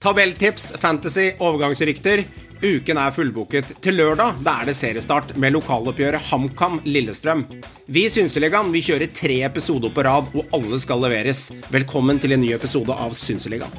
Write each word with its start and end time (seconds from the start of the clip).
Tabelltips, 0.00 0.72
fantasy, 0.80 1.26
overgangsrykter. 1.44 2.22
Uken 2.62 2.96
er 2.96 3.10
fullbooket. 3.12 3.74
Til 3.84 3.98
lørdag 4.00 4.38
da 4.40 4.54
er 4.62 4.70
det 4.70 4.74
seriestart 4.78 5.34
med 5.36 5.52
lokaloppgjøret 5.52 6.24
HamKam 6.30 6.78
Lillestrøm. 6.88 7.42
Vi 7.84 8.06
i 8.06 8.12
Synseligaen 8.12 8.72
vi 8.72 8.80
kjører 8.86 9.12
tre 9.12 9.36
episoder 9.44 9.92
på 9.92 10.04
rad, 10.06 10.30
og 10.32 10.56
alle 10.56 10.80
skal 10.80 11.04
leveres. 11.04 11.50
Velkommen 11.68 12.16
til 12.22 12.32
en 12.32 12.40
ny 12.40 12.54
episode 12.56 12.96
av 12.96 13.12
Synseligaen. 13.18 13.76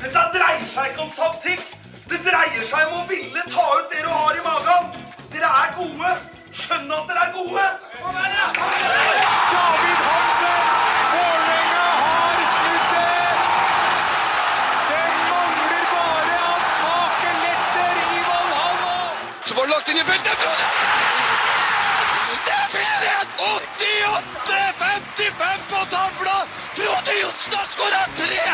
Dette 0.00 0.24
dreier 0.38 0.64
seg 0.72 0.94
ikke 0.94 1.04
om 1.04 1.12
taktikk. 1.20 1.68
Det 2.08 2.22
dreier 2.24 2.64
seg 2.64 2.88
om 2.88 3.02
å 3.02 3.06
ville 3.12 3.44
ta 3.52 3.66
ut 3.76 3.92
det 3.92 4.06
du 4.06 4.08
har 4.08 4.40
i 4.40 4.46
magen. 4.46 4.88
Dere 5.36 5.52
er 5.66 5.76
gode. 5.82 6.16
Skjønn 6.56 6.88
at 6.88 7.12
dere 7.12 7.28
er 7.28 7.36
gode. 7.36 7.68
David 8.00 9.05
Det 22.46 22.54
er 22.54 22.68
4-1! 22.72 23.28
88-55 23.40 25.62
på 25.70 25.80
tavla! 25.94 26.36
Frode 26.76 27.12
Johnsen 27.22 27.54
har 27.56 27.66
skåra 27.72 28.02
tre! 28.20 28.44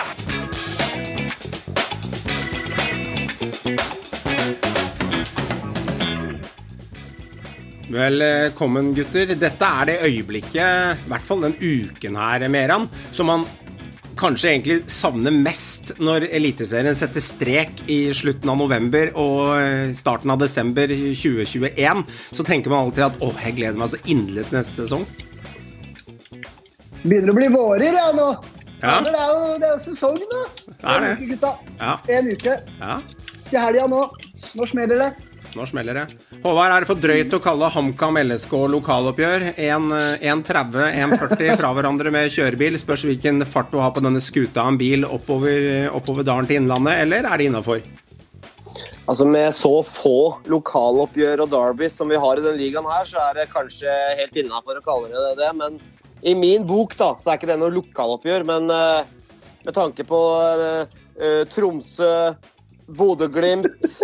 Velkommen, 7.92 8.94
gutter. 8.96 9.34
Dette 9.36 9.66
er 9.68 9.84
det 9.90 9.98
øyeblikket, 10.06 11.02
i 11.02 11.08
hvert 11.10 11.26
fall 11.28 11.42
den 11.44 11.52
uken 11.60 12.16
her, 12.16 12.40
Meran, 12.48 12.88
som 13.12 13.28
man 13.28 13.44
kanskje 14.22 14.52
egentlig 14.52 14.76
savner 14.92 15.34
mest 15.34 15.92
når 16.02 16.28
Eliteserien 16.30 16.94
setter 16.96 17.24
strek 17.24 17.82
i 17.90 17.98
slutten 18.14 18.52
av 18.52 18.60
november 18.60 19.10
og 19.18 19.96
starten 19.98 20.32
av 20.32 20.40
desember 20.42 20.92
2021. 20.92 22.04
Så 22.30 22.46
tenker 22.46 22.72
man 22.72 22.86
alltid 22.86 23.08
at 23.08 23.20
åh, 23.24 23.42
jeg 23.48 23.58
gleder 23.58 23.80
meg 23.82 23.90
så 23.92 24.00
inderlig 24.06 24.46
til 24.48 24.60
neste 24.60 24.86
sesong. 24.86 25.06
Begynner 27.02 27.32
å 27.32 27.38
bli 27.40 27.48
vårer, 27.50 27.98
ja, 27.98 28.10
nå. 28.14 28.28
Ja. 28.82 28.96
Det, 29.02 29.10
er 29.14 29.28
jo, 29.30 29.58
det 29.62 29.66
er 29.66 29.74
jo 29.74 29.82
sesong 29.88 30.16
nå. 30.18 30.40
Det 30.68 30.78
er 30.94 31.04
det. 31.04 31.10
En 31.10 31.18
uke, 31.18 31.28
gutta. 31.32 31.52
Ja. 31.80 31.92
En 32.16 32.30
uke. 32.32 32.56
Ja, 32.78 32.96
Til 33.50 33.60
helga 33.62 33.86
nå. 33.90 34.00
Nå 34.58 34.66
smeller 34.70 35.02
det. 35.04 35.10
Nå 35.58 35.66
smeller 35.68 35.98
det. 36.00 36.04
Håvard, 36.42 36.74
er 36.74 36.84
det 36.84 36.90
for 36.90 37.00
drøyt 37.02 37.36
å 37.36 37.42
kalle 37.42 37.70
HamKam 37.74 38.20
LSK 38.22 38.54
lokaloppgjør? 38.74 39.48
1,30, 39.56 40.84
1,40 41.06 41.56
fra 41.60 41.72
hverandre 41.76 42.12
med 42.14 42.30
kjørebil. 42.34 42.78
Spørs 42.80 43.06
hvilken 43.08 43.44
fart 43.48 43.72
du 43.72 43.80
har 43.82 43.94
på 43.94 44.04
denne 44.04 44.22
skuta 44.24 44.64
av 44.64 44.72
en 44.72 44.80
bil 44.80 45.08
oppover, 45.08 45.90
oppover 45.92 46.26
dalen 46.26 46.48
til 46.50 46.62
Innlandet, 46.62 47.00
eller 47.04 47.28
er 47.28 47.40
det 47.40 47.50
innafor? 47.50 47.82
Altså 49.10 49.26
Med 49.26 49.50
så 49.56 49.72
få 49.82 50.18
lokaloppgjør 50.50 51.42
og 51.44 51.50
derbys 51.50 51.96
som 51.98 52.10
vi 52.10 52.20
har 52.22 52.38
i 52.38 52.44
denne 52.44 52.60
ligaen 52.60 52.86
her, 52.86 53.08
så 53.08 53.18
er 53.28 53.40
det 53.40 53.50
kanskje 53.50 53.90
helt 54.20 54.38
innafor 54.38 54.78
å 54.78 54.84
kalle 54.84 55.10
det 55.10 55.34
det. 55.40 55.50
Men 55.58 55.80
i 56.22 56.36
min 56.38 56.66
bok 56.66 56.94
da, 56.98 57.10
så 57.18 57.32
er 57.32 57.40
ikke 57.40 57.50
det 57.50 57.58
noe 57.58 57.74
lokaloppgjør. 57.74 58.46
Men 58.46 58.70
eh, 58.70 59.10
med 59.66 59.74
tanke 59.74 60.06
på 60.06 60.20
eh, 60.54 60.98
eh, 61.18 61.42
Tromsø, 61.50 62.12
Bodø-Glimt, 62.88 64.00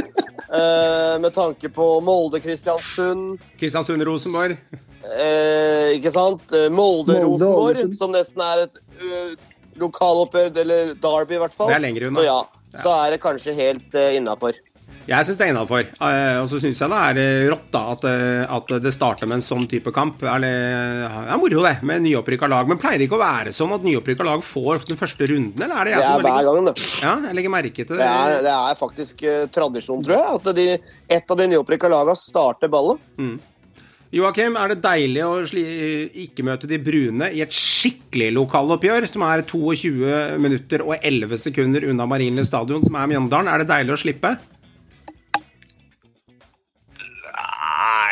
Uh, 0.49 1.21
med 1.21 1.35
tanke 1.37 1.69
på 1.69 1.87
Molde-Kristiansund, 2.01 3.37
Kristiansund-Rosenborg. 3.61 4.55
Uh, 5.05 5.93
ikke 5.99 6.13
sant? 6.15 6.47
Eh, 6.57 6.71
Molde-Rosenborg, 6.73 7.83
Molde, 7.83 7.99
som 8.01 8.15
nesten 8.15 8.41
er 8.47 8.63
et 8.65 8.79
uh, 9.03 9.35
lokaloppgjør, 9.83 10.49
eller 10.63 10.95
derby 11.03 11.37
i 11.37 11.43
hvert 11.43 11.57
fall. 11.57 11.69
Det 11.69 11.77
er 11.77 11.85
lenger 11.85 12.09
unna. 12.09 12.23
Så 12.23 12.25
ja, 12.25 12.81
så 12.81 12.95
er 12.95 13.13
det 13.13 13.21
kanskje 13.27 13.57
helt 13.61 13.99
uh, 13.99 14.09
innafor. 14.17 14.57
Jeg 15.09 15.25
syns 15.25 15.39
det 15.41 15.47
er 15.47 15.53
innafor. 15.55 15.87
og 16.43 16.49
så 16.53 16.59
syns 16.61 16.83
jeg 16.83 16.93
det 16.93 16.99
er 17.01 17.19
eh, 17.23 17.47
rått 17.49 17.71
da 17.73 17.81
at, 17.95 18.03
eh, 18.05 18.43
at 18.59 18.73
det 18.85 18.91
starter 18.93 19.29
med 19.31 19.39
en 19.39 19.45
sånn 19.47 19.65
type 19.71 19.93
kamp. 19.97 20.21
Det, 20.21 20.51
er 20.53 21.39
moro, 21.41 21.63
det, 21.65 21.79
med 21.89 22.05
nyopprykka 22.05 22.49
lag. 22.51 22.69
Men 22.69 22.81
pleier 22.81 23.01
det 23.01 23.07
ikke 23.09 23.17
å 23.17 23.23
være 23.23 23.55
sånn 23.57 23.73
at 23.79 23.87
nyopprykka 23.87 24.27
lag 24.29 24.45
får 24.45 24.85
den 24.91 25.01
første 25.01 25.31
runden, 25.31 25.57
eller 25.65 25.81
er 25.81 25.89
det 25.89 25.95
jeg 25.95 26.03
Det 26.03 26.09
som 26.11 26.19
er 26.19 26.27
hver 26.27 26.37
legger, 26.37 26.59
gang, 26.59 26.67
det. 26.69 26.89
ja, 27.01 27.13
jeg 27.25 27.39
legger 27.39 27.55
merke 27.55 27.87
til 27.87 27.95
det? 27.95 28.03
Det 28.03 28.09
er, 28.09 28.43
det 28.45 28.57
er 28.57 28.81
faktisk 28.83 29.23
eh, 29.25 29.47
tradisjon, 29.55 30.03
tror 30.05 30.19
jeg, 30.19 30.41
at 30.43 30.51
de, 30.61 30.67
et 31.17 31.33
av 31.33 31.41
de 31.41 31.49
nyopprykka 31.55 31.93
lagene 31.95 32.21
starter 32.21 32.75
ballet. 32.77 33.01
Joakim, 34.13 34.61
er 34.61 34.73
det 34.73 34.79
deilig 34.85 35.25
å 35.25 35.33
ikke 36.25 36.45
møte 36.45 36.69
de 36.69 36.79
brune 36.81 37.33
i 37.33 37.43
et 37.45 37.53
skikkelig 37.53 38.31
lokaloppgjør, 38.37 39.09
som 39.09 39.25
er 39.29 39.45
22 39.49 40.39
minutter 40.41 40.85
og 40.85 40.95
11 41.01 41.43
sekunder 41.49 41.89
unna 41.89 42.09
Marienlyst 42.09 42.53
stadion, 42.53 42.85
som 42.85 42.97
er 43.01 43.09
Mjøndalen? 43.09 43.53
Er 43.53 43.65
det 43.65 43.73
deilig 43.73 43.97
å 43.97 44.01
slippe? 44.05 44.37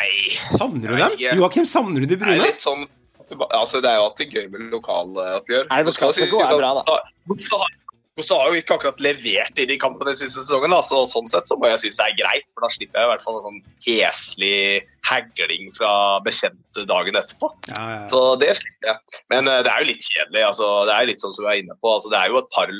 Nei 0.07 0.57
Savner 0.57 0.93
du 0.93 0.99
dem? 0.99 1.17
Joakim, 1.39 1.67
savner 1.67 2.03
du 2.03 2.09
de 2.09 2.19
brune? 2.19 2.37
Nei, 2.39 2.51
litt 2.51 2.63
sånn 2.63 2.87
Altså, 3.27 3.81
det 3.83 3.89
er 3.91 3.99
jo 3.99 4.05
alltid 4.07 4.31
gøy 4.31 4.45
med 4.53 4.69
lokaloppgjør. 4.71 5.65
Sies 5.91 6.21
er 6.23 6.29
bra, 6.31 6.69
da. 6.77 6.93
Godset 7.27 7.57
har, 7.59 7.73
Godset 8.15 8.45
jo 8.47 8.61
ikke 8.61 8.77
akkurat 8.77 9.01
levert 9.03 9.59
i 9.59 9.65
de 9.67 9.75
kampene 9.81 10.13
siste 10.15 10.39
sesongen, 10.39 10.71
da, 10.71 10.79
så 10.85 11.01
sånn 11.05 11.27
sett 11.29 11.49
så 11.49 11.57
må 11.59 11.67
jeg 11.69 11.81
synes 11.83 11.99
det 11.99 12.05
er 12.05 12.15
greit. 12.21 12.47
For 12.53 12.63
da 12.63 12.69
slipper 12.71 13.01
jeg 13.01 13.09
i 13.09 13.11
hvert 13.11 13.25
fall 13.25 13.39
en 13.41 13.45
sånn 13.49 13.59
heslig 13.83 14.61
hagling 15.09 15.67
fra 15.75 15.91
bekjente 16.23 16.87
dagen 16.87 17.19
etterpå. 17.19 17.51
Ja, 17.73 17.83
ja, 17.83 17.99
ja. 17.99 18.07
Så 18.13 18.21
det 18.39 18.53
slipper 18.61 18.93
jeg. 18.93 19.21
Men 19.35 19.51
uh, 19.51 19.59
det 19.67 19.73
er 19.73 19.83
jo 19.83 19.91
litt 19.91 20.07
kjedelig. 20.07 20.45
altså 20.47 20.71
Det 20.87 20.95
er 20.95 21.03
jo 21.03 21.11
litt 21.11 21.25
sånn 21.27 21.35
som 21.35 21.45
vi 21.45 21.51
er 21.51 21.65
inne 21.65 21.77
på. 21.77 21.93
altså 21.97 22.13
Det 22.15 22.21
er 22.21 22.31
jo 22.31 22.41
et 22.41 22.53
par 22.55 22.73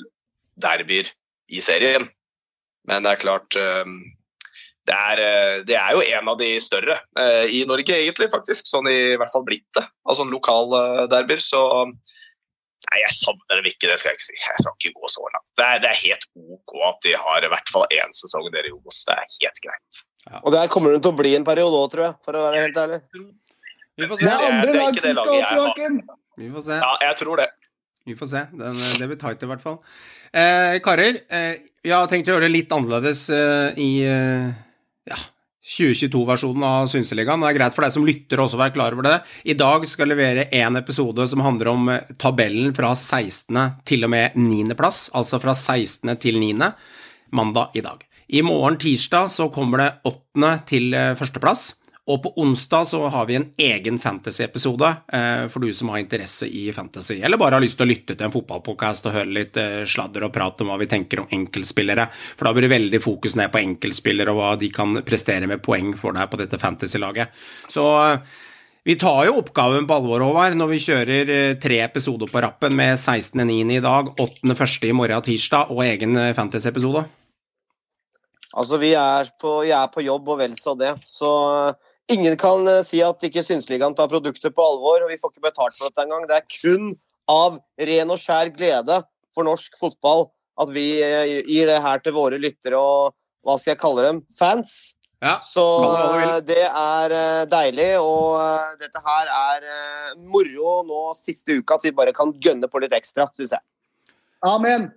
derbyer 0.64 1.12
i 1.52 1.64
serien. 1.68 2.08
Men 2.88 3.04
det 3.04 3.14
er 3.14 3.20
klart 3.20 3.60
eh, 3.60 3.84
det 4.88 4.96
er, 4.96 5.20
eh, 5.20 5.56
det 5.68 5.76
er 5.76 5.96
jo 5.98 6.04
en 6.06 6.30
av 6.32 6.38
de 6.40 6.54
større 6.64 6.96
eh, 7.20 7.46
i 7.58 7.64
Norge, 7.68 7.92
egentlig, 7.98 8.30
faktisk. 8.32 8.70
Sånn 8.70 8.88
i, 8.92 9.18
hvert 9.20 9.34
fall 9.34 9.44
blitt 9.48 9.68
det. 9.76 9.84
Altså 10.08 10.24
en 10.24 10.32
lokal 10.34 10.72
eh. 10.80 11.36
Så 11.44 11.64
Nei, 12.88 13.00
jeg 13.02 13.16
savner 13.18 13.58
dem 13.58 13.66
ikke, 13.68 13.88
det 13.90 13.98
skal 14.00 14.14
jeg 14.14 14.20
ikke 14.20 14.26
si. 14.30 14.36
Jeg 14.38 14.60
skal 14.62 14.76
ikke 14.78 15.00
gå 15.02 15.10
så 15.12 15.24
langt. 15.34 15.48
Det 15.60 15.66
er, 15.66 15.80
det 15.84 15.90
er 15.90 15.98
helt 16.06 16.28
OK 16.38 16.76
at 16.88 17.00
de 17.04 17.16
har 17.20 17.44
i 17.44 17.50
hvert 17.52 17.72
fall 17.74 17.84
én 17.92 18.14
sesong 18.16 18.46
der 18.54 18.70
i 18.70 18.72
Obos. 18.72 19.02
Det 19.10 19.16
er 19.18 19.26
helt 19.42 19.60
greit. 19.66 20.04
Og 20.44 20.54
der 20.56 20.70
kommer 20.72 20.94
det 20.94 21.02
til 21.04 21.12
å 21.12 21.18
bli 21.18 21.34
en 21.36 21.48
periode 21.48 21.82
òg, 21.82 21.90
tror 21.92 22.06
jeg, 22.06 22.16
for 22.24 22.38
å 22.38 22.44
være 22.46 22.62
helt 22.64 22.80
ærlig. 22.80 23.00
Vi 23.98 24.08
får 24.08 24.22
Det 24.22 24.24
se. 24.24 24.30
er 24.30 24.38
det 24.38 24.46
er- 24.46 24.54
andre 24.54 24.72
det 24.72 24.80
er 24.84 24.94
ikke 24.94 25.06
det 25.08 25.16
laget 25.18 25.36
jeg 25.36 25.98
har. 25.98 26.18
Vi 26.38 26.50
får 26.54 26.66
se. 26.70 26.78
Ja, 26.86 26.94
jeg 27.10 27.18
tror 27.24 27.42
det. 27.42 27.50
Vi 28.08 28.16
får 28.16 28.32
se. 28.32 28.46
Den, 28.62 28.80
det 29.02 29.10
blir 29.10 29.20
tight, 29.20 29.44
i 29.44 29.50
hvert 29.52 29.66
fall. 29.66 29.82
Eh, 30.32 30.78
karer, 30.86 31.20
eh, 31.28 31.58
jeg 31.84 31.92
har 31.98 32.08
tenkt 32.08 32.30
å 32.30 32.38
gjøre 32.38 32.48
det 32.48 32.54
litt 32.54 32.72
annerledes 32.72 33.26
eh, 33.36 33.74
i 33.84 33.90
eh, 34.08 34.54
ja, 35.08 35.18
2022-versjonen 35.68 36.64
av 36.64 36.88
Synseligaen. 36.92 37.44
Det 37.44 37.50
er 37.50 37.58
greit 37.58 37.76
for 37.76 37.84
deg 37.84 37.94
som 37.96 38.06
lytter 38.08 38.40
også 38.40 38.56
å 38.56 38.62
være 38.62 38.76
klar 38.78 38.96
over 38.96 39.08
det. 39.08 39.16
I 39.52 39.56
dag 39.60 39.84
skal 39.90 40.08
jeg 40.08 40.14
levere 40.16 40.48
én 40.56 40.80
episode 40.80 41.26
som 41.28 41.44
handler 41.44 41.72
om 41.74 41.90
eh, 41.92 42.14
tabellen 42.20 42.76
fra 42.78 42.94
16. 42.96 43.58
til 43.88 44.08
og 44.08 44.14
med 44.14 44.38
9. 44.40 44.78
plass, 44.80 45.08
altså 45.18 45.42
fra 45.44 45.56
16. 45.58 46.14
til 46.24 46.40
9. 46.40 46.72
mandag 47.36 47.76
i 47.76 47.84
dag. 47.84 48.06
I 48.28 48.44
morgen 48.44 48.80
tirsdag 48.80 49.32
så 49.32 49.50
kommer 49.52 49.84
det 49.84 49.92
8. 50.08 50.54
til 50.72 50.96
eh, 50.96 51.14
førsteplass. 51.20 51.74
Og 52.08 52.22
på 52.24 52.32
onsdag 52.40 52.88
så 52.88 53.02
har 53.12 53.26
vi 53.28 53.36
en 53.36 53.46
egen 53.60 53.98
fantasy-episode 54.00 54.90
eh, 55.14 55.44
for 55.52 55.66
du 55.66 55.74
som 55.76 55.92
har 55.92 56.00
interesse 56.00 56.48
i 56.48 56.70
fantasy, 56.74 57.20
eller 57.20 57.40
bare 57.40 57.58
har 57.58 57.64
lyst 57.66 57.76
til 57.80 57.88
å 57.88 57.92
lytte 57.92 58.16
til 58.16 58.28
en 58.30 58.32
fotballpodkast 58.32 59.10
og 59.10 59.18
høre 59.18 59.36
litt 59.42 59.60
eh, 59.60 59.84
sladder 59.84 60.30
og 60.30 60.34
prat 60.36 60.64
om 60.64 60.72
hva 60.72 60.80
vi 60.80 60.88
tenker 60.88 61.24
om 61.24 61.28
enkeltspillere. 61.40 62.08
For 62.14 62.48
da 62.48 62.56
blir 62.56 62.68
det 62.68 62.76
veldig 62.78 63.04
fokus 63.04 63.36
ned 63.40 63.52
på 63.52 63.60
enkeltspillere 63.60 64.32
og 64.32 64.40
hva 64.40 64.54
de 64.62 64.72
kan 64.72 65.02
prestere 65.08 65.52
med 65.52 65.64
poeng 65.66 65.92
for 66.00 66.16
deg 66.16 66.32
på 66.32 66.40
dette 66.40 66.62
fantasy-laget. 66.62 67.36
Så 67.76 67.84
eh, 68.06 68.38
vi 68.88 68.96
tar 68.96 69.26
jo 69.28 69.42
oppgaven 69.42 69.84
på 69.84 69.96
alvor, 70.00 70.24
Håvard, 70.24 70.54
når 70.56 70.70
vi 70.72 70.78
kjører 70.80 71.30
eh, 71.34 71.54
tre 71.60 71.82
episoder 71.84 72.30
på 72.32 72.40
rappen 72.40 72.72
med 72.72 72.94
16.9. 72.96 73.58
i 73.76 73.82
dag, 73.84 74.14
8.1. 74.16 74.86
i 74.88 74.94
morgen 74.96 75.26
tirsdag 75.26 75.74
og 75.76 75.82
egen 75.84 76.16
eh, 76.16 76.32
fantasy-episode. 76.38 77.02
Altså, 78.56 78.80
vi 78.80 78.94
er 78.96 79.28
på, 79.44 79.58
jeg 79.68 79.76
er 79.76 79.92
på 79.92 80.06
jobb, 80.08 80.32
og 80.32 80.40
vel 80.40 80.56
så 80.56 80.72
det. 80.80 80.94
Så 81.04 81.34
ingen 82.12 82.38
kan 82.40 82.68
eh, 82.68 82.84
si 82.88 83.02
at 83.04 83.24
ikke 83.28 83.44
Synsligaen 83.46 83.96
tar 83.98 84.10
produktet 84.12 84.56
på 84.56 84.64
alvor, 84.64 85.04
og 85.04 85.12
vi 85.12 85.20
får 85.20 85.34
ikke 85.34 85.48
betalt 85.50 85.78
for 85.78 85.90
dette 85.90 86.04
engang. 86.06 86.28
Det 86.30 86.40
er 86.40 86.60
kun 86.60 86.92
av 87.32 87.60
ren 87.90 88.14
og 88.14 88.22
skjær 88.22 88.52
glede 88.56 89.02
for 89.36 89.48
norsk 89.48 89.76
fotball 89.80 90.30
at 90.62 90.70
vi 90.74 90.90
eh, 91.06 91.40
gir 91.46 91.70
det 91.70 91.82
her 91.84 92.04
til 92.04 92.16
våre 92.18 92.40
lyttere 92.42 92.80
og 92.80 93.16
hva 93.46 93.58
skal 93.60 93.76
jeg 93.76 93.82
kalle 93.82 94.04
dem? 94.04 94.22
Fans. 94.36 94.94
Ja, 95.24 95.40
Så 95.42 95.64
det 95.82 96.28
eh, 96.28 96.40
det 96.46 96.66
er 96.68 97.48
deilig, 97.50 97.90
og 98.02 98.78
dette 98.82 99.02
her 99.02 99.32
er 99.34 99.68
moro 100.20 100.82
nå 100.86 101.02
siste 101.18 101.58
uka, 101.58 101.80
at 101.80 101.88
vi 101.88 101.96
bare 101.96 102.14
kan 102.14 102.36
gønne 102.44 102.70
på 102.70 102.82
litt 102.84 102.94
ekstra, 102.94 103.30
syns 103.38 103.56
jeg. 103.58 103.66
Amen. 104.46 104.92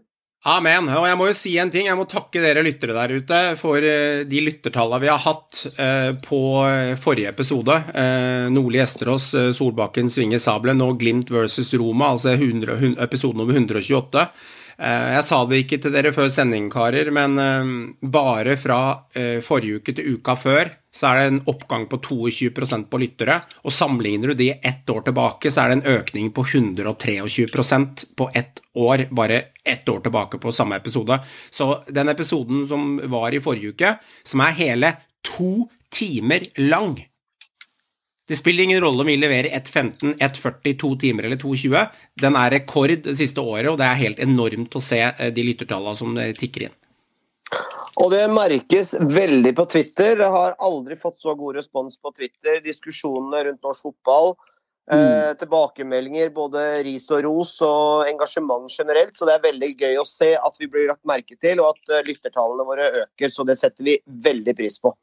Amen. 0.48 0.86
Og 0.88 1.04
jeg 1.04 1.18
må 1.20 1.26
jo 1.28 1.34
si 1.36 1.50
en 1.60 1.68
ting. 1.72 1.84
Jeg 1.90 1.98
må 1.98 2.06
takke 2.08 2.40
dere 2.40 2.62
lyttere 2.64 2.94
der 2.96 3.12
ute 3.20 3.40
for 3.60 3.84
eh, 3.84 4.22
de 4.28 4.40
lyttertallene 4.46 5.02
vi 5.02 5.10
har 5.12 5.20
hatt 5.20 5.58
eh, 5.84 6.14
på 6.24 6.38
eh, 6.64 6.94
forrige 7.00 7.28
episode. 7.34 7.76
Nordli 8.54 8.80
Esterås, 8.80 9.26
Solbakken 9.58 10.08
svinger 10.08 10.40
sabelen, 10.40 10.80
og 10.86 10.96
Glimt 11.02 11.28
versus 11.34 11.74
Roma, 11.76 12.14
altså 12.14 12.32
100, 12.38 12.78
hun- 12.80 12.96
episode 13.04 13.36
nummer 13.36 13.52
128. 13.60 14.24
Eh, 14.80 15.08
Jeg 15.18 15.26
sa 15.28 15.42
det 15.44 15.60
ikke 15.66 15.82
til 15.84 15.92
dere 15.92 16.14
før 16.16 16.32
sending, 16.32 16.70
karer, 16.72 17.12
men 17.12 17.36
bare 18.00 18.56
fra 18.56 18.80
forrige 19.44 19.82
uke 19.82 19.92
til 20.00 20.14
uka 20.16 20.38
før 20.40 20.72
så 20.94 21.10
er 21.10 21.18
det 21.18 21.26
en 21.28 21.42
oppgang 21.52 21.86
på 21.90 22.00
22% 22.02 22.88
på 22.90 23.00
lyttere. 23.02 23.40
Og 23.62 23.74
sammenligner 23.74 24.32
du 24.32 24.40
de 24.40 24.50
ett 24.54 24.90
år 24.90 25.04
tilbake, 25.06 25.50
så 25.50 25.64
er 25.64 25.70
det 25.70 25.78
en 25.78 25.98
økning 25.98 26.32
på 26.34 26.44
123% 26.44 28.06
på 28.18 28.30
ett 28.34 28.62
år, 28.74 29.06
bare 29.14 29.42
ett 29.64 29.88
år 29.88 30.00
tilbake 30.06 30.40
på 30.42 30.52
samme 30.52 30.80
episode. 30.80 31.20
Så 31.50 31.72
den 31.88 32.10
episoden 32.10 32.66
som 32.68 32.96
var 33.12 33.34
i 33.34 33.42
forrige 33.42 33.74
uke, 33.74 33.94
som 34.24 34.42
er 34.46 34.58
hele 34.58 34.96
to 35.26 35.68
timer 35.90 36.46
lang 36.58 36.98
det 38.30 38.36
spiller 38.36 38.62
ingen 38.62 38.80
rolle 38.80 39.02
om 39.02 39.08
vi 39.10 39.16
leverer 39.16 39.50
1.15, 39.50 40.12
1.40, 40.14 40.76
2 40.78 40.96
timer 40.96 41.26
eller 41.26 41.36
2.20. 41.36 41.86
Den 42.22 42.36
er 42.38 42.52
rekord 42.54 42.92
det 43.02 43.16
siste 43.18 43.42
året, 43.42 43.66
og 43.72 43.80
det 43.80 43.88
er 43.88 43.98
helt 44.04 44.20
enormt 44.22 44.76
å 44.78 44.82
se 44.86 45.00
eh, 45.02 45.32
de 45.34 45.42
lyttertallene 45.48 45.98
som 45.98 46.14
eh, 46.14 46.30
tikker 46.38 46.68
inn. 46.68 46.76
Og 48.00 48.12
det 48.12 48.22
merkes 48.32 48.94
veldig 49.00 49.52
på 49.58 49.66
Twitter. 49.72 50.14
Jeg 50.22 50.32
har 50.32 50.54
aldri 50.62 50.96
fått 50.98 51.20
så 51.22 51.34
god 51.36 51.58
respons 51.58 51.98
på 51.98 52.12
Twitter. 52.16 52.60
Diskusjonene 52.64 53.44
rundt 53.48 53.66
norsk 53.66 53.90
fotball. 53.90 54.34
Eh, 54.90 55.32
tilbakemeldinger, 55.38 56.32
både 56.34 56.62
ris 56.82 57.04
og 57.14 57.22
ros 57.26 57.52
og 57.62 58.08
engasjement 58.10 58.70
generelt. 58.72 59.14
Så 59.18 59.28
det 59.28 59.36
er 59.36 59.44
veldig 59.44 59.70
gøy 59.78 60.00
å 60.00 60.06
se 60.08 60.32
at 60.34 60.58
vi 60.58 60.66
blir 60.70 60.88
lagt 60.90 61.06
merke 61.06 61.36
til, 61.38 61.62
og 61.62 61.76
at 61.76 61.94
eh, 61.98 62.06
lyttertallene 62.08 62.66
våre 62.66 62.88
øker. 63.04 63.34
Så 63.34 63.46
det 63.46 63.58
setter 63.60 63.86
vi 63.86 63.98
veldig 64.26 64.56
pris 64.58 64.80
på. 64.82 64.94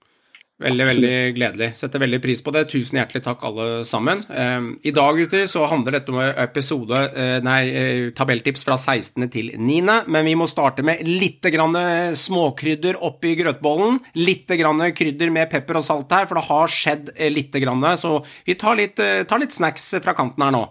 Veldig, 0.58 0.86
veldig 0.90 1.18
gledelig. 1.38 1.68
Setter 1.78 2.02
veldig 2.02 2.18
pris 2.22 2.40
på 2.42 2.50
det. 2.56 2.64
Tusen 2.72 2.98
hjertelig 2.98 3.22
takk, 3.28 3.44
alle 3.46 3.84
sammen. 3.86 4.24
Eh, 4.26 4.70
I 4.90 4.94
dag, 4.96 5.20
gutter, 5.20 5.44
så 5.46 5.68
handler 5.70 6.00
dette 6.00 6.10
om 6.10 6.18
episode 6.18 7.02
eh, 7.14 7.36
Nei, 7.46 7.60
eh, 7.70 8.00
tabelltips 8.18 8.66
fra 8.66 8.74
16. 8.80 9.28
til 9.34 9.52
9., 9.54 10.00
men 10.10 10.26
vi 10.26 10.34
må 10.40 10.48
starte 10.50 10.82
med 10.86 11.06
litt 11.06 11.46
grann 11.54 11.78
småkrydder 12.18 12.98
oppi 13.06 13.36
grøtbollen. 13.38 14.02
Litt 14.18 14.50
grann 14.58 14.82
krydder 14.98 15.30
med 15.36 15.52
pepper 15.54 15.78
og 15.78 15.86
salt 15.86 16.18
her, 16.18 16.26
for 16.26 16.42
det 16.42 16.48
har 16.50 16.74
skjedd 16.74 17.14
eh, 17.14 17.30
litt 17.30 17.54
grann, 17.62 17.86
så 18.02 18.18
vi 18.48 18.58
tar 18.58 18.82
litt, 18.82 18.98
eh, 18.98 19.22
tar 19.30 19.46
litt 19.46 19.54
snacks 19.54 19.92
fra 20.02 20.18
kanten 20.18 20.42
her 20.42 20.58
nå. 20.58 20.66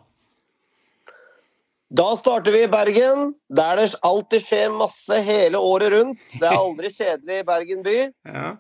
Da 1.95 2.11
starter 2.19 2.51
vi 2.51 2.67
i 2.67 2.71
Bergen, 2.71 3.37
der 3.47 3.79
det 3.79 3.93
alltid 4.03 4.43
skjer 4.43 4.73
masse 4.75 5.23
hele 5.23 5.63
året 5.63 5.95
rundt. 5.95 6.23
Det 6.35 6.43
er 6.43 6.59
aldri 6.59 6.91
kjedelig 6.91 7.45
i 7.45 7.47
Bergen 7.47 7.87
by. 7.87 8.01
Ja. 8.27 8.57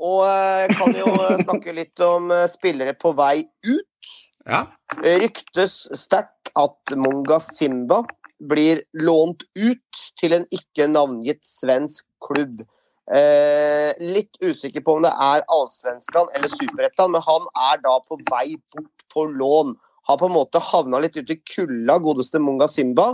Og 0.00 0.24
jeg 0.24 0.76
kan 0.78 0.96
jo 0.96 1.12
snakke 1.44 1.74
litt 1.76 2.04
om 2.04 2.30
eh, 2.32 2.48
spillere 2.50 2.96
på 2.96 3.12
vei 3.18 3.44
ut. 3.68 4.14
ja. 4.48 4.64
Ryktes 5.04 5.84
sterkt 5.98 6.50
at 6.58 6.94
Monga 6.96 7.38
Simba 7.44 8.00
blir 8.40 8.80
lånt 8.96 9.44
ut 9.54 10.04
til 10.18 10.34
en 10.38 10.46
ikke 10.54 10.88
navngitt 10.88 11.44
svensk 11.44 12.08
klubb. 12.24 12.62
Eh, 13.10 13.92
litt 13.98 14.38
usikker 14.40 14.84
på 14.86 14.96
om 14.96 15.04
det 15.04 15.12
er 15.12 15.44
Allsvenskan 15.50 16.30
eller 16.36 16.52
Superettan, 16.52 17.12
men 17.12 17.24
han 17.26 17.48
er 17.70 17.80
da 17.84 17.98
på 18.06 18.20
vei 18.30 18.54
bort 18.72 19.06
på 19.12 19.26
lån. 19.34 19.74
Har 20.08 20.18
på 20.18 20.30
en 20.30 20.36
måte 20.36 20.62
havna 20.62 21.02
litt 21.02 21.18
ute 21.18 21.36
i 21.36 21.42
kulda, 21.54 21.98
godeste 22.02 22.40
Monga 22.42 22.70
Simba, 22.70 23.12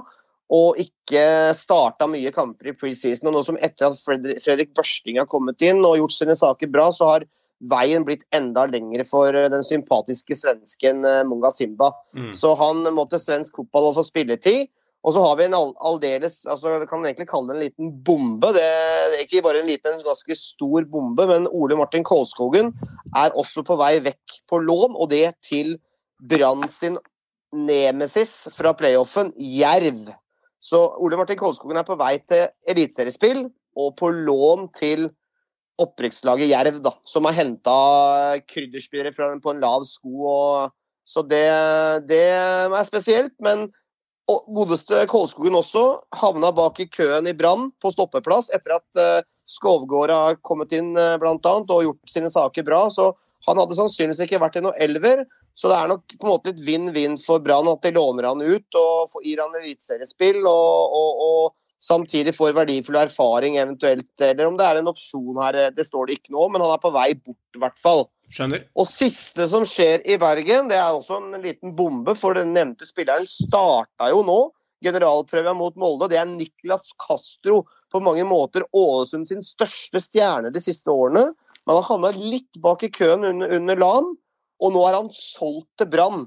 og 0.53 0.79
ikke 0.79 1.55
starta 1.59 2.07
mye 2.11 2.31
kamper 2.35 2.71
i 2.71 2.77
preseason. 2.79 3.31
Og 3.31 3.35
nå 3.35 3.43
som 3.47 3.59
etter 3.59 3.89
at 3.89 3.99
Fredrik, 4.03 4.75
Børsting 4.77 5.19
har 5.21 5.29
kommet 5.31 5.63
inn 5.67 5.83
og 5.85 5.99
gjort 6.01 6.15
sine 6.15 6.37
saker 6.39 6.71
bra, 6.71 6.91
så 6.95 7.11
har 7.11 7.27
veien 7.73 8.05
blitt 8.05 8.27
enda 8.37 8.67
lengre 8.69 9.07
for 9.09 9.35
eh, 9.35 9.49
den 9.51 9.65
sympatiske 9.65 10.37
svensken 10.37 11.07
Munga 11.27 11.51
Simba. 11.55 11.91
Mm. 12.15 12.35
Så 12.37 12.53
han 12.61 12.85
må 12.95 13.07
til 13.11 13.23
svensk 13.23 13.63
fotball 13.63 13.91
og 13.91 13.99
få 13.99 14.07
spilletid. 14.07 14.69
Og 15.07 15.15
så 15.15 15.23
har 15.23 15.37
vi 15.39 15.47
en 15.47 15.55
aldeles 15.55 16.41
altså 16.51 16.73
Jeg 16.81 16.89
kan 16.91 17.05
egentlig 17.07 17.29
kalle 17.31 17.53
det 17.53 17.57
en 17.57 17.65
liten 17.65 17.91
bombe. 18.05 18.51
Det 18.57 18.63
er 18.67 19.21
ikke 19.23 19.43
bare 19.47 19.63
en 19.63 19.71
liten, 19.71 19.95
en 19.95 20.07
ganske 20.07 20.35
stor 20.39 20.87
bombe, 20.91 21.29
men 21.31 21.47
Ole 21.55 21.79
Martin 21.79 22.07
Kolskogen 22.07 22.73
er 23.15 23.37
også 23.39 23.63
på 23.67 23.79
vei 23.79 23.97
vekk 24.03 24.41
på 24.51 24.59
lån, 24.65 24.97
og 24.99 25.11
det 25.15 25.37
til 25.47 25.77
Brann 26.19 26.67
sin 26.73 26.99
nemesis 27.55 28.49
fra 28.57 28.73
playoffen, 28.75 29.31
Jerv. 29.39 30.11
Så 30.62 30.81
Ole 31.03 31.19
Martin 31.19 31.38
Kolskogen 31.38 31.79
er 31.79 31.87
på 31.87 31.99
vei 32.00 32.17
til 32.26 32.49
eliteseriespill 32.69 33.44
og 33.76 33.94
på 33.99 34.11
lån 34.11 34.69
til 34.75 35.08
opprykkslaget 35.81 36.49
Jerv, 36.49 36.81
da, 36.85 36.94
som 37.05 37.26
har 37.29 37.37
henta 37.37 37.76
krydderspillere 38.49 39.12
fra- 39.12 39.35
på 39.43 39.53
en 39.53 39.61
lav 39.61 39.85
sko. 39.85 40.14
Og, 40.25 40.70
så 41.05 41.23
det, 41.23 41.44
det 42.08 42.23
er 42.32 42.88
spesielt. 42.88 43.35
Men 43.44 43.69
godeste 44.26 45.05
Kolskogen 45.11 45.55
også 45.58 45.85
havna 46.17 46.50
bak 46.56 46.81
i 46.81 46.88
køen 46.91 47.29
i 47.29 47.37
Brann 47.37 47.70
på 47.82 47.93
stoppeplass 47.94 48.50
etter 48.56 48.79
at 48.81 49.00
uh, 49.00 49.26
Skovgård 49.47 50.11
har 50.11 50.41
kommet 50.43 50.73
inn 50.75 50.97
uh, 50.99 51.14
blant 51.23 51.44
annet, 51.47 51.70
og 51.70 51.85
gjort 51.85 52.11
sine 52.11 52.32
saker 52.32 52.67
bra. 52.67 52.87
Så 52.91 53.12
han 53.47 53.61
hadde 53.63 53.77
sannsynligvis 53.79 54.25
ikke 54.27 54.41
vært 54.43 54.59
i 54.59 54.65
noen 54.65 54.81
elver. 54.83 55.25
Så 55.57 55.71
det 55.71 55.77
er 55.79 55.93
nok 55.93 56.17
på 56.17 56.27
en 56.27 56.33
måte 56.33 56.53
litt 56.53 56.65
vinn-vinn 56.67 57.15
for 57.23 57.45
Brann 57.45 57.71
at 57.71 57.85
de 57.87 57.95
låner 57.97 58.29
han 58.29 58.43
ut 58.43 58.81
og 58.81 59.23
gir 59.25 59.41
han 59.41 59.55
eliteseriespill, 59.57 60.43
og, 60.45 60.97
og, 60.99 61.23
og 61.27 61.87
samtidig 61.87 62.35
får 62.37 62.57
verdifull 62.57 62.99
erfaring 63.01 63.57
eventuelt. 63.61 64.11
Eller 64.21 64.51
om 64.51 64.59
det 64.59 64.67
er 64.67 64.81
en 64.81 64.91
opsjon 64.93 65.41
her, 65.41 65.61
eh, 65.63 65.73
det 65.77 65.87
står 65.89 66.11
det 66.11 66.19
ikke 66.21 66.37
om, 66.37 66.53
men 66.53 66.65
han 66.65 66.75
er 66.75 66.83
på 66.83 66.93
vei 66.95 67.09
bort 67.15 67.57
i 67.59 67.63
hvert 67.63 67.81
fall. 67.81 68.07
Skjønner. 68.27 68.67
Og 68.75 68.89
siste 68.91 69.47
som 69.49 69.65
skjer 69.69 70.03
i 70.03 70.19
Bergen, 70.21 70.69
det 70.73 70.81
er 70.81 70.91
også 70.91 71.21
en 71.23 71.41
liten 71.45 71.75
bombe, 71.79 72.17
for 72.19 72.37
den 72.37 72.53
nevnte 72.57 72.89
spilleren 72.89 73.29
starta 73.31 74.11
jo 74.11 74.25
nå 74.27 74.41
generalprøven 74.85 75.57
mot 75.57 75.77
Molde. 75.81 76.11
Det 76.11 76.19
er 76.21 76.29
Niklas 76.29 76.93
Castro, 77.01 77.65
på 77.93 78.03
mange 78.03 78.27
måter 78.29 78.67
Ålesund 78.77 79.29
sin 79.31 79.45
største 79.47 80.03
stjerne 80.03 80.51
de 80.53 80.61
siste 80.61 80.91
årene. 80.93 81.31
Men 81.67 81.79
han 81.79 81.89
havna 81.89 82.15
litt 82.15 82.61
bak 82.63 82.85
i 82.87 82.93
køen 82.95 83.27
under, 83.27 83.53
under 83.59 83.79
LAN, 83.83 84.15
og 84.63 84.73
nå 84.73 84.83
er 84.89 84.97
han 84.97 85.13
solgt 85.15 85.69
til 85.81 85.91
Brann 85.93 86.25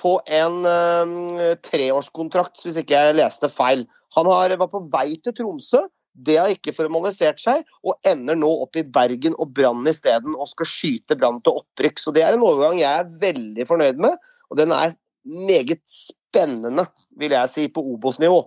på 0.00 0.16
en 0.32 0.62
eh, 0.66 1.56
treårskontrakt, 1.60 2.62
hvis 2.64 2.80
ikke 2.80 2.96
jeg 2.96 3.18
leste 3.18 3.50
feil. 3.52 3.84
Han 4.16 4.28
har, 4.30 4.56
var 4.58 4.70
på 4.72 4.82
vei 4.92 5.12
til 5.20 5.36
Tromsø. 5.36 5.84
Det 6.10 6.36
har 6.40 6.50
ikke 6.50 6.74
formalisert 6.74 7.38
seg, 7.40 7.62
og 7.86 8.00
ender 8.08 8.38
nå 8.38 8.48
opp 8.64 8.78
i 8.80 8.84
Bergen 8.84 9.36
og 9.38 9.52
Brann 9.54 9.86
isteden 9.88 10.34
og 10.34 10.48
skal 10.50 10.68
skyte 10.68 11.16
Brann 11.20 11.38
til 11.44 11.60
opprykk. 11.60 12.00
Så 12.02 12.14
det 12.16 12.24
er 12.26 12.34
en 12.34 12.46
overgang 12.46 12.80
jeg 12.80 13.04
er 13.04 13.12
veldig 13.22 13.68
fornøyd 13.68 14.00
med, 14.02 14.16
og 14.50 14.58
den 14.58 14.74
er 14.74 14.96
meget 15.30 15.84
spennende, 15.92 16.88
vil 17.20 17.36
jeg 17.36 17.52
si, 17.52 17.68
på 17.70 17.84
Obos-nivå. 17.92 18.40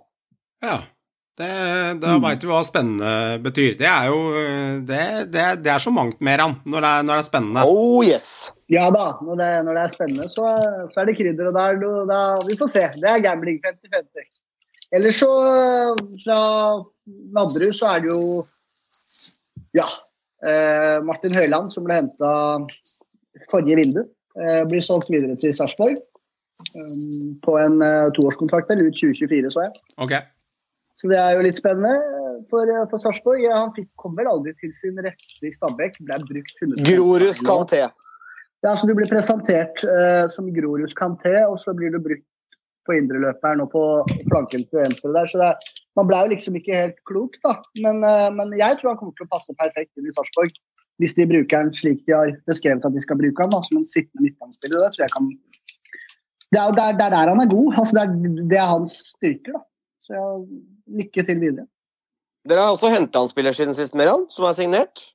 Ja. 0.64 0.82
Det, 1.34 1.50
da 1.98 2.12
veit 2.22 2.42
du 2.42 2.46
hva 2.46 2.60
spennende 2.62 3.40
betyr. 3.42 3.72
Det 3.78 3.88
er 3.90 4.06
jo 4.06 4.18
Det, 4.86 5.00
det, 5.34 5.46
det 5.64 5.72
er 5.72 5.82
så 5.82 5.90
mangt 5.90 6.20
mer 6.22 6.44
an 6.44 6.54
når 6.62 6.84
det 6.84 6.90
er, 6.90 7.06
når 7.08 7.12
det 7.12 7.22
er 7.22 7.26
spennende. 7.26 7.64
Oh 7.66 8.04
yes! 8.06 8.28
Ja 8.70 8.86
da, 8.94 9.08
når 9.24 9.40
det, 9.40 9.50
når 9.66 9.78
det 9.78 9.82
er 9.82 9.94
spennende, 9.96 10.28
så, 10.30 10.46
så 10.92 11.02
er 11.02 11.10
det 11.10 11.16
krydder. 11.18 11.50
Og 11.50 11.58
da, 11.58 11.66
er 11.72 12.06
da, 12.10 12.20
vi 12.46 12.58
får 12.60 12.70
se. 12.76 12.86
Det 13.02 13.10
er 13.10 13.24
gambling 13.26 13.58
50-50. 13.66 14.30
Ellers 14.94 15.18
så, 15.18 15.32
fra 16.22 16.38
Nadderud, 17.34 17.74
så 17.74 17.94
er 17.94 18.04
det 18.04 18.12
jo 18.14 18.44
Ja. 19.74 19.88
Eh, 20.44 20.98
Martin 21.02 21.34
Høiland, 21.34 21.72
som 21.72 21.86
ble 21.86 21.96
henta 21.98 22.30
forrige 23.50 23.78
vindu, 23.80 24.04
eh, 24.38 24.62
blir 24.68 24.84
solgt 24.84 25.10
videre 25.10 25.34
til 25.40 25.54
Sarpsborg. 25.56 25.98
Um, 26.78 27.32
på 27.42 27.56
en 27.58 27.80
eh, 27.82 28.12
toårskontrakt 28.14 28.68
eller 28.70 28.86
ut 28.86 28.94
2024, 29.00 29.50
så 29.50 29.64
jeg. 29.64 29.72
Ok. 29.98 30.12
Så 31.00 31.10
det 31.10 31.18
er 31.18 31.34
jo 31.34 31.44
litt 31.46 31.58
spennende 31.58 31.94
for, 32.50 32.70
for 32.90 33.02
Sarpsborg. 33.02 33.42
Ja, 33.42 33.58
han 33.64 33.72
fikk, 33.76 33.88
kom 34.00 34.14
vel 34.18 34.30
aldri 34.30 34.54
til 34.60 34.72
sin 34.76 34.98
rette 35.02 35.46
i 35.46 35.52
Stabæk. 35.54 35.98
Ble 36.06 36.20
brukt 36.28 36.62
100 36.62 36.84
Grorus 36.86 37.42
Kanté. 37.44 37.82
Ja, 38.64 38.72
så 38.78 38.88
du 38.88 38.94
blir 38.96 39.10
presentert 39.10 39.82
uh, 39.84 40.24
som 40.32 40.48
Grorus 40.54 40.94
Kanté, 40.96 41.34
og 41.44 41.58
så 41.60 41.74
blir 41.76 41.92
du 41.92 42.00
brukt 42.02 42.24
på 42.84 42.94
indreløperen 42.98 43.62
og 43.64 43.72
på 43.72 43.82
flanken 44.28 44.64
til 44.68 44.82
venstre 44.82 45.12
der. 45.16 45.28
Så 45.30 45.40
det 45.40 45.50
man 45.94 46.08
ble 46.10 46.20
jo 46.24 46.30
liksom 46.32 46.56
ikke 46.58 46.78
helt 46.78 46.96
klok, 47.08 47.36
da. 47.44 47.58
Men, 47.84 48.00
uh, 48.06 48.30
men 48.34 48.54
jeg 48.58 48.78
tror 48.78 48.94
han 48.94 49.00
kommer 49.00 49.14
til 49.18 49.28
å 49.28 49.34
passe 49.34 49.58
perfekt 49.58 49.92
inn 49.98 50.08
i 50.08 50.14
Sarpsborg. 50.14 50.54
Hvis 51.02 51.16
de 51.18 51.26
bruker 51.26 51.58
han 51.58 51.72
slik 51.74 52.04
de 52.06 52.14
har 52.14 52.30
beskrevet 52.46 52.86
at 52.86 52.94
de 52.94 53.02
skal 53.02 53.18
bruke 53.18 53.42
han, 53.42 53.50
da, 53.50 53.60
som 53.66 53.80
en 53.80 53.88
sittende 53.88 54.28
midtbanespiller. 54.28 54.78
Det 54.78 54.94
tror 54.94 55.04
jeg 55.04 55.14
kan 55.16 55.28
Det 56.54 56.60
er 56.62 56.74
det 56.78 56.84
er 56.86 57.14
der 57.16 57.32
han 57.32 57.42
er 57.42 57.50
god. 57.50 57.78
Altså, 57.82 57.96
det, 57.98 58.02
er, 58.04 58.44
det 58.52 58.58
er 58.60 58.70
hans 58.70 58.98
styrker, 59.10 59.58
da. 59.58 59.64
Så 60.04 60.14
ja, 60.14 60.26
lykke 60.88 61.24
til 61.26 61.40
videre. 61.40 61.66
Dere 62.48 62.60
har 62.60 62.74
også 62.74 62.90
henta 62.92 63.22
en 63.24 63.28
spiller 63.28 63.52
siden 63.56 63.72
sist, 63.74 63.94
Meran, 63.96 64.26
som 64.30 64.44
er 64.44 64.52
signert. 64.52 65.10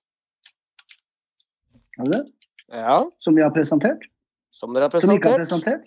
Er 1.99 2.03
det 2.07 2.11
det? 2.15 2.25
Ja, 2.73 3.03
Som 3.21 3.35
vi 3.35 3.41
har 3.41 3.51
presentert? 3.53 4.03
som 4.51 4.73
dere 4.73 4.83
har 4.87 4.89
presentert. 4.91 5.05
Som 5.07 5.15
vi 5.15 5.19
ikke 5.21 5.29
har 5.29 5.43
presentert. 5.45 5.85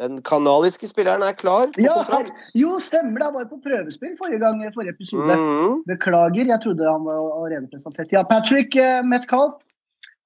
Den 0.00 0.22
kanadiske 0.24 0.88
spilleren 0.88 1.22
er 1.26 1.32
klar 1.36 1.66
på 1.74 1.80
Ja, 1.84 1.98
her, 2.08 2.28
jo, 2.56 2.78
stemmer 2.80 3.18
det. 3.20 3.24
Han 3.28 3.34
var 3.34 3.44
på 3.50 3.58
prøvespill 3.64 4.14
forrige 4.20 4.38
gang, 4.40 4.62
i 4.64 4.70
forrige 4.72 4.94
episode. 4.94 5.34
Mhm. 5.36 5.82
Beklager, 5.88 6.46
jeg 6.48 6.60
trodde 6.62 6.86
han 6.90 7.04
var 7.04 7.18
allerede 7.20 7.68
presentert. 7.72 8.08
Ja, 8.12 8.22
Patrick 8.22 8.76
eh, 8.76 9.02
Metcalf. 9.04 9.58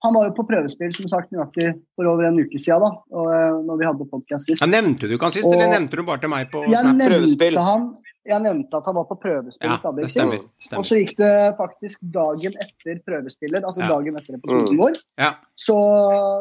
Han 0.05 0.15
var 0.15 0.29
jo 0.29 0.35
på 0.37 0.45
prøvespill 0.47 0.93
som 0.95 1.09
sagt 1.09 1.33
nøyaktig 1.33 1.73
for 1.97 2.07
over 2.07 2.29
en 2.29 2.39
uke 2.39 2.59
siden, 2.61 2.85
da, 2.85 2.91
og, 3.17 3.27
eh, 3.35 3.57
når 3.67 3.79
vi 3.81 3.87
hadde 3.89 4.07
podcast 4.13 4.47
sist. 4.47 4.61
Ja, 4.63 4.67
nevnte 4.71 5.09
du 5.09 5.15
ikke 5.17 5.27
han 5.31 5.35
sist, 5.35 5.47
Og- 5.49 5.55
eller 5.57 5.73
nevnte 5.73 5.97
du 5.97 6.03
bare 6.05 6.21
til 6.23 6.29
meg 6.31 6.51
på 6.53 6.63
Jeg 6.69 6.79
Snap? 6.79 7.01
prøvespill. 7.09 7.57
han 7.59 7.97
jeg 8.29 8.43
nevnte 8.43 8.79
at 8.79 8.87
han 8.89 8.97
var 8.99 9.05
på 9.09 9.17
prøvespill 9.23 9.71
Ja, 9.71 9.77
i 9.79 9.95
det 10.01 10.11
sist. 10.11 10.17
stemmer. 10.17 10.79
Og 10.81 10.85
så 10.89 10.99
gikk 11.01 11.17
det 11.21 11.35
faktisk 11.59 12.01
dagen 12.15 12.57
etter 12.63 12.99
prøvespillet, 13.07 13.65
altså 13.65 13.83
Ja. 13.85 13.89
dagen 13.89 14.17
etter 14.19 14.35
episoden 14.39 14.79
vår, 14.81 14.99
Ja. 15.19 15.35
så 15.57 15.77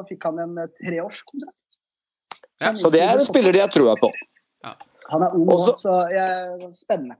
fikk 0.09 0.23
han 0.23 0.39
en 0.39 0.57
eh, 0.57 0.67
treårskontrakt. 0.81 1.53
Ja, 2.61 2.71
Så 2.73 2.91
det 2.91 3.01
er 3.01 3.19
en 3.19 3.25
spiller 3.25 3.51
de 3.51 3.59
har 3.59 3.67
trua 3.67 3.95
på. 3.99 4.11
Han 5.11 5.21
er 5.21 5.35
ung 5.35 5.47
Også- 5.47 5.77
så 5.77 6.09
jeg, 6.09 6.73
spennende. 6.73 7.15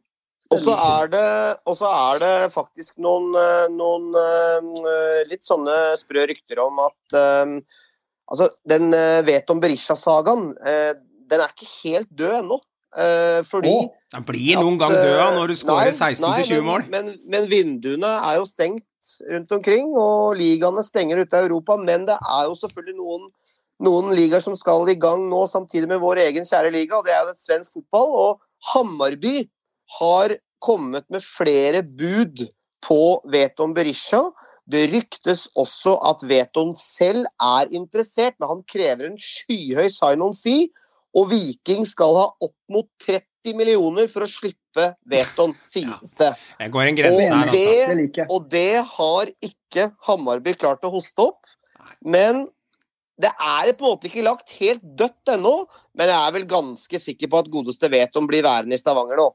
Og 0.52 0.60
så 0.60 0.74
er 0.74 1.08
det, 1.08 1.60
er 1.86 2.20
det 2.20 2.52
faktisk 2.54 2.98
noen, 2.98 3.36
eh, 3.36 3.68
noen 3.70 4.14
eh, 4.16 5.24
litt 5.30 5.44
sånne 5.44 5.96
sprø 5.98 6.26
rykter 6.28 6.60
om 6.66 6.80
at 6.80 7.44
um, 7.46 7.62
Altså, 8.28 8.50
den 8.68 8.92
uh, 8.92 9.22
Veton 9.22 9.60
Berisha-sagaen, 9.62 10.56
den 11.30 11.40
er 11.40 11.52
ikke 11.54 11.68
helt 11.84 12.10
død 12.10 12.40
ennå. 12.40 12.60
Eh, 12.96 13.42
fordi 13.44 13.72
oh, 13.76 13.88
Han 14.16 14.24
blir 14.24 14.56
noen 14.56 14.78
at, 14.78 14.84
gang 14.86 14.94
død 14.96 15.18
eh, 15.20 15.32
når 15.36 15.52
du 15.52 15.56
skårer 15.60 15.92
16-20 15.92 16.62
mål. 16.64 16.86
Men, 16.88 17.10
men, 17.10 17.24
men 17.32 17.50
vinduene 17.52 18.12
er 18.24 18.38
jo 18.40 18.46
stengt 18.48 18.86
rundt 19.30 19.52
omkring, 19.54 19.92
og 20.00 20.38
ligaene 20.40 20.84
stenger 20.86 21.22
ute 21.22 21.38
av 21.38 21.50
Europa. 21.50 21.78
Men 21.82 22.08
det 22.08 22.16
er 22.16 22.48
jo 22.48 22.56
selvfølgelig 22.62 22.98
noen, 23.02 23.28
noen 23.86 24.16
ligaer 24.18 24.44
som 24.44 24.56
skal 24.58 24.88
i 24.92 24.98
gang 25.00 25.28
nå, 25.32 25.44
samtidig 25.52 25.92
med 25.92 26.02
vår 26.04 26.24
egen 26.30 26.48
kjære 26.48 26.72
liga, 26.74 26.98
og 26.98 27.08
det 27.08 27.16
er 27.16 27.26
jo 27.26 27.36
et 27.36 27.44
svensk 27.44 27.76
fotball. 27.76 28.16
Og 28.24 28.72
Hammarby 28.72 29.44
har 30.00 30.38
kommet 30.64 31.06
med 31.14 31.24
flere 31.26 31.84
bud 31.84 32.48
på 32.86 33.02
Veton 33.32 33.76
Berisha. 33.76 34.24
Det 34.66 34.88
ryktes 34.90 35.46
også 35.60 35.98
at 36.10 36.24
Veton 36.26 36.72
selv 36.80 37.28
er 37.44 37.70
interessert, 37.76 38.40
men 38.40 38.56
han 38.56 38.64
krever 38.72 39.10
en 39.10 39.20
skyhøy 39.22 39.92
sign-on 39.94 40.34
fee. 40.38 40.72
Og 41.16 41.30
Viking 41.32 41.86
skal 41.88 42.18
ha 42.18 42.26
opp 42.44 42.56
mot 42.72 42.88
30 43.06 43.56
millioner 43.56 44.10
for 44.12 44.26
å 44.26 44.30
slippe 44.30 44.90
Veton, 45.08 45.54
sies 45.64 46.18
det. 46.20 46.34
Det 46.60 46.68
går 46.74 46.90
en 46.90 46.98
grense 46.98 47.30
Og 47.30 47.38
altså. 47.38 47.56
Det 47.56 48.26
og 48.26 48.50
det 48.52 48.84
har 48.96 49.32
ikke 49.48 49.90
Hammarby 50.08 50.56
klart 50.60 50.84
å 50.84 50.92
hoste 50.92 51.30
opp. 51.30 51.48
Men 52.04 52.46
det 53.22 53.32
er 53.32 53.72
på 53.78 53.86
en 53.86 53.94
måte 53.94 54.10
ikke 54.10 54.26
lagt 54.26 54.52
helt 54.60 54.84
dødt 54.84 55.32
ennå. 55.38 55.56
Men 55.96 56.12
jeg 56.12 56.20
er 56.20 56.36
vel 56.36 56.48
ganske 56.50 57.02
sikker 57.08 57.32
på 57.32 57.44
at 57.44 57.52
godeste 57.54 57.90
Veton 57.92 58.28
blir 58.28 58.44
værende 58.46 58.76
i 58.76 58.82
Stavanger 58.82 59.22
nå. 59.22 59.30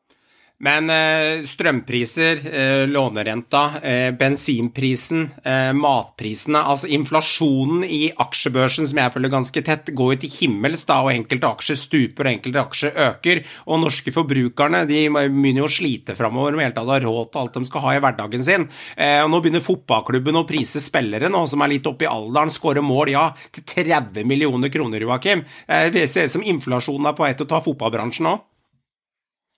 Men 0.60 0.90
eh, 0.92 1.40
strømpriser, 1.48 2.40
eh, 2.52 2.86
lånerenta, 2.88 3.62
eh, 3.82 4.10
bensinprisen, 4.12 5.28
matprisene 5.74 6.60
Altså 6.60 6.88
inflasjonen 6.92 7.84
i 7.84 8.10
aksjebørsen, 8.20 8.86
som 8.88 8.98
jeg 9.00 9.12
følger 9.14 9.32
ganske 9.32 9.62
tett, 9.64 9.88
går 9.96 10.12
jo 10.12 10.18
til 10.20 10.34
himmels, 10.34 10.82
da, 10.88 10.98
og 11.04 11.12
enkelte 11.14 11.48
aksjer 11.48 11.78
stuper, 11.80 12.26
og 12.26 12.32
enkelte 12.34 12.60
aksjer 12.60 13.00
øker. 13.06 13.40
Og 13.72 13.80
norske 13.80 14.12
forbrukerne 14.12 14.82
de 14.88 15.00
begynner 15.14 15.62
jo 15.62 15.70
å 15.70 15.72
slite 15.72 16.16
framover 16.18 16.58
med 16.58 16.68
helt 16.68 16.76
tatt 16.76 16.92
ha 16.92 17.00
råd 17.06 17.32
til 17.32 17.40
alt 17.40 17.56
de 17.56 17.64
skal 17.70 17.84
ha 17.86 17.96
i 17.96 18.02
hverdagen 18.04 18.44
sin. 18.44 18.68
Og 19.00 19.30
nå 19.32 19.40
begynner 19.40 19.64
fotballklubben 19.64 20.40
å 20.42 20.44
prise 20.48 20.82
spillere 20.84 21.32
nå, 21.32 21.46
som 21.48 21.64
er 21.64 21.74
litt 21.74 21.88
oppe 21.88 22.06
i 22.06 22.10
alderen, 22.10 22.52
skåre 22.52 22.84
mål, 22.84 23.14
ja, 23.14 23.26
til 23.48 23.64
30 23.88 24.28
millioner 24.28 24.72
kroner, 24.72 25.00
Joakim. 25.06 25.46
Det 25.66 26.06
ser 26.10 26.28
ut 26.28 26.36
som 26.36 26.44
inflasjonen 26.44 27.10
er 27.10 27.16
på 27.16 27.24
vei 27.26 27.34
til 27.34 27.48
å 27.48 27.52
ta 27.54 27.64
fotballbransjen 27.64 28.32
òg. 28.34 28.49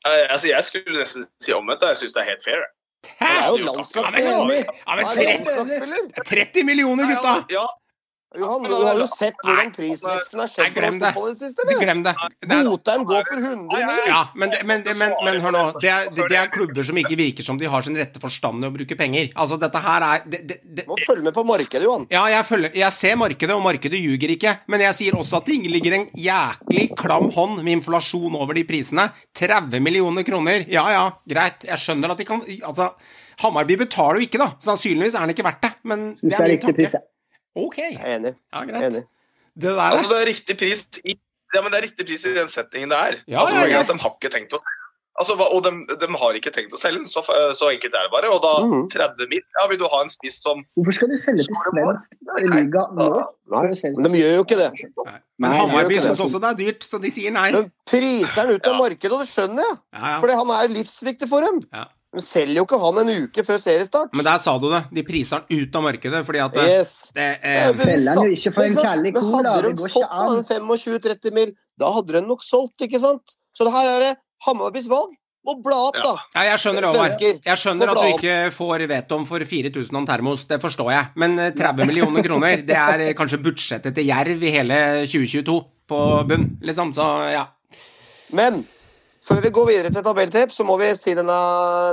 Altså, 0.05 0.49
jeg 0.49 0.65
skulle 0.65 0.99
nesten 0.99 1.27
si 1.41 1.53
omvendt. 1.53 1.81
da. 1.83 1.87
Jeg 1.93 1.97
syns 2.03 2.13
det 2.17 2.21
er 2.25 2.29
helt 2.33 2.45
fair. 2.45 2.63
Det 3.03 3.13
er 3.21 3.49
jo 3.51 3.57
Ja, 3.59 3.65
landslagsspiller. 3.67 4.31
ja, 4.31 4.95
men 4.97 5.05
er 5.07 5.13
30, 5.13 6.25
30 6.27 6.65
millioner, 6.65 7.05
gutta! 7.11 7.33
ja, 7.51 7.67
Johan, 8.39 8.63
du 8.65 8.75
har 8.75 8.99
jo 9.01 9.07
sett 9.11 9.37
hvordan 9.45 9.71
prisveksten 9.75 10.41
har 10.41 10.51
skjedd 10.51 10.73
på 10.73 10.83
norsk 10.85 11.01
det. 11.03 11.11
fotball 11.13 11.29
i 11.29 11.35
det 11.35 11.43
siste, 11.43 11.65
eller? 11.65 11.81
Glem 11.83 12.03
det. 12.07 12.15
Botheim 12.49 13.05
går 13.09 13.27
for 13.29 13.41
100 13.41 13.81
mil. 13.91 14.01
ja, 14.09 14.21
men, 14.41 14.55
men, 14.69 14.85
men, 15.01 15.17
men 15.27 15.41
hør 15.45 15.55
nå. 15.57 15.65
Det 15.83 15.91
er, 15.93 16.09
det 16.17 16.39
er 16.39 16.51
klubber 16.53 16.87
som 16.89 17.01
ikke 17.03 17.19
virker 17.21 17.47
som 17.47 17.61
de 17.61 17.69
har 17.73 17.85
sin 17.87 17.99
rette 17.99 18.23
forstand 18.23 18.65
i 18.65 18.71
å 18.71 18.73
bruke 18.75 18.97
penger. 18.99 19.31
Altså, 19.37 19.59
dette 19.61 19.83
her 19.85 20.07
er 20.09 20.27
det, 20.27 20.43
det, 20.49 20.59
det, 20.65 20.87
Må 20.89 20.97
følge 21.05 21.27
med 21.29 21.37
på 21.37 21.45
markedet, 21.49 21.85
Johan. 21.85 22.07
Ja, 22.13 22.25
jeg, 22.33 22.49
følger, 22.49 22.75
jeg 22.83 22.97
ser 22.97 23.19
markedet, 23.21 23.57
og 23.57 23.65
markedet 23.67 24.01
ljuger 24.01 24.35
ikke. 24.37 24.57
Men 24.73 24.87
jeg 24.87 24.99
sier 25.01 25.19
også 25.19 25.43
at 25.43 25.51
det 25.53 25.59
ligger 25.73 25.99
en 25.99 26.09
jæklig 26.17 26.89
klam 26.99 27.29
hånd 27.37 27.61
med 27.61 27.79
inflasjon 27.79 28.39
over 28.41 28.57
de 28.57 28.65
prisene. 28.69 29.11
30 29.39 29.83
millioner 29.85 30.27
kroner. 30.27 30.65
Ja 30.73 30.87
ja, 30.95 31.05
greit. 31.29 31.69
Jeg 31.69 31.81
skjønner 31.85 32.15
at 32.15 32.21
de 32.21 32.29
kan 32.29 32.41
Altså, 32.43 32.93
Hammarby 33.43 33.77
betaler 33.81 34.21
jo 34.21 34.27
ikke, 34.27 34.41
da. 34.41 34.53
Sannsynligvis 34.63 35.17
er 35.17 35.27
den 35.27 35.35
ikke 35.35 35.47
verdt 35.47 35.65
det. 35.65 35.73
Men 35.89 36.13
det 36.21 36.37
er 36.37 36.49
min 36.49 36.63
tanke. 36.63 37.03
Ok. 37.57 37.79
Jeg 37.79 37.99
er 38.01 38.17
enig. 38.19 38.35
Ja, 38.53 38.65
greit. 38.65 38.83
enig. 38.93 39.05
Det 39.55 39.69
der 39.69 39.81
Altså, 39.81 40.09
det 40.09 40.21
er 40.23 40.27
riktig 40.33 40.57
pris 40.59 40.87
i 41.05 41.19
ja, 41.53 41.61
men 41.61 41.69
det 41.73 41.83
er 41.83 41.85
riktig 41.85 42.07
pris 42.09 42.23
i 42.25 42.31
den 42.33 42.47
settingen 42.49 42.89
det 42.89 42.97
er. 42.99 43.19
Ja, 43.29 43.43
altså, 43.43 43.67
ja, 43.69 43.83
de 43.85 43.99
har 44.01 44.15
ikke 44.17 44.31
tenkt 44.33 44.55
å 44.57 44.61
altså, 45.21 45.35
Og 45.37 45.59
de, 45.67 45.73
de 46.01 46.09
har 46.17 46.33
ikke 46.39 46.49
tenkt 46.55 46.73
å 46.73 46.79
selge 46.81 47.03
den, 47.03 47.07
så, 47.07 47.21
så 47.53 47.69
enkelt 47.69 47.93
er 47.93 48.07
det 48.07 48.13
bare. 48.15 48.31
Og 48.33 48.41
da 48.41 48.53
Mhm. 48.65 48.87
30 48.89 49.29
mil 49.29 49.43
Ja, 49.59 49.67
vil 49.69 49.77
du 49.83 49.85
ha 49.93 50.01
en 50.01 50.09
spiss 50.09 50.41
som 50.41 50.65
Hvorfor 50.79 50.97
skal 50.97 51.13
de 51.13 51.19
selge 51.21 51.45
til 51.45 51.59
svensk 51.67 52.17
liga 52.57 52.87
nå? 52.97 53.11
Nei, 53.53 53.67
men 54.01 54.09
de 54.17 54.23
gjør 54.23 54.35
jo 54.39 54.45
ikke 54.47 54.57
det. 54.63 54.71
Men 55.37 55.51
Nei, 55.51 55.59
Hammarby 55.59 55.95
det 55.99 56.03
syns 56.07 56.21
også 56.25 56.41
det 56.41 56.49
er 56.55 56.59
dyrt, 56.65 56.89
så 56.89 56.99
de 57.03 57.11
sier 57.13 57.31
nei. 57.37 57.51
Men 57.53 57.69
priser 57.85 58.47
den 58.49 58.57
ut 58.57 58.67
av 58.67 58.73
Ja. 58.73 58.79
markedet, 58.81 59.13
og 59.13 59.21
det 59.21 59.29
skjønner 59.29 59.61
jeg. 59.69 59.77
Ja, 59.93 60.07
ja. 60.15 60.21
Fordi 60.25 60.39
han 60.41 60.51
er 60.57 60.73
livsviktig 60.73 61.29
for 61.29 61.41
dem. 61.45 61.61
Ja. 61.73 61.85
De 62.13 62.21
selger 62.21 62.59
jo 62.59 62.65
ikke 62.67 62.79
han 62.83 62.99
en 63.01 63.11
uke 63.25 63.45
før 63.47 63.61
seriestart. 63.63 64.11
Men 64.13 64.27
der 64.27 64.41
sa 64.43 64.53
du 64.61 64.67
det. 64.69 64.83
De 64.93 65.05
priser 65.07 65.41
han 65.41 65.47
ut 65.49 65.79
av 65.79 65.87
markedet 65.87 66.21
fordi 66.29 66.43
at 66.45 66.59
det, 66.59 66.67
Yes. 66.69 66.93
det, 67.17 67.29
eh, 67.41 67.63
er 67.71 67.79
selger 67.79 68.19
han 68.19 68.29
jo 68.29 68.37
ikke 68.37 68.53
for 68.53 68.67
en 68.67 69.03
Men 69.03 69.15
cola, 69.17 69.55
Hadde 69.57 69.63
det 69.63 69.77
de 69.79 69.89
fått 69.89 70.13
han 70.13 70.45
25-30 70.45 71.33
mil, 71.33 71.55
da 71.81 71.89
hadde 71.95 72.13
de 72.13 72.23
nok 72.27 72.45
solgt, 72.45 72.85
ikke 72.85 73.01
sant? 73.01 73.37
Så 73.57 73.65
det 73.65 73.73
her 73.73 73.89
er 73.89 73.99
det 74.01 74.13
Hammarbys 74.45 74.89
valg. 74.93 75.17
Må 75.43 75.57
bla 75.59 75.75
opp, 75.89 75.97
da. 75.99 76.13
ja, 76.37 76.43
jeg 76.53 76.61
skjønner 76.63 76.85
Svensker. 76.95 77.39
Jeg 77.43 77.59
skjønner 77.59 77.91
at 77.91 77.99
du 77.99 78.11
ikke 78.13 78.35
får 78.55 78.85
vetom 78.87 79.25
for 79.27 79.43
4000 79.43 79.99
om 79.99 80.05
termos, 80.07 80.45
det 80.47 80.61
forstår 80.63 80.93
jeg. 80.93 81.09
Men 81.19 81.35
eh, 81.39 81.51
30 81.57 81.89
millioner 81.89 82.23
kroner, 82.23 82.63
det 82.63 82.77
er 82.79 83.03
eh, 83.09 83.15
kanskje 83.19 83.41
budsjettet 83.43 83.97
til 83.97 84.07
Jerv 84.07 84.45
i 84.45 84.53
hele 84.55 84.79
2022 85.03 85.57
på 85.91 85.99
bunn, 86.31 86.47
liksom. 86.63 86.93
Så 86.95 87.09
ja. 87.33 87.49
Men 88.31 88.63
før 89.23 89.43
vi 89.45 89.51
går 89.55 89.69
videre 89.71 89.93
til 89.95 90.05
tabelltips, 90.05 90.59
så 90.59 90.67
må 90.67 90.77
vi 90.81 90.93
si 90.99 91.15
denne, 91.19 91.41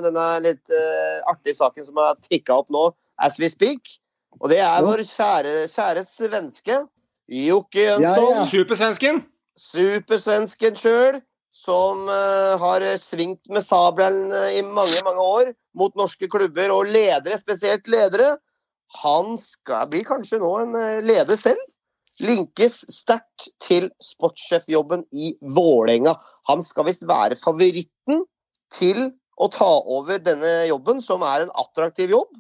denne 0.05 0.27
litt 0.43 0.73
uh, 0.73 1.31
artige 1.31 1.57
saken 1.57 1.87
som 1.87 1.99
har 2.01 2.19
tikka 2.25 2.61
opp 2.61 2.69
nå, 2.73 2.89
as 3.21 3.39
we 3.41 3.49
speak. 3.51 3.97
Og 4.39 4.49
det 4.51 4.61
er 4.63 4.85
vår 4.85 5.03
kjære, 5.07 5.65
kjære 5.71 6.05
svenske 6.07 6.83
Jokke 7.29 7.83
Jønsson. 7.83 8.31
Ja, 8.33 8.39
ja. 8.41 8.47
Supersvensken! 8.49 9.21
supersvensken 9.59 10.77
sjøl, 10.79 11.19
som 11.55 12.05
uh, 12.07 12.55
har 12.61 12.85
svingt 13.01 13.49
med 13.51 13.65
sabelen 13.65 14.31
eh, 14.31 14.59
i 14.59 14.61
mange, 14.63 15.01
mange 15.03 15.23
år 15.23 15.49
mot 15.75 15.95
norske 15.99 16.29
klubber 16.31 16.71
og 16.71 16.87
ledere, 16.87 17.39
spesielt 17.41 17.89
ledere. 17.91 18.37
Han 19.03 19.35
skal 19.41 19.89
bli 19.91 20.05
kanskje 20.07 20.39
nå 20.41 20.53
en 20.61 20.77
leder 21.05 21.37
selv. 21.39 21.59
Linkes 22.23 22.81
sterkt 22.91 23.49
til 23.63 23.89
sportssjefjobben 24.03 25.05
i 25.11 25.33
Vålerenga. 25.41 26.15
Han 26.49 26.65
skal 26.65 26.87
visst 26.89 27.05
være 27.07 27.37
favoritten 27.39 28.23
til 28.73 29.11
å 29.39 29.47
ta 29.53 29.71
over 29.87 30.19
denne 30.21 30.67
jobben, 30.67 30.99
som 31.01 31.23
er 31.23 31.45
en 31.45 31.57
attraktiv 31.57 32.11
jobb. 32.11 32.31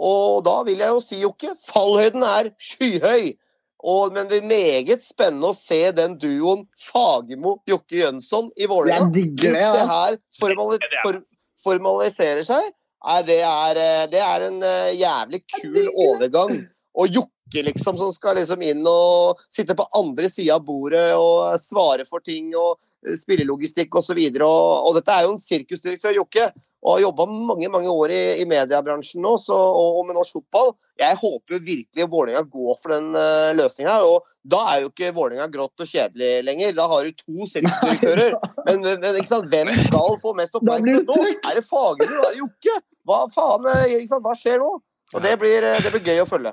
Og 0.00 0.40
da 0.46 0.60
vil 0.64 0.80
jeg 0.80 0.94
jo 0.94 1.00
si, 1.04 1.20
Jokke, 1.20 1.54
fallhøyden 1.60 2.24
er 2.24 2.52
skyhøy. 2.70 3.32
Og, 3.80 4.12
men 4.12 4.28
det 4.28 4.42
blir 4.42 4.48
meget 4.48 5.04
spennende 5.04 5.50
å 5.50 5.56
se 5.56 5.80
den 5.96 6.18
duoen 6.20 6.66
Fagermo-Jokke 6.90 8.02
Jønsson 8.02 8.50
i 8.60 8.68
Vålerenga. 8.68 9.08
Hvis 9.14 9.56
det, 9.56 9.86
her 9.88 10.18
formalis 10.36 10.96
for, 11.00 11.20
formaliserer 11.64 12.44
seg, 12.48 12.66
nei, 13.08 13.18
det, 13.28 13.38
er, 13.48 13.80
eh, 13.80 14.04
det 14.12 14.20
er 14.24 14.46
en 14.50 14.60
eh, 14.68 14.90
jævlig 15.00 15.42
kul 15.56 15.88
overgang. 15.88 16.58
Og 17.00 17.16
Jokke, 17.16 17.64
liksom, 17.70 17.96
som 18.00 18.12
skal 18.12 18.36
liksom 18.40 18.60
inn 18.68 18.84
og 18.88 19.40
sitte 19.48 19.76
på 19.76 19.88
andre 19.96 20.28
sida 20.32 20.58
av 20.58 20.68
bordet 20.68 21.08
og 21.16 21.56
svare 21.60 22.04
for 22.08 22.24
ting 22.24 22.52
og 22.52 22.76
spillelogistikk 23.16 23.94
osv. 24.00 24.18
Og, 24.18 24.42
og, 24.44 24.88
og 24.90 24.98
dette 24.98 25.14
er 25.14 25.26
jo 25.26 25.36
en 25.36 25.40
sirkusdirektør, 25.42 26.14
Jokke, 26.18 26.50
og 26.80 26.94
har 26.94 27.02
jobba 27.02 27.26
mange 27.28 27.68
mange 27.68 27.92
år 27.92 28.12
i, 28.14 28.20
i 28.40 28.44
mediebransjen 28.48 29.20
nå, 29.20 29.34
så, 29.40 29.52
og, 29.56 29.98
og 30.00 30.06
med 30.08 30.16
norsk 30.16 30.38
fotball. 30.38 30.70
Jeg 31.00 31.16
håper 31.20 31.60
virkelig 31.64 32.06
Vålerenga 32.12 32.40
går 32.48 32.76
for 32.80 32.92
den 32.94 33.10
uh, 33.16 33.50
løsninga. 33.56 33.98
Og 34.04 34.24
da 34.48 34.60
er 34.74 34.82
jo 34.84 34.88
ikke 34.90 35.10
Vålerenga 35.16 35.46
grått 35.52 35.80
og 35.84 35.88
kjedelig 35.88 36.30
lenger. 36.44 36.72
Da 36.76 36.86
har 36.92 37.04
du 37.04 37.12
to 37.16 37.48
sirkusdirektører. 37.52 38.36
Men, 38.66 38.80
men, 38.84 39.00
men 39.00 39.16
ikke 39.20 39.30
sant? 39.32 39.48
hvem 39.52 39.70
skal 39.80 40.16
få 40.20 40.32
mest 40.36 40.56
oppmerksomhet 40.56 41.08
nå? 41.08 41.18
Er 41.48 41.56
det 41.56 41.64
Fagermo? 41.64 42.20
Er 42.28 42.34
det 42.36 42.42
Jokke? 42.42 42.74
Hva 43.08 43.20
faen? 43.32 43.68
eh, 43.72 43.94
Ikke 43.96 44.10
sant? 44.12 44.24
Hva 44.26 44.34
skjer 44.36 44.60
nå? 44.60 44.72
Og 45.16 45.24
det 45.24 45.32
blir, 45.40 45.64
eh, 45.64 45.80
det 45.84 45.92
blir 45.96 46.04
gøy 46.12 46.20
å 46.22 46.26
følge. 46.28 46.52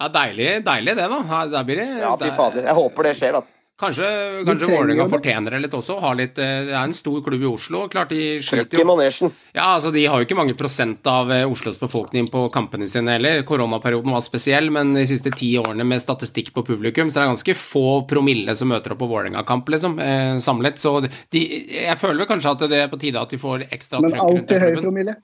Ja, 0.00 0.06
deilig, 0.14 0.46
deilig 0.64 0.94
det, 0.96 1.08
da. 1.12 1.18
Ja, 1.28 1.40
Der 1.54 1.66
blir 1.68 1.82
det 1.82 1.88
Ja, 2.00 2.12
fy 2.16 2.30
fader. 2.38 2.62
Jeg 2.70 2.78
håper 2.78 3.10
det 3.10 3.16
skjer, 3.18 3.36
altså. 3.40 3.52
Kanskje, 3.80 4.08
kanskje 4.44 4.66
Vålerenga 4.68 5.06
fortjener 5.08 5.54
det 5.56 5.60
litt 5.62 5.74
også. 5.76 5.94
Litt, 6.18 6.36
eh, 6.38 6.66
det 6.68 6.74
er 6.74 6.82
en 6.82 6.92
stor 6.92 7.22
klubb 7.24 7.40
i 7.40 7.48
Oslo. 7.48 7.86
Klart 7.88 8.10
de 8.12 8.36
sliter 8.44 8.76
jo. 8.76 9.30
Ja, 9.56 9.70
altså 9.78 9.92
De 9.94 10.02
har 10.04 10.20
jo 10.20 10.26
ikke 10.26 10.36
mange 10.36 10.56
prosent 10.58 11.06
av 11.08 11.32
eh, 11.32 11.46
Oslos 11.48 11.80
befolkning 11.80 12.28
på 12.28 12.44
kampene 12.52 12.88
sine 12.90 13.16
heller. 13.16 13.40
Koronaperioden 13.48 14.12
var 14.12 14.20
spesiell, 14.20 14.68
men 14.70 14.92
de 14.98 15.06
siste 15.08 15.32
ti 15.32 15.54
årene 15.62 15.86
med 15.88 16.02
statistikk 16.02 16.52
på 16.52 16.66
publikum, 16.68 17.08
så 17.08 17.22
er 17.22 17.24
det 17.24 17.32
ganske 17.32 17.56
få 17.56 17.86
promille 18.10 18.54
som 18.58 18.68
møter 18.68 18.92
opp 18.92 19.00
på 19.00 19.08
Vålerenga-kamp, 19.08 19.72
liksom, 19.72 19.96
eh, 20.04 20.36
samlet. 20.44 20.76
Så 20.76 20.98
de, 21.08 21.46
jeg 21.80 21.96
føler 21.96 22.20
vel 22.20 22.32
kanskje 22.34 22.52
at 22.52 22.68
det 22.68 22.84
er 22.84 22.92
på 22.92 23.00
tide 23.00 23.16
at 23.24 23.32
de 23.32 23.40
får 23.40 23.64
ekstra 23.70 24.04
Men 24.04 24.12
trøkk 24.12 24.28
rundt 24.28 24.40
alltid 24.44 24.66
høy 24.66 24.82
promille. 24.82 25.16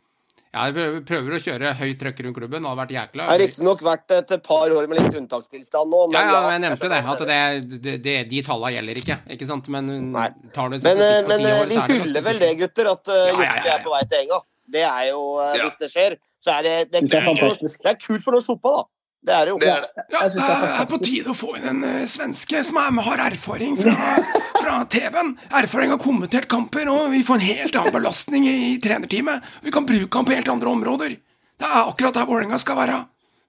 Ja, 0.56 0.70
vi 0.72 0.84
prøver, 1.04 1.34
å 1.36 1.40
kjøre 1.42 1.72
høyt 1.76 1.98
trøkk 2.00 2.20
rundt 2.24 2.38
klubben. 2.38 2.64
Det 2.64 2.70
har 2.70 2.78
vært 2.78 2.92
jækla 2.94 3.26
Det 3.26 3.32
har 3.34 3.40
riktignok 3.42 3.82
vært 3.84 4.14
et 4.16 4.32
par 4.46 4.72
år 4.72 4.88
med 4.88 5.02
litt 5.02 5.18
unntakstilstand 5.20 5.92
nå, 5.92 6.00
men 6.08 6.16
ja, 6.16 6.30
ja, 6.32 6.52
jeg 6.54 6.62
nevnte 6.64 6.90
det. 6.92 7.00
At 7.12 7.24
det, 7.28 7.40
det, 7.84 7.96
det, 8.06 8.14
de 8.30 8.40
tallene 8.46 8.72
gjelder 8.78 9.00
ikke. 9.02 9.18
ikke 9.36 9.48
sant? 9.50 9.68
Men 9.74 9.90
Nei. 10.14 10.30
tar 10.56 10.72
du 10.72 10.78
Men, 10.78 11.02
eh, 11.04 11.18
på 11.20 11.32
men 11.34 11.44
eh, 11.44 11.58
år, 11.60 11.68
vi 11.68 11.76
er 11.82 11.92
det 11.92 11.98
hyller 12.06 12.26
vel 12.30 12.40
det, 12.40 12.52
gutter, 12.62 12.92
at 12.94 13.12
uh, 13.12 13.16
Ja, 13.18 13.34
ja, 13.34 13.42
ja, 13.42 13.66
ja. 13.68 13.74
er 13.76 13.84
på 13.84 13.92
vei 13.92 14.02
til 14.08 14.24
Enga. 14.24 14.40
Det 14.76 14.84
er 14.88 15.04
jo, 15.10 15.22
eh, 15.44 15.52
Ja. 15.58 15.66
Hvis 15.66 15.78
det 15.82 15.92
skjer, 15.92 16.16
så 16.40 16.56
er 16.56 16.66
det, 16.66 16.74
det, 16.92 17.02
er 17.02 17.10
Det 17.12 17.20
er 17.20 17.28
kult 17.28 17.66
det 17.84 17.92
er 17.92 18.00
kult 18.00 18.24
for 18.24 18.38
norsk 18.38 18.54
fotball, 18.54 18.80
da. 18.80 18.88
Det 19.26 19.34
er 19.34 19.48
det 19.48 19.50
jo. 19.50 19.58
Det 19.58 19.70
er 19.72 19.80
det. 19.82 20.04
Ja, 20.14 20.20
det 20.30 20.42
er 20.46 20.86
på 20.86 20.98
tide 21.02 21.32
å 21.32 21.36
få 21.36 21.56
inn 21.58 21.66
en 21.72 21.82
uh, 21.82 22.04
svenske 22.10 22.60
som 22.66 22.78
er 22.78 22.92
med, 22.94 23.02
har 23.08 23.24
erfaring 23.24 23.74
fra, 23.80 23.94
fra 24.62 24.76
TV-en. 24.92 25.32
Erfaring 25.62 25.90
har 25.90 25.98
kommentert 26.02 26.46
kamper, 26.52 26.86
og 26.92 27.10
vi 27.14 27.24
får 27.26 27.40
en 27.40 27.46
helt 27.48 27.80
annen 27.80 27.96
belastning 27.96 28.46
i 28.46 28.76
trenerteamet. 28.82 29.50
Vi 29.66 29.74
kan 29.74 29.88
bruke 29.88 30.20
ham 30.20 30.28
på 30.28 30.36
helt 30.36 30.52
andre 30.52 30.70
områder. 30.70 31.18
Det 31.56 31.66
er 31.66 31.82
akkurat 31.82 32.14
der 32.14 32.28
Vålerenga 32.28 32.60
skal 32.62 32.78
være. 32.78 33.02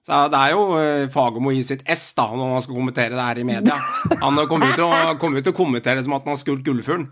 Så 0.08 0.20
Det 0.32 0.40
er 0.40 0.54
jo 0.56 0.66
eh, 0.80 1.06
Fagermo 1.12 1.52
i 1.52 1.62
sitt 1.62 1.82
ess 1.86 2.10
da, 2.16 2.30
når 2.32 2.54
han 2.56 2.62
skal 2.64 2.78
kommentere 2.80 3.14
det 3.14 3.26
her 3.28 3.38
i 3.38 3.46
media. 3.46 3.78
Han 4.22 4.40
kommer 4.50 4.72
jo 4.72 4.78
til 4.80 5.36
det 5.36 5.44
til 5.44 5.52
å 5.52 5.58
kommentere 5.62 6.02
som 6.02 6.16
at 6.16 6.24
han 6.24 6.34
har 6.34 6.42
skult 6.42 6.64
Gullfuglen. 6.66 7.10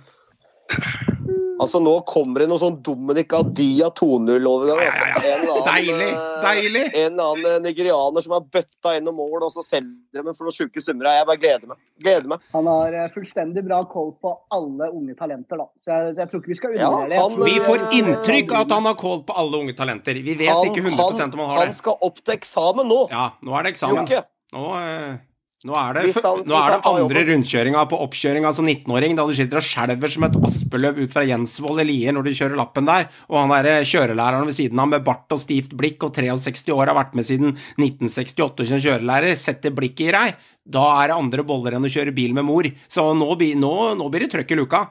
Altså, 1.57 1.81
nå 1.81 1.93
kommer 2.05 2.43
det 2.43 2.49
noe 2.51 2.61
sånn 2.61 2.75
Dominic 2.85 3.33
Adia 3.33 3.87
2-0-overgang. 3.97 4.81
Ja, 4.85 4.91
ja, 4.93 5.21
ja. 5.25 5.37
Altså. 5.41 5.63
Deilig, 5.67 6.09
eh, 6.13 6.41
deilig. 6.45 6.83
En 7.01 7.15
eller 7.15 7.31
annen 7.31 7.47
eh, 7.51 7.61
nigerianer 7.65 8.25
som 8.27 8.35
har 8.37 8.43
bøtta 8.53 8.93
innom 8.99 9.17
mål, 9.17 9.47
og 9.47 9.53
så 9.55 9.65
selger 9.65 10.21
de 10.21 10.35
for 10.37 10.45
noen 10.51 10.57
sjuke 10.57 10.83
summer. 10.85 11.09
Jeg 11.17 11.29
bare 11.31 11.41
gleder 11.41 11.71
meg. 11.71 11.79
Gleder 12.05 12.29
meg. 12.35 12.45
Han 12.53 12.69
har 12.69 12.93
eh, 13.01 13.07
fullstendig 13.15 13.65
bra 13.65 13.79
koll 13.89 14.13
på 14.21 14.35
alle 14.53 14.91
unge 14.93 15.17
talenter, 15.17 15.63
da. 15.63 15.67
Så 15.81 15.95
jeg, 15.95 16.17
jeg 16.21 16.31
tror 16.33 16.43
ikke 16.45 16.53
vi 16.53 16.59
skal 16.61 16.77
undervurdere 16.77 17.09
det. 17.09 17.17
Ja, 17.17 17.25
han- 17.25 17.45
Vi 17.47 17.57
får 17.71 17.87
inntrykk 18.03 18.53
av 18.53 18.67
at 18.67 18.75
han 18.77 18.91
har 18.91 18.99
kål 19.01 19.23
på 19.31 19.39
alle 19.45 19.63
unge 19.65 19.77
talenter. 19.79 20.21
Vi 20.29 20.35
vet 20.43 20.53
Han, 20.53 20.67
ikke 20.69 20.85
100 20.85 21.33
om 21.33 21.41
han 21.41 21.49
har 21.55 21.59
han 21.65 21.73
det. 21.73 21.81
skal 21.81 21.97
opp 22.11 22.21
til 22.21 22.35
eksamen 22.37 22.87
nå. 22.93 23.01
Ja, 23.11 23.31
nå 23.43 23.57
er 23.57 23.63
det 23.65 23.73
eksamen. 23.77 24.03
Jokke. 24.05 24.23
Nå, 24.53 24.67
eh, 24.77 25.17
nå 25.65 25.73
er 25.73 25.95
det, 25.95 26.03
han- 26.23 26.43
nå 26.45 26.55
er 26.61 26.71
det 26.77 26.85
andre 26.85 27.23
rundkjøringa 27.31 27.89
på 27.89 27.99
oppkjøringa 28.05 28.51
som 28.55 28.65
19-åring, 28.69 29.17
da 29.17 29.25
du 29.27 29.33
sitter 29.33 29.57
og 29.57 29.65
skjelver 29.65 30.13
som 30.13 30.25
et 30.25 30.37
aspeløv 30.37 30.99
ut 31.01 31.13
fra 31.15 31.25
Jensvoll 31.25 31.81
i 31.81 31.87
Lier 31.89 32.13
når 32.13 32.25
du 32.29 32.31
kjører 32.37 32.57
lappen 32.61 32.85
der, 32.85 33.09
og 33.31 33.39
han 33.41 33.49
derre 33.55 33.81
kjørelæreren 33.89 34.45
ved 34.45 34.55
siden 34.59 34.79
av 34.79 34.89
med 34.93 35.03
bart 35.03 35.33
og 35.33 35.41
stivt 35.41 35.73
blikk 35.75 36.05
og 36.05 36.13
63 36.15 36.69
år 36.77 36.87
har 36.93 36.99
vært 37.01 37.15
med 37.17 37.25
siden 37.25 37.57
1968 37.81 38.69
som 38.69 38.79
kjørelærer, 38.85 39.33
setter 39.41 39.71
blikket 39.73 40.11
i 40.11 40.13
deg, 40.13 40.35
da 40.69 40.85
er 41.03 41.09
det 41.09 41.17
andre 41.17 41.43
boller 41.49 41.73
enn 41.79 41.89
å 41.89 41.91
kjøre 41.91 42.15
bil 42.15 42.35
med 42.37 42.45
mor. 42.45 42.69
Så 42.87 43.09
nå, 43.17 43.33
nå, 43.57 43.75
nå 43.97 44.11
blir 44.13 44.27
det 44.27 44.33
trøkk 44.37 44.53
i 44.53 44.61
luka. 44.61 44.91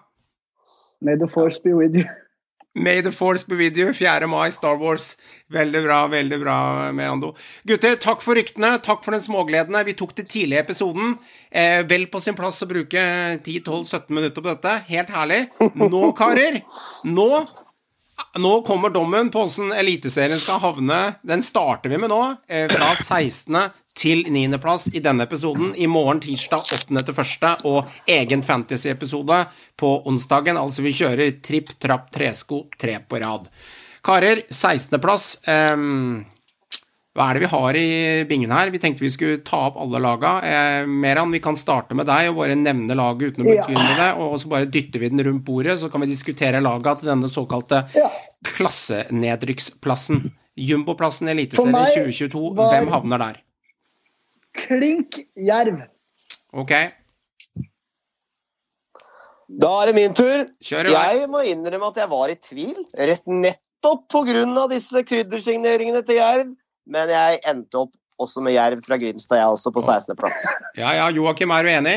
May 1.02 1.16
the 1.16 1.28
force 1.28 1.60
be 1.62 1.74
with 1.76 1.94
you. 1.96 2.06
May 2.76 3.00
the 3.00 3.12
Force 3.12 3.44
be 3.44 3.56
with 3.56 3.78
you, 3.78 3.94
4. 3.94 4.28
mai, 4.28 4.50
Star 4.52 4.76
Wars. 4.78 5.16
Veldig 5.48 5.82
bra, 5.86 6.00
veldig 6.12 6.40
bra, 6.42 6.56
Merando. 6.92 7.32
Gutter, 7.64 7.96
takk 7.96 8.20
for 8.20 8.36
ryktene, 8.36 8.74
takk 8.84 9.06
for 9.06 9.16
den 9.16 9.24
smågledene. 9.24 9.86
Vi 9.88 9.96
tok 9.96 10.12
det 10.18 10.28
tidlig 10.28 10.58
i 10.58 10.60
episoden. 10.60 11.16
Eh, 11.52 11.86
vel 11.88 12.10
på 12.12 12.20
sin 12.20 12.36
plass 12.36 12.60
å 12.66 12.68
bruke 12.68 13.00
10-12-17 13.46 14.12
minutter 14.12 14.44
på 14.44 14.52
dette. 14.52 14.74
Helt 14.90 15.14
herlig. 15.16 15.46
Nå, 15.80 16.02
karer, 16.20 16.60
nå 17.08 17.30
nå 18.42 18.62
kommer 18.68 18.90
dommen 18.92 19.30
på 19.32 19.46
hvordan 19.46 19.72
Eliteserien 19.80 20.40
skal 20.42 20.60
havne. 20.64 21.00
Den 21.24 21.44
starter 21.46 21.92
vi 21.92 22.00
med 22.02 22.12
nå, 22.12 22.22
eh, 22.48 22.68
fra 22.72 22.92
16. 22.96 23.72
til 23.96 24.26
9. 24.28 24.60
plass 24.60 24.90
i 24.92 25.00
denne 25.00 25.24
episoden. 25.24 25.74
I 25.76 25.88
morgen, 25.88 26.20
tirsdag 26.20 26.68
8. 26.76 27.04
til 27.06 27.16
1. 27.16 27.66
og 27.66 27.88
egen 28.08 28.44
fantasy-episode 28.44 29.46
på 29.80 29.96
onsdagen. 30.08 30.60
Altså 30.60 30.84
vi 30.84 30.94
kjører 30.94 31.42
tripp, 31.42 31.76
trapp, 31.80 32.12
tresko, 32.12 32.66
tre 32.78 33.00
på 33.00 33.24
rad. 33.24 33.48
Karer, 34.06 34.44
16. 34.52 35.00
plass. 35.02 35.42
ehm, 35.48 36.26
hva 37.16 37.30
er 37.32 37.38
det 37.38 37.46
vi 37.46 37.50
har 37.54 37.78
i 37.80 37.88
bingen 38.28 38.52
her? 38.52 38.70
Vi 38.74 38.80
tenkte 38.84 39.04
vi 39.06 39.10
skulle 39.14 39.38
ta 39.48 39.62
opp 39.70 39.78
alle 39.80 40.02
laga. 40.04 40.34
Eh, 40.44 40.86
Meran, 40.86 41.32
vi 41.32 41.40
kan 41.40 41.56
starte 41.56 41.96
med 41.96 42.06
deg 42.10 42.28
og 42.34 42.42
bare 42.42 42.58
nevne 42.60 42.98
laget 43.00 43.32
uten 43.32 43.46
å 43.46 43.48
begynne 43.48 43.86
med 43.88 44.02
det. 44.02 44.10
Og 44.20 44.36
så 44.42 44.52
bare 44.52 44.68
dytter 44.68 45.00
vi 45.00 45.10
den 45.14 45.24
rundt 45.24 45.46
bordet, 45.48 45.78
så 45.80 45.88
kan 45.92 46.04
vi 46.04 46.10
diskutere 46.12 46.60
laga 46.64 46.96
til 47.00 47.08
denne 47.14 47.30
såkalte 47.32 47.86
Ja. 47.96 48.10
klassenedrykksplassen. 48.44 50.26
Jumboplassen 50.56 51.28
i 51.28 51.32
Eliteserien 51.36 51.74
2022, 51.96 52.54
hvem 52.56 52.92
havner 52.92 53.18
der? 53.20 53.40
Klink 54.56 55.18
jerv. 55.36 55.82
Ok, 56.56 56.72
Da 59.56 59.70
er 59.84 59.86
det 59.92 59.96
min 59.96 60.14
tur. 60.14 60.46
kjør 60.64 60.88
i 60.90 60.94
vei. 60.94 61.18
Jeg 61.20 61.30
må 61.30 61.42
innrømme 61.46 61.88
at 61.92 61.96
jeg 62.02 62.10
var 62.10 62.30
i 62.30 62.36
tvil, 62.36 62.76
rett 62.98 63.26
nettopp 63.28 64.08
pga. 64.10 64.68
disse 64.72 65.04
kryddersigneringene 65.06 66.04
til 66.06 66.16
Jerv. 66.16 66.56
Men 66.88 67.10
jeg 67.10 67.40
endte 67.50 67.80
opp 67.86 67.94
også 68.22 68.42
med 68.46 68.54
Jerv 68.56 68.84
fra 68.86 68.98
Grimstad, 69.02 69.40
jeg 69.42 69.54
også, 69.56 69.72
på 69.76 69.82
16.-plass. 69.84 70.44
Ja, 70.82 70.92
ja, 70.96 71.08
Joakim, 71.12 71.52
er 71.52 71.66
du 71.66 71.70
enig? 71.74 71.96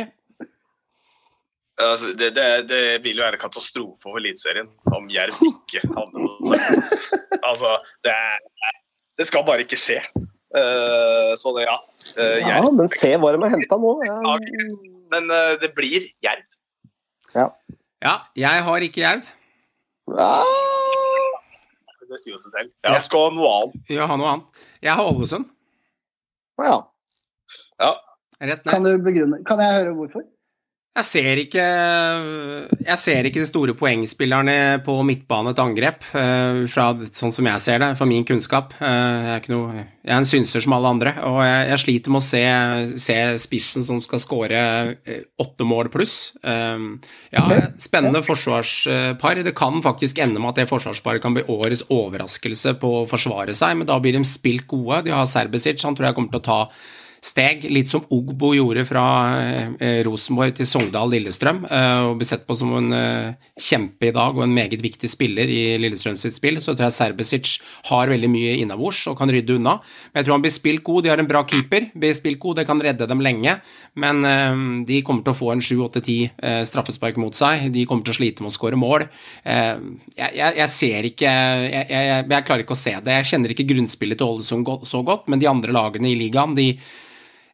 Altså, 1.79 2.09
det, 2.19 2.33
det, 2.35 2.47
det 2.67 2.81
vil 3.05 3.21
jo 3.21 3.23
være 3.23 3.39
katastrofe 3.39 4.01
for 4.03 4.19
Eliteserien 4.19 4.67
om 4.97 5.07
Jerv 5.15 5.37
ikke 5.47 5.85
havner 5.95 6.25
på 6.41 6.55
sekstendeplass. 6.55 7.05
Altså, 7.49 7.71
det, 8.05 8.13
er- 8.13 8.81
det 9.21 9.27
skal 9.29 9.45
bare 9.47 9.63
ikke 9.63 9.79
skje. 9.79 10.01
Uh, 10.49 11.33
så 11.39 11.53
det, 11.57 11.69
ja. 11.69 11.77
Uh, 12.19 12.39
Ja, 12.43 12.59
men 12.75 12.89
se 12.91 13.13
hva 13.21 13.31
de 13.37 13.41
har 13.45 13.53
henta 13.55 13.79
nå. 13.81 13.93
Jeg... 14.09 14.67
Men 15.15 15.31
uh, 15.31 15.55
det 15.63 15.71
blir 15.77 16.09
Jerv. 16.25 16.43
Ja, 18.03 18.15
jeg 18.39 18.65
har 18.67 18.85
ikke 18.89 19.05
Jerv. 19.05 19.31
Ah! 20.19 20.78
Det 22.09 22.19
sier 22.23 22.35
jo 22.35 22.41
seg 22.41 22.55
selv. 22.55 22.75
Jeg 22.89 23.05
skal 23.05 23.27
ha 23.27 23.33
noe 23.37 23.49
annet. 23.55 23.81
Jeg 23.93 24.09
ha 24.09 24.17
noe 24.17 24.31
annet. 24.33 24.63
Jeg 24.85 24.97
har 24.97 25.11
Ålesund. 25.13 25.51
Ja. 26.65 26.79
Ja. 27.79 27.91
Rett 28.41 28.65
ned. 28.65 28.71
Kan 28.73 28.87
du 28.87 28.91
begrunne 29.03 29.41
Kan 29.47 29.61
jeg 29.63 29.75
høre 29.81 29.95
hvorfor? 29.99 30.25
Jeg 30.99 31.07
ser 31.07 31.39
ikke 31.45 31.65
Jeg 32.89 32.99
ser 32.99 33.27
ikke 33.29 33.43
de 33.43 33.47
store 33.47 33.75
poengspillerne 33.79 34.81
på 34.83 34.97
midtbane 35.07 35.53
til 35.55 35.69
angrep, 35.69 36.03
eh, 36.19 36.65
fra, 36.73 36.89
sånn 37.15 37.31
som 37.35 37.47
jeg 37.47 37.63
ser 37.63 37.79
det, 37.85 37.91
fra 37.99 38.09
min 38.09 38.25
kunnskap. 38.27 38.73
Eh, 38.81 39.29
Jeg 39.29 39.37
er, 39.37 39.47
noe, 39.53 39.85
jeg 40.03 40.11
er 40.11 40.17
en 40.17 40.27
synser 40.27 40.65
som 40.65 40.75
alle 40.75 40.91
andre, 40.91 41.13
og 41.29 41.39
jeg, 41.45 41.69
jeg 41.71 41.83
sliter 41.85 42.15
med 42.15 42.23
å 42.23 42.27
se, 42.27 42.43
se 42.99 43.17
spissen 43.45 43.87
som 43.87 44.01
skal 44.03 44.23
skåre 44.25 44.65
eh, 45.07 45.23
åtte 45.39 45.67
mål 45.69 45.93
pluss. 45.95 46.17
Ja, 46.43 47.45
spennende 47.79 48.25
forsvarspar. 48.27 49.43
Det 49.47 49.55
kan 49.59 49.83
faktisk 49.85 50.19
ende 50.25 50.41
med 50.43 50.55
at 50.57 50.63
det 50.65 50.71
forsvarsparet 50.73 51.23
kan 51.23 51.37
bli 51.37 51.47
årets 51.47 51.85
overraskelse 51.93 52.75
på 52.83 52.95
å 53.03 53.09
forsvare 53.11 53.55
seg, 53.55 53.77
men 53.79 53.87
da 53.87 54.01
blir 54.03 54.17
de 54.19 54.25
spilt 54.27 54.67
gode. 54.67 55.05
De 55.07 55.15
har 55.15 55.29
Serbesic, 55.31 55.85
han 55.85 55.95
tror 55.95 56.11
jeg 56.11 56.19
kommer 56.19 56.35
til 56.35 56.43
å 56.43 56.49
ta 56.49 56.61
steg, 57.25 57.65
litt 57.73 57.91
som 57.91 58.05
Ogbo 58.15 58.53
gjorde 58.57 58.85
fra 58.89 59.05
eh, 59.41 60.01
Rosenborg 60.07 60.55
til 60.59 60.69
Sogndal 60.69 61.11
Lillestrøm, 61.13 61.65
eh, 61.67 62.01
og 62.09 62.19
blir 62.21 62.29
sett 62.29 62.47
på 62.49 62.57
som 62.59 62.75
en 62.79 62.95
eh, 62.95 63.49
kjempe 63.59 64.09
i 64.11 64.15
dag 64.15 64.37
og 64.37 64.45
en 64.45 64.55
meget 64.55 64.83
viktig 64.85 65.11
spiller 65.11 65.51
i 65.51 65.63
Lillestrøm 65.83 66.19
sitt 66.21 66.37
spill, 66.37 66.61
så 66.63 66.75
tror 66.75 66.89
jeg 66.89 66.97
Serbesic 66.99 67.55
har 67.91 68.13
veldig 68.13 68.31
mye 68.33 68.57
innabords 68.63 69.05
og 69.11 69.19
kan 69.19 69.31
rydde 69.33 69.59
unna. 69.59 69.79
Men 70.13 70.21
jeg 70.21 70.29
tror 70.29 70.39
han 70.39 70.47
blir 70.47 70.55
spilt 70.55 70.85
god, 70.87 71.05
de 71.05 71.13
har 71.13 71.23
en 71.23 71.31
bra 71.31 71.43
keeper, 71.49 71.91
blir 71.99 72.15
spilt 72.17 72.41
god, 72.43 72.61
det 72.61 72.69
kan 72.69 72.83
redde 72.83 73.09
dem 73.11 73.25
lenge, 73.25 73.59
men 73.99 74.23
eh, 74.29 74.63
de 74.89 75.03
kommer 75.07 75.27
til 75.27 75.35
å 75.35 75.41
få 75.41 75.53
en 75.55 75.65
7-8-10 75.65 76.17
eh, 76.31 76.63
straffespark 76.69 77.19
mot 77.21 77.35
seg, 77.37 77.69
de 77.75 77.87
kommer 77.89 78.07
til 78.07 78.15
å 78.15 78.21
slite 78.21 78.47
med 78.47 78.53
å 78.53 78.57
skåre 78.59 78.79
mål. 78.79 79.09
Eh, 79.43 79.75
jeg, 80.15 80.31
jeg, 80.39 80.55
jeg 80.63 80.75
ser 80.75 81.11
ikke 81.13 81.29
jeg, 81.29 81.87
jeg, 81.91 82.47
klarer 82.47 82.65
ikke 82.65 82.77
å 82.77 82.79
se 82.79 82.95
det. 83.05 83.19
Jeg 83.21 83.29
kjenner 83.33 83.55
ikke 83.55 83.69
grunnspillet 83.69 84.19
til 84.21 84.33
Ålesund 84.33 84.73
så 84.89 85.03
godt, 85.07 85.29
men 85.31 85.41
de 85.43 85.51
andre 85.51 85.75
lagene 85.75 86.11
i 86.11 86.17
ligaen, 86.19 86.57
de 86.59 86.73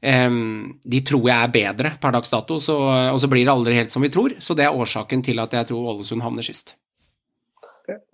de 0.04 1.00
tror 1.08 1.28
jeg 1.30 1.48
er 1.48 1.52
bedre 1.54 1.94
per 2.00 2.12
dags 2.12 2.28
dato, 2.32 2.58
så, 2.60 2.76
og 3.14 3.20
så 3.22 3.30
blir 3.32 3.46
det 3.46 3.54
aldri 3.54 3.78
helt 3.78 3.94
som 3.94 4.04
vi 4.04 4.12
tror. 4.12 4.34
Så 4.38 4.56
det 4.58 4.66
er 4.68 4.76
årsaken 4.76 5.24
til 5.24 5.40
at 5.40 5.56
jeg 5.56 5.70
tror 5.72 5.94
Ålesund 5.94 6.24
havner 6.24 6.44
sist. 6.44 6.74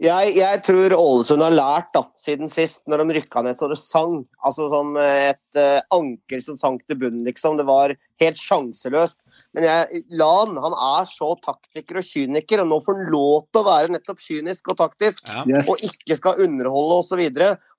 Jeg, 0.02 0.32
jeg 0.34 0.60
tror 0.66 0.92
Ålesund 0.96 1.44
har 1.44 1.52
lært 1.54 1.92
da, 1.94 2.00
siden 2.18 2.50
sist, 2.50 2.80
når 2.90 3.04
de 3.04 3.14
rykka 3.20 3.42
ned 3.46 3.54
så 3.54 3.68
det 3.70 3.76
sang. 3.78 4.16
Altså 4.42 4.66
som 4.72 4.96
et 4.98 5.58
uh, 5.60 5.78
anker 5.94 6.42
som 6.42 6.56
sank 6.58 6.82
til 6.90 6.98
bunnen, 6.98 7.22
liksom. 7.26 7.54
Det 7.60 7.66
var 7.68 7.94
helt 8.22 8.40
sjanseløst. 8.40 9.20
Men 9.54 9.66
jeg, 9.68 10.02
Lan 10.18 10.58
han 10.58 10.74
er 10.74 11.06
så 11.10 11.32
taktiker 11.46 12.00
og 12.02 12.06
kyniker, 12.06 12.64
og 12.64 12.70
nå 12.72 12.80
får 12.82 12.98
han 12.98 13.12
lov 13.14 13.46
til 13.46 13.62
å 13.62 13.66
være 13.68 13.94
nettopp 13.94 14.22
kynisk 14.26 14.72
og 14.74 14.80
taktisk. 14.82 15.22
Ja. 15.30 15.44
Yes. 15.46 15.70
Og 15.70 15.86
ikke 15.86 16.18
skal 16.18 16.42
underholde 16.48 16.98
osv. 17.04 17.22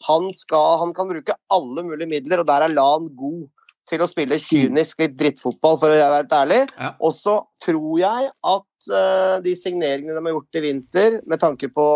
Han, 0.07 0.31
skal- 0.35 0.79
han 0.85 0.95
kan 0.95 1.11
bruke 1.11 1.35
alle 1.51 1.83
mulige 1.89 2.11
midler, 2.11 2.45
og 2.45 2.47
der 2.53 2.69
er 2.69 2.75
Lan 2.77 3.11
god. 3.19 3.49
Til 3.89 4.03
å 4.03 4.07
spille 4.09 4.39
kynisk 4.39 5.01
litt 5.03 5.15
drittfotball, 5.19 5.77
for 5.81 5.91
å 5.91 5.97
være 5.97 6.19
helt 6.21 6.35
ærlig. 6.35 6.59
Ja. 6.77 6.91
Og 7.03 7.13
så 7.17 7.37
tror 7.63 8.01
jeg 8.01 8.31
at 8.53 8.91
uh, 8.93 9.37
de 9.43 9.55
signeringene 9.57 10.17
de 10.17 10.25
har 10.25 10.35
gjort 10.35 10.59
i 10.59 10.65
vinter, 10.65 11.17
med 11.27 11.41
tanke 11.41 11.71
på 11.73 11.87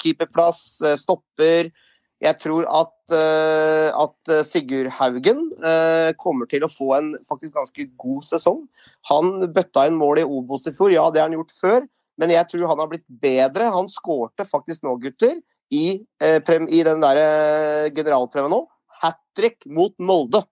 keeperplass, 0.00 0.64
eh, 0.84 0.98
stopper 1.00 1.72
Jeg 2.20 2.36
tror 2.36 2.66
at, 2.68 2.96
uh, 3.16 3.88
at 3.96 4.28
eh, 4.28 4.42
Sigurd 4.44 4.90
Haugen 4.98 5.46
uh, 5.64 6.12
kommer 6.20 6.44
til 6.50 6.66
å 6.66 6.68
få 6.68 6.90
en 6.98 7.14
faktisk 7.24 7.54
ganske 7.54 7.86
god 7.96 8.26
sesong. 8.28 8.66
Han 9.08 9.46
bøtta 9.54 9.86
inn 9.88 9.96
mål 9.96 10.20
i 10.20 10.26
Obos 10.28 10.68
i 10.68 10.74
fjor, 10.76 10.92
ja 10.92 11.06
det 11.08 11.22
har 11.22 11.30
han 11.30 11.38
gjort 11.38 11.56
før, 11.56 11.86
men 12.20 12.34
jeg 12.34 12.44
tror 12.50 12.68
han 12.68 12.82
har 12.82 12.90
blitt 12.92 13.06
bedre. 13.08 13.70
Han 13.72 13.88
skårte 13.88 14.44
faktisk 14.44 14.84
nå, 14.84 14.98
gutter, 15.00 15.38
i, 15.70 16.02
eh, 16.20 16.40
prem, 16.42 16.68
i 16.68 16.82
den 16.84 17.00
der 17.02 17.20
eh, 17.22 17.90
generalprøven 17.94 18.52
nå. 18.52 18.64
Hat 19.00 19.20
trick 19.38 19.64
mot 19.66 19.94
Molde 20.02 20.42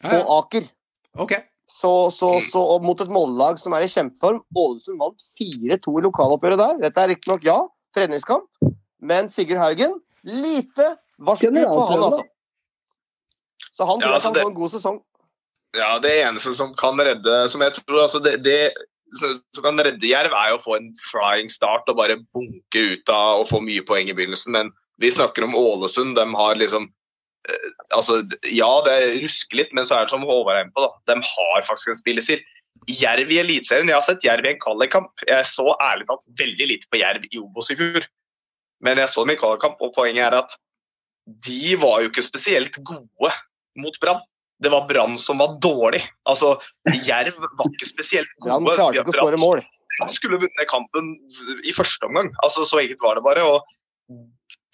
på 0.00 0.10
Ja, 0.10 0.20
ja. 0.20 0.38
Aker. 0.38 0.70
Ok. 1.24 1.36
Så, 1.74 2.10
så, 2.12 2.28
så 2.44 2.60
og 2.74 2.84
mot 2.84 3.00
et 3.00 3.12
Molde-lag 3.12 3.58
som 3.58 3.72
er 3.76 3.86
i 3.86 3.90
kjempeform. 3.90 4.42
Ålesund 4.54 5.00
vant 5.00 5.24
4-2 5.40 5.94
i 5.98 6.04
lokaloppgjøret 6.04 6.60
der. 6.60 6.82
Dette 6.86 7.04
er 7.04 7.12
riktignok, 7.14 7.46
ja, 7.46 7.56
treningskamp, 7.96 8.46
men 9.04 9.30
Sigurd 9.32 9.62
Haugen 9.62 9.98
Lite 10.24 10.94
varsku 11.20 11.50
for 11.52 11.90
han, 11.90 12.02
altså. 12.06 12.22
Så 13.74 13.84
han 13.84 14.00
tror 14.00 14.08
jeg 14.08 14.20
altså 14.20 14.32
kan 14.32 14.40
få 14.40 14.50
en 14.52 14.56
god 14.56 14.72
sesong. 14.72 14.98
Ja, 15.74 15.90
det 15.98 16.12
eneste 16.22 16.54
som 16.54 16.72
kan 16.78 17.00
redde 17.00 17.38
som 17.50 17.64
jeg 17.64 17.74
tror, 17.76 18.04
altså 18.04 18.20
det, 18.22 18.38
det 18.46 18.72
som 19.18 19.62
kan 19.64 19.80
redde 19.82 20.08
Jerv, 20.08 20.34
er 20.34 20.54
å 20.54 20.60
få 20.60 20.78
en 20.78 20.92
flying 20.98 21.50
start 21.52 21.90
og 21.90 21.98
bare 21.98 22.20
bunke 22.34 22.84
ut 22.94 23.12
av 23.12 23.42
og 23.42 23.48
få 23.50 23.60
mye 23.62 23.84
poeng 23.86 24.10
i 24.10 24.16
begynnelsen. 24.16 24.54
Men 24.54 24.72
vi 25.02 25.10
snakker 25.12 25.46
om 25.46 25.56
Ålesund. 25.58 26.16
De 26.18 26.24
har 26.38 26.60
liksom 26.60 26.88
altså, 27.94 28.20
Ja, 28.50 28.70
det 28.86 28.96
rusker 29.24 29.60
litt, 29.60 29.72
men 29.76 29.86
så 29.88 29.98
er 29.98 30.06
det 30.06 30.14
som 30.14 30.26
Håvard 30.26 30.58
er 30.58 30.66
inne 30.66 30.74
på, 30.76 30.84
da. 30.84 31.14
De 31.14 31.18
har 31.28 31.64
faktisk 31.66 31.92
en 31.92 32.00
spillestil. 32.00 32.42
Jerv 32.90 33.30
i 33.32 33.38
Eliteserien. 33.40 33.88
Jeg 33.88 33.96
har 33.96 34.04
sett 34.04 34.26
Jerv 34.26 34.44
i 34.44 34.52
en 34.52 34.60
kvalikkamp. 34.60 35.24
Jeg 35.28 35.48
så 35.48 35.66
ærlig 35.80 36.08
talt 36.10 36.26
veldig 36.40 36.68
lite 36.72 36.90
på 36.90 37.00
Jerv 37.00 37.24
i 37.30 37.40
Obos 37.40 37.70
i 37.72 37.78
fjor. 37.78 38.06
Men 38.84 39.00
jeg 39.00 39.12
så 39.12 39.24
dem 39.24 39.34
i 39.34 39.40
kvalikkamp, 39.40 39.80
og 39.80 39.94
poenget 39.96 40.26
er 40.26 40.38
at 40.42 40.56
de 41.46 41.76
var 41.80 42.02
jo 42.02 42.10
ikke 42.10 42.24
spesielt 42.26 42.76
gode 42.84 43.30
mot 43.80 43.96
Brann. 44.02 44.20
Det 44.62 44.70
var 44.72 44.88
Brann 44.88 45.16
som 45.20 45.40
var 45.40 45.56
dårlig. 45.62 46.02
Altså, 46.28 46.54
Jerv 47.06 47.38
var 47.40 47.70
ikke 47.70 47.88
spesielt 47.88 48.30
gode. 48.40 48.58
Han 48.58 48.68
klarte 48.68 49.00
ikke 49.00 49.14
å 49.14 49.16
skåre 49.16 49.40
mål. 49.40 49.64
Han 50.00 50.12
skulle 50.12 50.40
vunnet 50.42 50.68
kampen 50.70 51.14
i 51.62 51.72
første 51.74 52.06
omgang. 52.08 52.30
Altså, 52.44 52.66
så 52.68 52.82
enkelt 52.82 53.04
var 53.04 53.18
det 53.18 53.24
bare. 53.26 53.46
og 53.46 53.62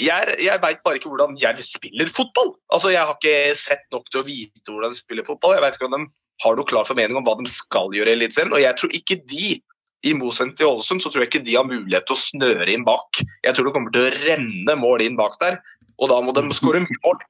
jeg, 0.01 0.37
jeg 0.43 0.63
veit 0.63 0.83
bare 0.85 0.99
ikke 0.99 1.11
hvordan 1.13 1.37
Jerv 1.41 1.61
spiller 1.65 2.11
fotball. 2.13 2.55
Altså, 2.73 2.93
Jeg 2.95 3.05
har 3.05 3.17
ikke 3.17 3.57
sett 3.59 3.85
nok 3.95 4.09
til 4.11 4.23
å 4.23 4.27
vite 4.27 4.73
hvordan 4.73 4.95
de 4.95 5.01
spiller 5.01 5.27
fotball. 5.27 5.57
Jeg 5.57 5.65
vet 5.65 5.79
ikke 5.79 5.91
om 5.91 5.97
de 5.97 6.05
har 6.41 6.57
noe 6.57 6.69
klar 6.69 6.89
formening 6.89 7.19
om 7.21 7.27
hva 7.27 7.37
de 7.39 7.51
skal 7.51 7.93
gjøre 7.95 8.15
i 8.15 8.17
Eliteserien. 8.19 8.55
Og 8.57 8.63
jeg 8.63 8.79
tror 8.81 8.95
ikke 8.97 9.19
de, 9.31 9.51
i 10.09 10.15
motsetning 10.17 10.55
til 10.57 10.71
Ålesund, 10.71 11.03
så 11.05 11.13
tror 11.13 11.27
jeg 11.27 11.33
ikke 11.33 11.45
de 11.45 11.59
har 11.59 11.69
mulighet 11.69 12.09
til 12.09 12.17
å 12.17 12.23
snøre 12.23 12.71
inn 12.73 12.87
bak. 12.87 13.21
Jeg 13.45 13.57
tror 13.57 13.69
det 13.69 13.75
kommer 13.77 13.93
til 13.95 14.07
å 14.07 14.15
renne 14.25 14.79
mål 14.81 15.05
inn 15.05 15.19
bak 15.21 15.37
der, 15.43 15.61
og 16.01 16.09
da 16.13 16.23
må 16.25 16.33
de 16.37 16.47
skåre 16.57 16.81
mye 16.87 17.03
mål. 17.05 17.21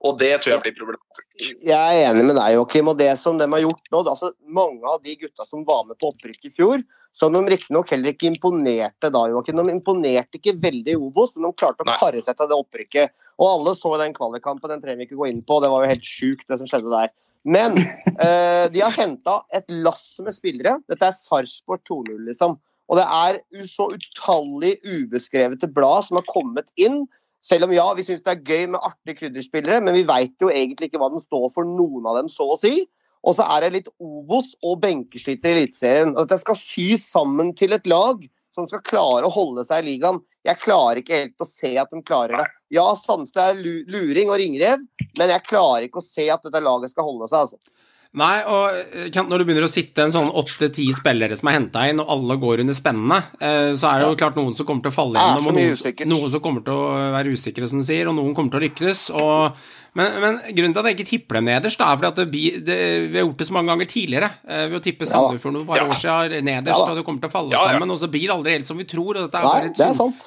Og 0.00 0.16
det 0.20 0.30
tror 0.40 0.54
jeg 0.54 0.62
blir 0.64 0.76
problematisk. 0.78 1.26
Jeg 1.64 1.76
er 1.76 2.06
enig 2.08 2.22
med 2.24 2.38
deg, 2.38 2.54
Joakim. 2.56 2.88
Og 2.88 2.96
det 3.00 3.10
som 3.20 3.36
de 3.40 3.48
har 3.52 3.60
gjort 3.60 3.90
nå 3.92 4.00
altså 4.00 4.30
Mange 4.48 4.80
av 4.88 5.02
de 5.04 5.12
gutta 5.20 5.44
som 5.48 5.64
var 5.68 5.82
med 5.88 5.98
på 6.00 6.08
opprykket 6.08 6.48
i 6.48 6.54
fjor, 6.56 6.80
som 7.16 7.34
de 7.34 7.40
riktignok 7.50 7.90
heller 7.92 8.14
ikke 8.14 8.28
imponerte 8.30 9.10
da, 9.12 9.24
Joakim. 9.32 9.58
De 9.58 9.74
imponerte 9.74 10.38
ikke 10.38 10.54
veldig 10.62 10.94
i 10.94 11.00
Obos, 11.00 11.34
men 11.36 11.48
de 11.48 11.58
klarte 11.58 11.84
å 11.84 11.90
karre 11.90 12.22
seg 12.24 12.38
til 12.38 12.50
det 12.50 12.58
opprykket. 12.58 13.16
Og 13.40 13.48
alle 13.48 13.74
så 13.76 13.92
den 14.00 14.14
kvalikkampen, 14.16 14.70
den 14.70 14.82
trenger 14.82 15.02
vi 15.02 15.08
ikke 15.08 15.18
gå 15.18 15.30
inn 15.30 15.42
på. 15.46 15.58
Det 15.62 15.72
var 15.72 15.84
jo 15.84 15.92
helt 15.92 16.06
sjukt, 16.06 16.46
det 16.48 16.60
som 16.60 16.70
skjedde 16.70 16.92
der. 16.92 17.12
Men 17.48 17.78
eh, 18.24 18.66
de 18.72 18.82
har 18.84 18.96
henta 18.96 19.40
et 19.56 19.66
lass 19.84 20.12
med 20.24 20.36
spillere. 20.36 20.78
Dette 20.90 21.08
er 21.08 21.16
Sarpsborg 21.16 21.82
2-0, 21.88 22.18
liksom. 22.28 22.58
Og 22.90 22.98
det 22.98 23.06
er 23.06 23.38
så 23.70 23.86
utallig 23.94 24.74
ubeskrevete 24.82 25.70
blad 25.70 26.08
som 26.08 26.18
har 26.18 26.26
kommet 26.30 26.72
inn. 26.80 27.04
Selv 27.44 27.68
om 27.68 27.72
ja, 27.72 27.86
vi 27.96 28.04
syns 28.04 28.24
det 28.24 28.32
er 28.34 28.42
gøy 28.44 28.64
med 28.74 28.82
artige 28.84 29.22
krydderspillere, 29.22 29.78
men 29.84 29.96
vi 29.96 30.04
veit 30.08 30.34
jo 30.42 30.50
egentlig 30.52 30.90
ikke 30.90 31.00
hva 31.00 31.08
de 31.12 31.22
står 31.22 31.46
for, 31.54 31.68
noen 31.68 32.08
av 32.10 32.18
dem, 32.18 32.28
så 32.32 32.50
å 32.52 32.58
si. 32.60 32.82
Og 33.26 33.36
så 33.36 33.46
er 33.52 33.66
det 33.66 33.72
litt 33.74 33.90
Obos 34.00 34.54
og 34.64 34.78
benkeslitter 34.84 35.52
i 35.52 35.64
Eliteserien. 35.64 36.14
Jeg 36.16 36.42
skal 36.42 36.58
sy 36.58 36.86
sammen 37.00 37.52
til 37.56 37.76
et 37.76 37.88
lag 37.90 38.22
som 38.56 38.66
skal 38.68 38.82
klare 38.86 39.28
å 39.28 39.34
holde 39.34 39.64
seg 39.66 39.84
i 39.84 39.92
ligaen. 39.92 40.22
Jeg 40.46 40.60
klarer 40.62 41.02
ikke 41.02 41.18
helt 41.18 41.44
å 41.44 41.48
se 41.48 41.74
at 41.78 41.92
de 41.92 42.00
klarer 42.06 42.40
det. 42.40 42.48
Ja, 42.72 42.86
Sandstø 42.96 43.42
er 43.44 43.60
luring 43.60 44.32
og 44.32 44.40
ringrev, 44.40 44.80
men 45.18 45.32
jeg 45.34 45.46
klarer 45.48 45.84
ikke 45.86 46.00
å 46.00 46.06
se 46.06 46.30
at 46.32 46.46
dette 46.46 46.64
laget 46.64 46.94
skal 46.94 47.08
holde 47.10 47.28
seg. 47.28 47.44
altså. 47.44 47.80
Nei, 48.18 48.40
og 48.42 48.74
eh, 48.74 49.18
når 49.22 49.38
du 49.38 49.44
begynner 49.46 49.68
å 49.68 49.70
sitte 49.70 50.02
en 50.02 50.10
sånn 50.10 50.32
åtte-ti 50.34 50.88
spillere 50.96 51.36
som 51.38 51.46
er 51.46 51.60
henta 51.60 51.84
inn, 51.86 52.00
og 52.02 52.08
alle 52.10 52.36
går 52.42 52.64
under 52.64 52.74
spennende, 52.74 53.20
eh, 53.38 53.70
så 53.78 53.86
er 53.86 54.00
det 54.00 54.08
jo 54.08 54.16
klart 54.24 54.40
noen 54.40 54.56
som 54.58 54.66
kommer 54.66 54.82
til 54.82 54.90
å 54.90 54.96
falle 54.96 55.22
gjennom, 55.22 55.46
og 55.46 55.54
noen, 55.54 56.08
noen 56.10 56.32
som 56.32 56.42
kommer 56.42 56.64
til 56.66 56.74
å 56.74 56.88
være 57.14 57.36
usikre, 57.36 57.68
som 57.70 57.78
du 57.78 57.86
sier, 57.86 58.10
og 58.10 58.16
noen 58.18 58.34
kommer 58.34 58.56
til 58.56 58.58
å 58.58 58.64
lykkes. 58.64 59.04
Og, 59.14 59.62
men, 59.98 60.12
men 60.22 60.36
grunnen 60.54 60.74
til 60.74 60.80
at 60.80 60.88
jeg 60.90 60.96
ikke 60.98 61.08
tipper 61.08 61.38
dem 61.40 61.48
nederst, 61.50 61.80
er 61.82 61.96
fordi 61.98 62.08
at 62.10 62.18
det, 62.20 62.42
det, 62.66 62.76
vi 63.10 63.18
har 63.18 63.24
gjort 63.26 63.40
det 63.42 63.46
så 63.48 63.56
mange 63.56 63.72
ganger 63.72 63.88
tidligere. 63.90 64.28
Eh, 64.46 64.64
ved 64.70 64.78
å 64.78 64.82
tippe. 64.84 65.08
Sandefjord 65.10 65.42
for 65.42 65.56
noen 65.56 65.66
par 65.66 65.80
Ja. 65.80 65.88
år 65.90 65.98
siden 65.98 66.46
nederst, 66.46 66.84
og 66.84 66.96
det 67.00 67.04
kommer 67.08 67.24
til 67.24 67.30
å 67.30 67.34
falle 67.34 67.62
sammen, 67.64 67.90
og 67.90 67.98
så 67.98 68.10
blir 68.12 68.26
det 68.28 68.36
aldri 68.36 68.54
helt 68.58 68.70
som 68.70 68.78
vi 68.78 68.86
tror. 68.88 69.16
og 69.16 69.26
dette 69.26 69.40
er 69.40 69.48
Nei, 69.48 69.52
bare 69.52 70.14
et 70.14 70.22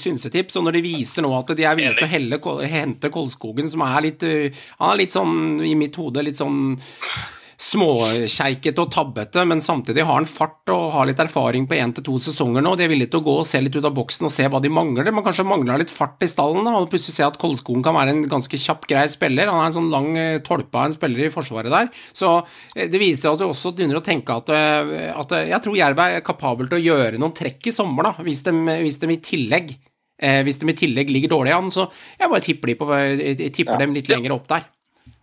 synsetips, 0.00 0.56
og 0.56 0.64
når 0.66 0.78
de 0.78 0.84
viser 0.86 1.26
nå 1.26 1.32
at 1.38 1.54
de 1.56 1.64
er 1.68 1.76
villige 1.78 1.98
til 2.00 2.08
å 2.08 2.12
helle, 2.16 2.68
hente 2.72 3.12
Kolskogen, 3.12 3.70
som 3.70 3.84
er 3.86 4.00
litt 4.08 4.22
uh, 4.26 4.48
Han 4.80 4.94
er 4.94 5.00
litt 5.04 5.12
sånn, 5.14 5.36
i 5.66 5.74
mitt 5.78 5.96
hode, 6.00 6.24
litt 6.24 6.36
sånn 6.40 6.76
småkeikete 7.58 8.82
og 8.82 8.90
tabbete, 8.92 9.44
men 9.48 9.62
samtidig 9.64 10.04
har 10.04 10.18
han 10.18 10.28
fart 10.28 10.68
og 10.72 10.90
har 10.94 11.08
litt 11.08 11.20
erfaring 11.22 11.66
på 11.68 11.76
én 11.78 11.92
til 11.96 12.04
to 12.06 12.16
sesonger 12.22 12.64
nå. 12.64 12.74
De 12.76 12.84
er 12.86 12.90
villige 12.92 13.10
til 13.14 13.22
å 13.22 13.26
gå 13.26 13.36
og 13.40 13.46
se 13.48 13.60
litt 13.62 13.76
ut 13.78 13.88
av 13.88 13.94
boksen 13.96 14.28
og 14.28 14.32
se 14.34 14.46
hva 14.52 14.60
de 14.62 14.70
mangler. 14.72 15.08
Man 15.14 15.24
kanskje 15.26 15.46
mangler 15.48 15.80
litt 15.82 15.92
fart 15.92 16.22
i 16.26 16.28
stallen, 16.30 16.64
da, 16.68 16.74
og 16.80 16.90
plutselig 16.92 17.16
se 17.16 17.26
at 17.26 17.38
Kolskogen 17.40 17.84
kan 17.86 17.96
være 17.96 18.14
en 18.14 18.22
ganske 18.30 18.60
kjapp, 18.60 18.86
grei 18.90 19.06
spiller. 19.12 19.50
Han 19.52 19.62
er 19.62 19.70
en 19.70 19.76
sånn 19.78 19.90
lang 19.92 20.10
eh, 20.20 20.38
tolpe 20.46 20.76
av 20.76 20.90
en 20.90 20.96
spiller 20.96 21.26
i 21.28 21.32
forsvaret 21.34 21.72
der. 21.72 21.90
Så 22.16 22.32
eh, 22.76 22.86
det 22.92 23.00
viser 23.02 23.32
at 23.32 23.40
du 23.42 23.48
også 23.48 23.74
begynner 23.76 24.00
å 24.00 24.04
tenke 24.06 24.36
at, 24.36 24.52
eh, 24.52 25.10
at 25.16 25.36
jeg 25.48 25.62
tror 25.64 25.80
Jerv 25.80 26.04
er 26.06 26.20
kapabel 26.26 26.70
til 26.70 26.80
å 26.80 26.84
gjøre 26.90 27.20
noen 27.22 27.34
trekk 27.36 27.70
i 27.70 27.74
sommer, 27.74 28.10
da, 28.10 28.16
hvis 28.26 28.44
de, 28.46 28.54
hvis 28.84 29.00
de 29.02 29.12
i 29.16 29.20
tillegg 29.32 29.74
eh, 30.22 30.42
hvis 30.46 30.60
de 30.62 30.70
i 30.70 30.76
tillegg 30.76 31.10
ligger 31.12 31.32
dårlig 31.34 31.52
an, 31.56 31.72
så 31.72 31.88
jeg 32.20 32.30
bare 32.32 32.44
tipper, 32.44 32.72
de 32.72 32.78
på, 32.80 32.88
jeg 32.96 33.52
tipper 33.52 33.76
Ja. 33.76 33.82
dem 33.84 33.94
litt 33.96 34.08
lenger 34.12 34.36
opp 34.36 34.48
der. 34.52 34.64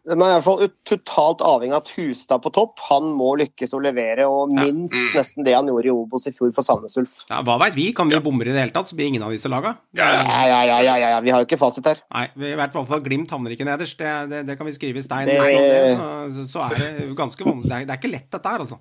Er 0.04 0.18
i 0.18 0.20
hvert 0.20 0.44
fall 0.44 0.66
totalt 0.84 1.40
avhengig 1.48 1.72
av 1.78 1.82
at 1.86 1.92
Hustad 1.96 2.42
på 2.44 2.52
topp. 2.52 2.80
Han 2.90 3.06
må 3.16 3.30
lykkes 3.40 3.72
å 3.72 3.80
levere, 3.80 4.26
og 4.28 4.52
Ja. 4.52 4.66
minst 4.66 4.96
Mm. 5.00 5.14
nesten 5.16 5.46
det 5.46 5.54
han 5.56 5.66
gjorde 5.66 5.86
i 5.86 5.94
Obos 5.96 6.28
i 6.28 6.32
fjor 6.32 6.52
for 6.54 6.62
Sandnes 6.62 6.98
Ulf. 6.98 7.24
Ja, 7.30 7.42
hva 7.42 7.58
veit 7.58 7.74
vi? 7.74 7.94
Kan 7.94 8.10
vi 8.10 8.20
bomre 8.20 8.50
i 8.50 8.52
det 8.52 8.60
hele 8.60 8.72
tatt, 8.76 8.88
så 8.92 8.96
blir 8.98 9.08
ingen 9.08 9.24
av 9.24 9.32
disse 9.32 9.48
laga? 9.48 9.78
Ja, 9.94 10.04
ja. 10.04 10.24
Ja, 10.24 10.44
ja, 10.48 10.64
ja, 10.66 10.80
ja, 10.82 10.96
ja, 10.98 11.10
ja. 11.16 11.22
Vi 11.22 11.30
har 11.32 11.40
jo 11.40 11.46
ikke 11.48 11.58
fasit 11.60 11.86
her. 11.86 12.02
Nei, 12.14 12.28
vi- 12.36 12.52
i 12.52 12.56
hvert 12.56 12.74
fall 12.74 13.00
Glimt 13.00 13.30
havner 13.32 13.52
ikke 13.56 13.64
nederst. 13.66 13.98
Det, 13.98 14.30
det, 14.30 14.46
det 14.48 14.58
kan 14.58 14.66
vi 14.68 14.74
skrive 14.74 14.98
i 14.98 15.02
stein. 15.02 15.26
Det-. 15.26 15.40
Det, 15.40 15.98
så, 15.98 16.48
så 16.52 16.72
er 16.72 16.76
det 17.08 17.16
ganske 17.16 17.40
vanlig. 17.46 17.70
Det 17.70 17.72
er, 17.72 17.86
det 17.86 17.90
er 17.92 17.98
ikke 18.02 18.12
lett, 18.12 18.30
dette 18.30 18.46
her, 18.50 18.60
altså. 18.60 18.78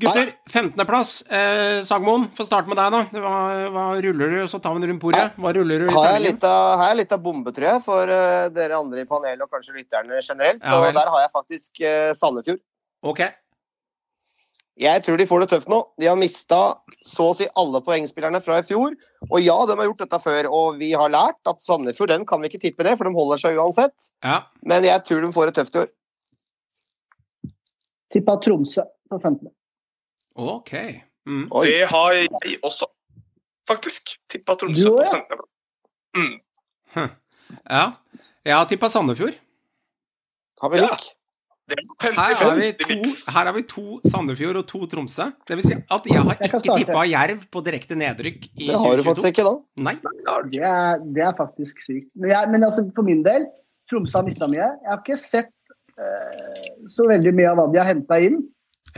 Gutter, 0.00 0.32
15.-plass. 0.48 1.10
Eh, 1.28 1.82
Sagmoen, 1.84 2.28
få 2.34 2.46
starte 2.46 2.70
med 2.70 2.78
deg, 2.80 2.94
da. 2.94 3.20
Hva, 3.20 3.34
hva 3.74 3.84
ruller 4.04 4.32
du? 4.32 4.38
Så 4.48 4.60
tar 4.62 4.74
vi 4.76 4.82
en 4.82 4.88
rundt 4.92 5.02
bordet. 5.02 5.26
Hva 5.36 5.52
ruller 5.56 5.84
du 5.84 5.92
Har 5.92 6.14
jeg 6.14 6.24
litt 6.24 6.46
av, 6.48 6.78
har 6.80 6.92
jeg 6.92 7.02
litt 7.02 7.14
av 7.16 7.22
bombe, 7.24 7.52
tror 7.54 7.68
jeg, 7.68 7.84
for 7.84 8.14
uh, 8.14 8.48
dere 8.54 8.80
andre 8.80 9.04
i 9.04 9.08
panelet 9.08 9.44
og 9.44 9.52
kanskje 9.52 9.76
lytterne 9.76 10.18
generelt. 10.18 10.64
Ja, 10.64 10.80
og 10.80 10.96
der 10.96 11.12
har 11.14 11.24
jeg 11.26 11.32
faktisk 11.36 11.84
uh, 11.84 12.10
Sandefjord. 12.16 12.62
Ok. 13.04 13.24
Jeg 14.82 15.04
tror 15.04 15.18
de 15.20 15.28
får 15.28 15.42
det 15.42 15.48
tøft 15.52 15.68
nå. 15.68 15.82
De 16.00 16.08
har 16.08 16.16
mista 16.16 16.60
så 17.04 17.28
å 17.28 17.36
si 17.36 17.46
alle 17.60 17.82
poengspillerne 17.84 18.40
fra 18.42 18.62
i 18.62 18.66
fjor. 18.66 18.94
Og 19.28 19.38
ja, 19.44 19.56
de 19.68 19.76
har 19.76 19.90
gjort 19.90 20.04
dette 20.06 20.20
før, 20.24 20.48
og 20.48 20.78
vi 20.80 20.92
har 20.96 21.12
lært 21.12 21.50
at 21.50 21.60
Sandefjord 21.62 22.14
den 22.14 22.24
kan 22.28 22.40
vi 22.40 22.48
ikke 22.48 22.62
tippe 22.62 22.86
ned, 22.86 22.96
for 22.96 23.08
de 23.08 23.16
holder 23.16 23.42
seg 23.42 23.60
uansett. 23.60 24.12
Ja. 24.24 24.44
Men 24.64 24.86
jeg 24.88 25.04
tror 25.06 25.20
de 25.24 25.32
får 25.34 25.50
det 25.50 25.58
tøft 25.60 25.76
i 25.76 25.84
år. 25.84 25.90
Tippa 28.12 28.36
Tromsø 28.44 28.84
på 29.12 29.18
15. 29.20 29.52
Ok. 30.36 30.72
Mm. 31.28 31.46
Det 31.64 31.86
har 31.88 32.12
jeg 32.16 32.58
også, 32.66 32.86
faktisk. 33.68 34.14
Tippa 34.32 34.56
Tromsø 34.58 34.90
på 34.90 35.02
ja? 35.04 35.16
15. 35.20 35.42
Mm. 36.16 36.36
Hm. 36.94 37.10
Ja. 37.70 37.84
Jeg 38.44 38.56
har 38.56 38.64
tippa 38.70 38.88
Sandefjord. 38.90 39.36
Har 40.62 40.70
vi 40.72 40.80
Ja. 40.82 40.88
lik? 40.90 41.10
Det 41.68 41.78
er 41.78 42.12
Her 42.12 42.34
har, 42.34 42.56
vi 42.58 42.72
to, 42.72 42.96
her 43.32 43.44
har 43.46 43.52
vi 43.54 43.62
to 43.62 44.00
Sandefjord 44.10 44.56
og 44.56 44.66
to 44.66 44.80
Tromsø. 44.86 45.28
Det 45.46 45.56
vil 45.56 45.62
si 45.64 45.72
at 45.74 46.06
jeg 46.10 46.18
har 46.18 46.36
Jeg 46.40 46.50
ikke 46.50 46.74
tippa 46.80 47.04
Jerv 47.06 47.44
på 47.54 47.62
direkte 47.64 47.94
nedrykk 47.96 48.48
i 48.58 48.66
Det 48.66 48.80
har 48.82 48.96
du 48.98 49.02
2022. 49.02 49.06
faktisk 49.06 49.30
ikke, 49.30 49.44
da. 49.46 49.54
Nei. 49.86 49.94
Det 50.50 50.62
er, 50.66 50.98
det 51.14 51.22
er 51.22 51.36
faktisk 51.38 51.80
sykt. 51.86 52.08
Men, 52.16 52.30
jeg, 52.34 52.50
men 52.50 52.64
altså, 52.66 52.84
for 52.96 53.06
min 53.06 53.22
del, 53.24 53.46
Tromsø 53.88 54.18
har 54.18 54.26
mista 54.26 54.48
mye. 54.50 54.58
Jeg 54.82 54.90
har 54.90 55.00
ikke 55.04 55.16
sett 55.16 55.52
uh, 55.96 56.66
så 56.90 57.06
veldig 57.08 57.32
mye 57.38 57.48
av 57.54 57.60
hva 57.62 57.68
de 57.72 57.78
har 57.78 57.88
henta 57.92 58.18
inn. 58.26 58.42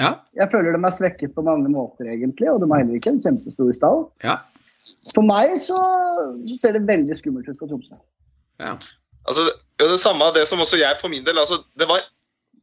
Ja. 0.00 0.10
Jeg 0.34 0.50
føler 0.50 0.74
de 0.74 0.80
er 0.82 0.94
svekket 0.94 1.34
på 1.36 1.44
mange 1.46 1.70
måter, 1.70 2.08
egentlig, 2.10 2.48
og 2.50 2.60
de 2.62 2.68
har 2.70 2.82
heller 2.82 2.98
ikke 2.98 3.12
en 3.14 3.22
kjempestor 3.22 3.70
stall. 3.76 4.04
Ja. 4.24 4.40
For 5.14 5.24
meg 5.24 5.54
så, 5.62 5.78
så 6.44 6.58
ser 6.60 6.74
det 6.76 6.84
veldig 6.88 7.16
skummelt 7.16 7.48
ut 7.48 7.60
for 7.60 7.70
Tromsø. 7.70 7.98
ja. 8.62 8.76
Altså, 9.24 9.46
det, 9.80 9.86
det 9.88 10.00
samme 10.02 10.26
det 10.36 10.42
som 10.50 10.60
også 10.60 10.76
jeg 10.76 10.98
for 11.00 11.08
min 11.08 11.24
del 11.24 11.38
altså, 11.40 11.62
Det 11.80 11.86
var 11.88 12.02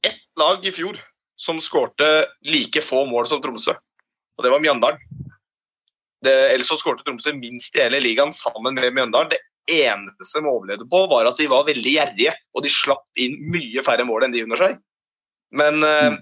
ett 0.06 0.20
lag 0.38 0.62
i 0.62 0.70
fjor 0.70 1.00
som 1.42 1.58
skårte 1.58 2.06
like 2.46 2.84
få 2.86 3.00
mål 3.10 3.26
som 3.26 3.42
Tromsø, 3.42 3.74
og 4.38 4.46
det 4.46 4.52
var 4.54 4.62
Mjøndalen. 4.62 5.02
Det, 6.22 6.34
ellers 6.52 6.70
så 6.70 6.78
skårte 6.78 7.02
Tromsø 7.08 7.34
minst 7.34 7.74
i 7.74 7.82
hele 7.82 7.98
ligaen 8.04 8.30
sammen 8.36 8.78
med 8.78 8.94
Mjøndalen. 8.94 9.32
Det 9.34 9.42
eneste 9.74 10.38
de 10.38 10.52
overlevde 10.52 10.86
på, 10.90 11.02
var 11.10 11.26
at 11.30 11.42
de 11.42 11.50
var 11.50 11.66
veldig 11.66 11.96
gjerrige, 11.96 12.36
og 12.54 12.62
de 12.66 12.70
slapp 12.70 13.22
inn 13.22 13.40
mye 13.54 13.82
færre 13.86 14.06
mål 14.06 14.28
enn 14.28 14.36
de 14.36 14.44
under 14.46 14.62
seg. 14.62 14.78
Men, 15.58 15.82
eh, 15.86 16.20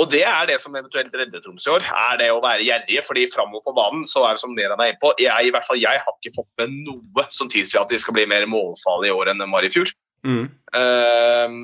Og 0.00 0.08
det 0.08 0.22
er 0.24 0.46
det 0.48 0.56
som 0.62 0.72
eventuelt 0.76 1.12
redder 1.12 1.42
Tromsø 1.44 1.68
i 1.68 1.74
år, 1.74 1.84
er 1.84 2.20
det 2.22 2.30
å 2.32 2.40
være 2.40 2.64
gjerrige. 2.64 3.02
fordi 3.04 3.26
framover 3.28 3.64
på 3.66 3.74
banen 3.76 4.06
så 4.08 4.24
er 4.24 4.34
det 4.34 4.40
som 4.40 4.54
Meran 4.56 4.80
er 4.80 4.94
inne 4.94 5.02
på, 5.02 5.12
jeg, 5.20 5.46
i 5.46 5.52
hvert 5.52 5.66
fall 5.66 5.80
jeg 5.80 6.00
har 6.00 6.16
ikke 6.16 6.32
fått 6.38 6.48
med 6.62 6.72
noe 6.88 7.26
som 7.30 7.50
tilsier 7.52 7.82
at 7.82 7.92
de 7.92 8.00
skal 8.00 8.16
bli 8.16 8.24
mer 8.30 8.46
målfarlige 8.48 9.12
i 9.12 9.18
år 9.18 9.32
enn 9.32 9.42
de 9.42 9.50
var 9.52 9.68
i 9.68 9.70
fjor. 9.72 9.92
Mm. 10.24 10.46
Uh, 10.72 11.60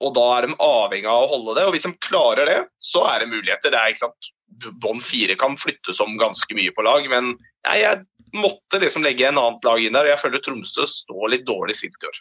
og 0.00 0.14
da 0.16 0.26
er 0.34 0.48
de 0.48 0.56
avhengig 0.64 1.10
av 1.12 1.26
å 1.26 1.30
holde 1.34 1.54
det. 1.58 1.66
Og 1.68 1.74
hvis 1.76 1.86
de 1.86 1.92
klarer 2.02 2.48
det, 2.48 2.60
så 2.82 3.04
er 3.12 3.22
det 3.22 3.30
muligheter. 3.30 3.70
Det 3.70 3.78
er, 3.78 3.92
ikke 3.92 4.06
sant? 4.06 4.30
Bånd 4.82 5.04
fire 5.04 5.36
kan 5.38 5.58
flyttes 5.60 6.00
om 6.02 6.16
ganske 6.20 6.56
mye 6.56 6.72
på 6.74 6.84
lag, 6.84 7.06
men 7.12 7.34
jeg, 7.68 7.84
jeg 7.84 8.40
måtte 8.40 8.80
liksom 8.82 9.04
legge 9.06 9.28
en 9.28 9.38
annet 9.40 9.68
lag 9.68 9.84
inn 9.84 9.94
der. 9.94 10.08
og 10.08 10.14
Jeg 10.14 10.22
føler 10.24 10.42
Tromsø 10.44 10.88
står 10.88 11.34
litt 11.36 11.46
dårlig 11.48 11.76
stilt 11.78 12.02
i 12.02 12.10
år. 12.10 12.20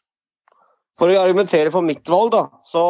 For 1.00 1.12
å 1.12 1.22
argumentere 1.24 1.72
for 1.72 1.86
mitt 1.86 2.04
valg, 2.12 2.34
da, 2.36 2.44
så 2.68 2.84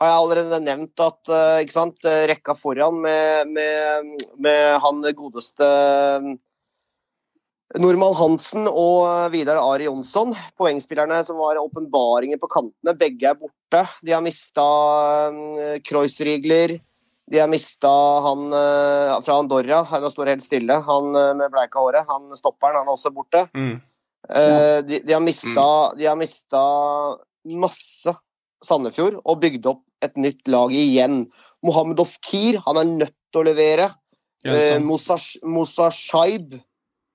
har 0.00 0.10
jeg 0.10 0.20
allerede 0.22 0.62
nevnt 0.64 1.02
at 1.04 1.30
eh, 1.30 1.60
ikke 1.64 1.76
sant, 1.76 2.08
eh, 2.08 2.24
rekka 2.30 2.56
foran 2.58 2.98
med, 3.04 3.52
med, 3.54 4.24
med 4.42 4.64
han 4.82 5.04
godeste 5.14 5.68
normal 7.80 8.14
Hansen 8.18 8.68
og 8.70 9.32
Vidar 9.34 9.58
Ari 9.58 9.88
Jonsson. 9.88 10.34
Poengspillerne 10.58 11.20
som 11.26 11.38
var 11.40 11.58
åpenbaringer 11.62 12.38
på 12.42 12.50
kantene. 12.50 12.94
Begge 12.98 13.32
er 13.32 13.38
borte. 13.38 13.84
De 14.04 14.14
har 14.14 14.22
mista 14.22 14.66
Kreuzrigler. 15.86 16.78
De 17.30 17.38
har 17.38 17.48
mista 17.48 17.88
han 18.20 18.52
eh, 18.52 19.20
fra 19.24 19.38
Andorra. 19.38 19.82
Han 19.82 20.10
står 20.10 20.34
helt 20.34 20.44
stille. 20.44 20.76
Han 20.86 21.16
eh, 21.16 21.32
med 21.38 21.52
bleika 21.52 21.80
håret. 21.80 22.04
Han 22.08 22.36
stopperen, 22.36 22.76
han 22.76 22.88
er 22.88 22.96
også 22.96 23.12
borte. 23.14 23.46
Mm. 23.56 23.78
Eh, 24.28 24.78
de, 24.84 25.00
de, 25.00 25.12
har 25.12 25.24
mista, 25.24 25.66
de 25.96 26.08
har 26.08 26.18
mista 26.20 26.64
masse 27.44 28.14
Sandefjord 28.64 29.20
og 29.24 29.40
bygde 29.42 29.70
opp 29.74 29.82
et 30.04 30.16
nytt 30.20 30.48
lag 30.52 30.72
igjen. 30.74 31.26
Mohammed 31.64 32.00
Ofkir 32.02 32.58
han 32.66 32.80
er 32.82 32.90
nødt 32.90 33.14
til 33.32 33.42
å 33.42 33.48
levere. 33.50 33.90
Ja, 34.44 34.52
Eh, 34.52 34.78
Moussa 34.84 35.86
Shaib 35.90 36.58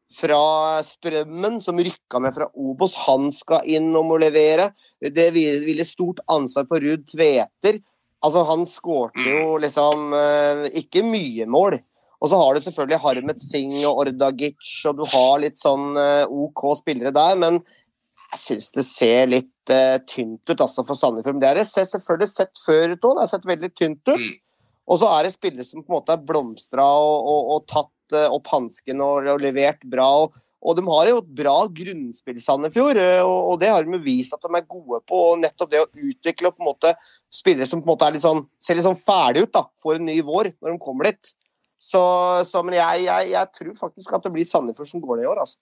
fra 0.10 0.82
Strømmen, 0.82 1.60
som 1.62 1.78
rykka 1.78 2.18
ned 2.24 2.34
fra 2.34 2.48
Obos, 2.58 2.96
han 3.06 3.28
skal 3.32 3.62
inn 3.70 3.92
og 3.96 4.08
må 4.10 4.18
levere. 4.20 4.72
Det 5.00 5.28
hvil- 5.36 5.62
hviler 5.68 5.86
stort 5.86 6.20
ansvar 6.28 6.66
på 6.66 6.80
Ruud 6.82 7.06
Tveter. 7.06 7.78
Altså, 8.24 8.42
han 8.50 8.66
skårte 8.66 9.22
jo 9.24 9.58
liksom 9.62 10.10
eh, 10.18 10.70
ikke 10.82 11.04
mye 11.06 11.46
mål. 11.46 11.78
Og 12.22 12.28
så 12.28 12.36
har 12.42 12.56
du 12.58 12.60
selvfølgelig 12.66 13.00
Harmet 13.00 13.40
Singh 13.40 13.86
og 13.88 14.02
Ordagic, 14.08 14.58
og 14.90 14.98
du 14.98 15.06
har 15.06 15.38
litt 15.40 15.56
sånn 15.62 15.94
eh, 15.96 16.26
OK 16.28 16.66
spillere 16.82 17.14
der, 17.16 17.38
men 17.40 17.62
jeg 18.30 18.42
syns 18.42 18.70
det 18.76 18.86
ser 18.86 19.32
litt 19.32 19.72
uh, 19.74 19.98
tynt 20.10 20.52
ut 20.52 20.60
altså, 20.60 20.84
for 20.86 20.98
Sandefjord. 20.98 21.38
Men 21.38 21.44
Det 21.44 21.50
har 21.50 21.62
jeg 21.62 21.90
selvfølgelig 21.94 22.30
sett 22.32 22.62
før 22.66 22.94
ut 22.94 23.08
òg, 23.08 23.16
det 23.16 23.24
har 23.24 23.32
sett 23.32 23.50
veldig 23.50 23.72
tynt 23.74 24.04
ut. 24.12 24.28
Mm. 24.28 24.38
Og 24.90 25.02
så 25.02 25.10
er 25.14 25.26
det 25.26 25.34
spillere 25.36 25.66
som 25.66 25.82
på 25.84 25.92
en 25.92 26.00
måte 26.00 26.14
har 26.14 26.22
blomstra 26.26 26.86
og, 26.86 27.32
og, 27.32 27.50
og 27.56 27.66
tatt 27.70 28.16
uh, 28.18 28.28
opp 28.36 28.50
hansken 28.54 29.02
og, 29.06 29.30
og 29.34 29.42
levert 29.42 29.86
bra. 29.90 30.08
Og, 30.24 30.38
og 30.60 30.76
de 30.76 30.84
har 30.90 31.10
jo 31.10 31.20
et 31.22 31.34
bra 31.40 31.56
grunnspill, 31.72 32.40
Sandefjord, 32.44 33.00
eh, 33.00 33.22
og, 33.24 33.54
og 33.54 33.60
det 33.62 33.70
har 33.72 33.86
de 33.86 34.02
vist 34.04 34.34
at 34.36 34.44
de 34.44 34.52
er 34.60 34.66
gode 34.68 35.00
på. 35.08 35.20
Og 35.32 35.40
nettopp 35.40 35.72
det 35.72 35.84
å 35.86 35.90
utvikle 35.94 36.52
på 36.52 36.64
en 36.64 36.70
måte 36.70 36.94
spillere 37.34 37.70
som 37.70 37.80
på 37.80 37.88
en 37.88 37.94
måte 37.94 38.10
er 38.10 38.18
litt 38.18 38.26
sånn, 38.26 38.44
ser 38.60 38.76
litt 38.76 38.88
sånn 38.88 39.00
ferdig 39.00 39.46
ut 39.48 39.54
da, 39.56 39.64
for 39.80 39.96
en 39.96 40.10
ny 40.10 40.20
vår 40.26 40.52
når 40.58 40.76
de 40.76 40.82
kommer 40.84 41.10
dit. 41.10 41.32
Så, 41.80 42.02
så 42.44 42.62
men 42.66 42.76
jeg, 42.76 43.06
jeg, 43.08 43.32
jeg 43.32 43.56
tror 43.56 43.76
faktisk 43.86 44.18
at 44.18 44.26
det 44.26 44.34
blir 44.36 44.48
Sandefjord 44.48 44.92
som 44.92 45.04
går 45.06 45.22
det 45.22 45.30
i 45.30 45.32
år, 45.32 45.46
altså. 45.46 45.62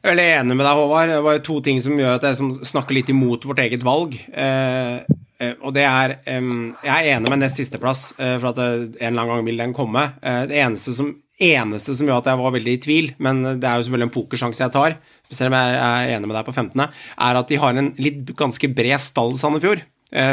Jeg 0.00 0.08
er 0.08 0.14
veldig 0.14 0.28
enig 0.32 0.54
med 0.56 0.64
deg, 0.64 0.78
Håvard. 0.78 1.10
Det 1.12 1.16
var 1.26 1.34
jo 1.36 1.40
to 1.44 1.54
ting 1.60 1.80
som 1.84 1.98
gjør 2.00 2.14
at 2.16 2.22
jeg 2.24 2.54
snakker 2.70 2.96
litt 2.96 3.10
imot 3.12 3.42
vårt 3.44 3.58
eget 3.60 3.82
valg. 3.84 4.14
Eh, 4.32 5.02
eh, 5.36 5.58
og 5.60 5.74
det 5.76 5.84
er 5.84 6.14
Jeg 6.24 6.94
er 6.94 7.08
enig 7.18 7.28
med 7.28 7.42
nest 7.42 7.60
sisteplass, 7.60 8.14
eh, 8.16 8.38
for 8.40 8.54
at 8.54 8.62
en 8.64 8.94
eller 8.96 9.20
annen 9.20 9.34
gang 9.34 9.44
vil 9.44 9.60
den 9.60 9.74
komme. 9.76 10.14
Eh, 10.24 10.46
det 10.48 10.56
eneste 10.56 10.96
som, 10.96 11.12
eneste 11.36 11.92
som 11.98 12.08
gjør 12.08 12.22
at 12.22 12.32
jeg 12.32 12.40
var 12.40 12.56
veldig 12.56 12.72
i 12.78 12.80
tvil, 12.80 13.12
men 13.18 13.42
det 13.60 13.68
er 13.68 13.76
jo 13.76 13.90
selvfølgelig 13.90 14.08
en 14.08 14.16
pokersjanse 14.16 14.64
jeg 14.64 14.72
tar, 14.72 14.96
selv 15.28 15.52
om 15.52 15.58
jeg 15.60 15.76
er 15.84 16.16
enig 16.16 16.32
med 16.32 16.38
deg 16.38 16.48
på 16.48 16.56
15., 16.56 16.88
er 17.28 17.40
at 17.42 17.52
de 17.52 17.60
har 17.60 17.76
en 17.76 17.94
litt 18.00 18.32
ganske 18.40 18.72
bred 18.72 19.00
stall, 19.04 19.36
Sandefjord. 19.36 19.84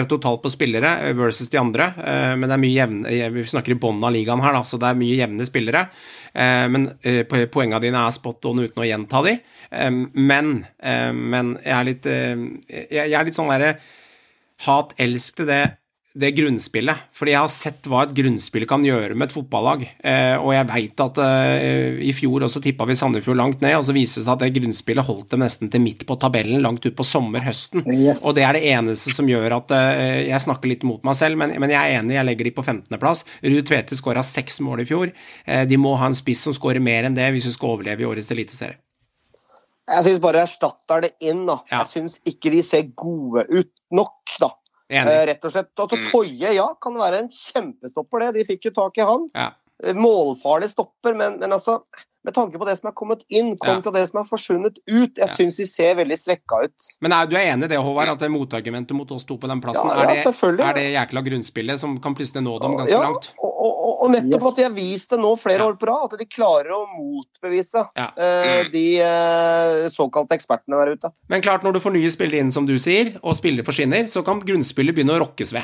Totalt 0.10 0.42
på 0.42 0.50
spillere 0.50 0.90
versus 1.14 1.52
de 1.54 1.60
andre, 1.62 1.92
men 2.34 2.48
det 2.48 2.56
er 2.56 2.62
mye 2.64 2.74
jevne 2.74 3.12
Vi 3.30 3.44
snakker 3.46 3.76
i 3.76 3.78
bånn 3.78 4.02
av 4.02 4.10
ligaen 4.16 4.42
her, 4.42 4.56
da, 4.58 4.64
så 4.66 4.80
det 4.82 4.90
er 4.90 4.98
mye 4.98 5.20
jevne 5.20 5.46
spillere. 5.46 5.84
Eh, 6.38 6.68
men 6.70 6.86
eh, 7.02 7.24
poengene 7.26 7.82
dine 7.82 8.04
er 8.06 8.14
spot 8.14 8.46
on 8.52 8.62
uten 8.62 8.84
å 8.84 8.86
gjenta 8.86 9.24
de. 9.26 9.38
Eh, 9.72 9.90
men, 10.14 10.54
men 11.18 11.56
jeg 11.64 11.74
er 11.74 11.88
litt 11.88 12.08
jeg 12.08 13.16
er 13.18 13.26
litt 13.26 13.38
sånn 13.38 13.50
derre 13.52 13.78
hat-elsk 14.66 15.42
til 15.42 15.50
det, 15.50 15.64
det 16.16 16.32
grunnspillet. 16.38 17.10
Fordi 17.16 17.34
jeg 17.34 17.44
har 17.44 17.52
sett 17.52 17.88
hva 17.90 18.04
et 18.06 18.14
grunnspill 18.16 18.66
kan 18.70 18.86
gjøre 18.86 19.16
med 19.18 19.28
et 19.28 19.36
fotballag. 19.36 19.84
Eh, 20.00 20.36
og 20.40 20.54
jeg 20.56 20.68
veit 20.70 21.04
at 21.04 21.20
eh, 21.24 22.00
i 22.08 22.14
fjor 22.16 22.48
også 22.48 22.62
tippa 22.64 22.88
vi 22.90 22.96
Sandefjord 22.98 23.40
langt 23.40 23.62
ned, 23.66 23.76
og 23.78 23.86
så 23.88 23.96
viste 23.96 24.22
det 24.22 24.28
seg 24.28 24.34
at 24.34 24.46
det 24.46 24.52
grunnspillet 24.58 25.08
holdt 25.08 25.36
dem 25.36 25.44
nesten 25.46 25.72
til 25.74 25.84
midt 25.84 26.08
på 26.08 26.18
tabellen, 26.22 26.64
langt 26.64 26.86
ut 26.88 26.98
på 26.98 27.08
sommer-høsten. 27.08 27.86
Yes. 27.92 28.24
Og 28.26 28.38
det 28.38 28.48
er 28.48 28.58
det 28.58 28.66
eneste 28.72 29.14
som 29.16 29.30
gjør 29.30 29.60
at 29.60 29.76
eh, 29.76 30.24
Jeg 30.30 30.44
snakker 30.44 30.72
litt 30.72 30.88
mot 30.88 31.04
meg 31.08 31.18
selv, 31.20 31.40
men, 31.40 31.56
men 31.62 31.74
jeg 31.74 31.80
er 31.82 32.02
enig, 32.02 32.18
jeg 32.18 32.30
legger 32.32 32.50
de 32.50 32.56
på 32.58 32.66
15.-plass. 32.66 33.24
Ruud 33.46 33.64
Tvete 33.68 34.00
skåra 34.00 34.26
seks 34.26 34.62
mål 34.66 34.84
i 34.84 34.90
fjor. 34.90 35.14
Eh, 35.46 35.64
de 35.70 35.80
må 35.82 35.96
ha 36.00 36.10
en 36.10 36.18
spiss 36.18 36.46
som 36.48 36.56
skårer 36.56 36.84
mer 36.84 37.08
enn 37.08 37.18
det 37.18 37.30
hvis 37.36 37.50
du 37.50 37.54
skal 37.56 37.76
overleve 37.76 38.06
i 38.06 38.10
årets 38.10 38.32
eliteserie. 38.34 38.80
Jeg 39.88 40.04
syns 40.04 40.20
bare 40.20 40.42
jeg 40.42 40.50
erstatter 40.50 41.04
det 41.06 41.14
inn. 41.24 41.46
da. 41.48 41.62
Ja. 41.72 41.84
Jeg 41.84 41.92
syns 41.94 42.18
ikke 42.28 42.52
de 42.52 42.64
ser 42.66 42.90
gode 42.92 43.46
ut 43.48 43.72
nok, 43.96 44.34
da. 44.42 44.52
Enig. 44.90 45.12
Eh, 45.14 45.26
rett 45.34 45.44
og 45.46 45.52
slett. 45.52 45.72
Altså, 45.78 45.98
Mm. 45.98 46.12
Toye 46.12 46.54
ja, 46.56 46.68
kan 46.82 46.94
være 46.96 47.20
en 47.24 47.30
kjempestopper, 47.30 48.20
det. 48.20 48.34
De 48.40 48.46
fikk 48.56 48.70
jo 48.70 48.72
tak 48.72 48.98
i 48.98 49.02
han. 49.08 49.30
Ja. 49.36 49.50
Eh, 49.84 49.94
Målfarlig 49.94 50.70
stopper, 50.72 51.14
men, 51.14 51.40
men 51.40 51.52
altså 51.52 51.82
med 52.28 52.34
tanke 52.36 52.60
på 52.60 52.66
det 52.68 52.74
som 52.78 52.90
er 52.90 52.94
kommet 52.98 53.22
inn, 53.32 53.54
kontra 53.56 53.92
det 53.96 54.02
som 54.10 54.20
er 54.20 54.26
forsvunnet 54.28 54.80
ut. 54.88 55.14
Jeg 55.16 55.28
Ja. 55.28 55.28
syns 55.32 55.56
de 55.58 55.66
ser 55.66 55.96
veldig 55.96 56.18
svekka 56.20 56.64
ut. 56.66 56.88
Men 57.00 57.14
er, 57.14 57.26
du 57.26 57.36
er 57.38 57.54
enig 57.54 57.64
i 57.70 57.72
det, 57.72 57.78
Håvard, 57.80 58.10
at 58.10 58.20
det 58.20 58.28
motargumentet 58.32 58.92
mot 58.98 59.10
oss 59.12 59.24
to 59.24 59.38
på 59.38 59.48
den 59.48 59.62
plassen, 59.62 59.88
Ja, 59.88 59.96
ja, 60.04 60.10
er, 60.12 60.26
det, 60.26 60.66
er 60.66 60.74
det 60.74 60.86
jækla 60.92 61.24
grunnspillet 61.24 61.80
som 61.80 61.98
kan 62.04 62.16
plutselig 62.16 62.44
nå 62.44 62.60
dem 62.60 62.76
ganske 62.76 62.92
Ja, 62.92 63.02
langt? 63.06 63.32
og, 63.40 63.54
og, 64.00 64.12
nettopp 64.14 64.42
Yes. 64.44 64.48
at 64.52 64.56
de 64.56 64.64
har 64.64 64.72
vist 64.78 65.10
det 65.10 65.20
nå 65.20 65.32
flere 65.40 65.60
Ja. 65.60 65.68
år 65.72 65.78
på 65.80 65.88
rad, 65.88 66.14
at 66.14 66.20
de 66.20 66.26
klarer 66.26 66.72
å 66.72 66.86
motbevise 66.98 67.88
Ja. 67.96 68.12
eh, 68.18 68.64
Mm. 68.64 68.72
de 68.72 68.86
eh, 69.02 69.90
såkalte 69.90 70.36
ekspertene 70.38 70.78
der 70.86 70.94
ute. 70.96 71.12
Men 71.30 71.42
klart, 71.42 71.64
når 71.64 71.74
du 71.74 71.80
får 71.80 71.94
nye 71.94 72.12
spillere 72.12 72.40
inn, 72.40 72.52
som 72.52 72.66
du 72.66 72.76
sier, 72.78 73.18
og 73.24 73.36
spillere 73.36 73.66
forsvinner, 73.66 74.04
så 74.08 74.24
kan 74.24 74.40
grunnspillet 74.42 74.94
begynne 74.96 75.18
å 75.18 75.22
rokkes 75.26 75.54
ved. 75.54 75.64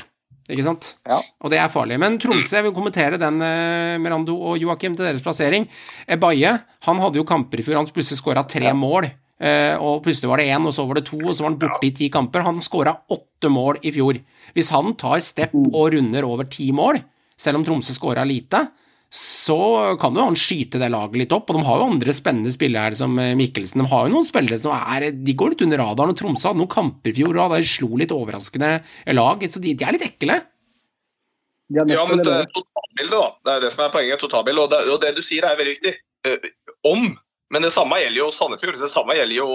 Ikke 0.49 0.63
sant? 0.63 0.95
Ja. 1.07 1.21
Og 1.41 1.49
det 1.51 1.59
er 1.59 1.69
farlig. 1.69 1.97
Men 1.97 2.17
Tromsø, 2.19 2.57
jeg 2.59 2.63
vil 2.63 2.73
kommentere 2.73 3.17
den, 3.17 3.41
eh, 3.41 3.97
Mirando 3.97 4.35
og 4.35 4.59
Joakim, 4.59 4.95
til 4.95 5.05
deres 5.05 5.21
plassering. 5.21 5.67
Baye, 6.19 6.61
han 6.81 6.97
hadde 6.97 7.15
jo 7.15 7.23
kamper 7.23 7.59
i 7.59 7.63
fjor, 7.63 7.75
han 7.75 7.85
plutselig 7.87 8.19
skåra 8.21 8.45
tre 8.47 8.73
mål. 8.73 9.09
Og 9.79 10.03
plutselig 10.03 10.29
var 10.29 10.37
det 10.37 10.47
én, 10.47 10.65
og 10.65 10.71
så 10.71 10.85
var 10.87 10.95
det 10.95 11.05
to, 11.05 11.17
og 11.17 11.35
så 11.35 11.41
var 11.43 11.49
han 11.49 11.59
borte 11.59 11.83
i 11.83 11.91
ti 11.91 12.09
kamper. 12.09 12.43
Han 12.45 12.59
skåra 12.59 12.97
åtte 13.11 13.49
mål 13.51 13.77
i 13.83 13.91
fjor. 13.91 14.19
Hvis 14.55 14.69
han 14.69 14.93
tar 14.95 15.17
stepp 15.19 15.53
og 15.53 15.91
runder 15.91 16.23
over 16.23 16.43
ti 16.45 16.71
mål, 16.71 17.01
selv 17.39 17.59
om 17.59 17.67
Tromsø 17.67 17.95
skåra 17.95 18.25
lite, 18.27 18.65
så 19.13 19.93
kan 20.01 20.15
jo 20.17 20.23
han 20.25 20.37
skyte 20.39 20.79
det 20.81 20.89
laget 20.89 21.19
litt 21.21 21.33
opp. 21.35 21.51
Og 21.51 21.59
de 21.59 21.67
har 21.67 21.81
jo 21.81 21.89
andre 21.91 22.15
spennende 22.17 22.53
spillere 22.53 22.89
her, 22.89 22.95
som 22.97 23.13
eh, 23.21 23.35
Mikkelsen. 23.37 23.83
De 23.83 23.91
har 23.91 24.07
jo 24.07 24.15
noen 24.15 24.25
spillere 24.25 24.57
som 24.57 24.73
er 24.73 25.11
De 25.13 25.35
går 25.37 25.53
litt 25.53 25.61
under 25.67 25.83
radaren. 25.83 26.15
Og 26.15 26.17
Tromsø 26.17 26.49
hadde 26.49 26.61
noen 26.63 26.71
kamper 26.73 27.13
i 27.13 27.17
fjor, 27.19 27.37
og 27.37 27.53
de 27.53 27.67
slo 27.69 27.91
litt 28.01 28.15
overraskende 28.15 28.71
lag. 29.13 29.45
Så 29.53 29.61
de, 29.61 29.75
de 29.77 29.85
er 29.85 29.97
litt 29.97 30.07
ekle. 30.07 30.39
Ja, 31.73 31.85
men 31.85 32.19
det 32.21 32.33
er 32.33 32.49
totalbildet, 32.53 33.13
da. 33.13 33.27
Det 33.45 33.53
er 33.53 33.61
det 33.63 33.71
som 33.73 33.85
er 33.85 33.93
poenget. 33.93 34.21
totalbildet, 34.21 34.63
og 34.65 34.73
det, 34.73 34.81
og 34.93 34.99
det 35.05 35.13
du 35.17 35.21
sier, 35.25 35.45
er 35.45 35.61
veldig 35.61 35.75
viktig. 35.77 35.93
Eh, 36.27 36.49
om. 36.89 37.11
Men 37.53 37.65
det 37.65 37.73
samme 37.75 38.01
gjelder 38.01 38.23
jo 38.23 38.31
Sandefjord. 38.33 38.81
Det 38.81 38.91
samme 38.91 39.17
gjelder 39.17 39.37
jo 39.37 39.47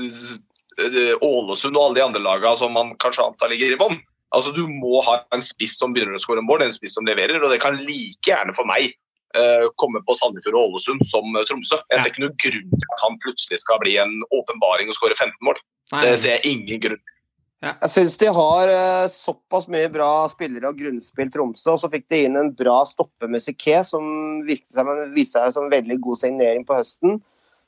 eh, 0.00 1.14
Ålesund 1.20 1.76
og 1.76 1.84
alle 1.84 2.00
de 2.00 2.06
andre 2.08 2.24
lagene 2.24 2.56
som 2.60 2.72
man 2.76 2.94
kanskje 3.02 3.28
antar 3.28 3.52
ligger 3.52 3.76
i 3.76 3.80
bånn. 3.80 4.00
Altså, 4.36 4.52
Du 4.54 4.66
må 4.70 5.00
ha 5.06 5.20
en 5.34 5.42
spiss 5.42 5.76
som 5.80 5.94
begynner 5.94 6.16
å 6.16 6.22
skåre 6.22 6.44
mål, 6.44 6.66
en 6.66 6.74
spiss 6.74 6.94
som 6.98 7.06
leverer. 7.08 7.40
Og 7.42 7.50
det 7.52 7.60
kan 7.62 7.78
like 7.82 8.30
gjerne 8.30 8.54
for 8.56 8.68
meg 8.68 8.92
uh, 9.36 9.66
komme 9.80 10.02
på 10.06 10.16
Sandefjord 10.18 10.58
og 10.58 10.74
Ålesund 10.74 11.04
som 11.08 11.34
eh, 11.34 11.46
Tromsø. 11.48 11.80
Jeg 11.90 12.02
ser 12.02 12.12
ikke 12.12 12.26
noen 12.26 12.42
grunn 12.46 12.74
til 12.76 12.92
at 12.96 13.06
han 13.06 13.18
plutselig 13.24 13.62
skal 13.62 13.80
bli 13.82 13.96
en 14.02 14.20
åpenbaring 14.36 14.90
og 14.90 14.98
skåre 14.98 15.18
15 15.18 15.34
mål. 15.46 15.58
Det 15.96 16.14
ser 16.22 16.38
jeg 16.38 16.54
ingen 16.54 16.84
grunn 16.84 17.00
til. 17.00 17.16
Jeg 17.60 17.90
syns 17.92 18.14
de 18.16 18.28
har 18.32 18.70
uh, 18.72 19.10
såpass 19.12 19.66
mye 19.68 19.90
bra 19.92 20.08
spillere 20.32 20.70
og 20.70 20.78
grunnspill 20.80 21.28
Tromsø, 21.32 21.74
og 21.74 21.82
så 21.82 21.90
fikk 21.92 22.06
de 22.08 22.22
inn 22.24 22.38
en 22.40 22.54
bra 22.56 22.78
stopper 22.88 23.28
med 23.28 23.44
Siké, 23.44 23.82
som 23.84 24.06
seg, 24.48 24.92
viste 25.12 25.36
seg 25.36 25.52
som 25.52 25.66
en 25.66 25.74
veldig 25.74 25.98
god 26.06 26.22
signering 26.22 26.64
på 26.64 26.78
høsten. 26.78 27.18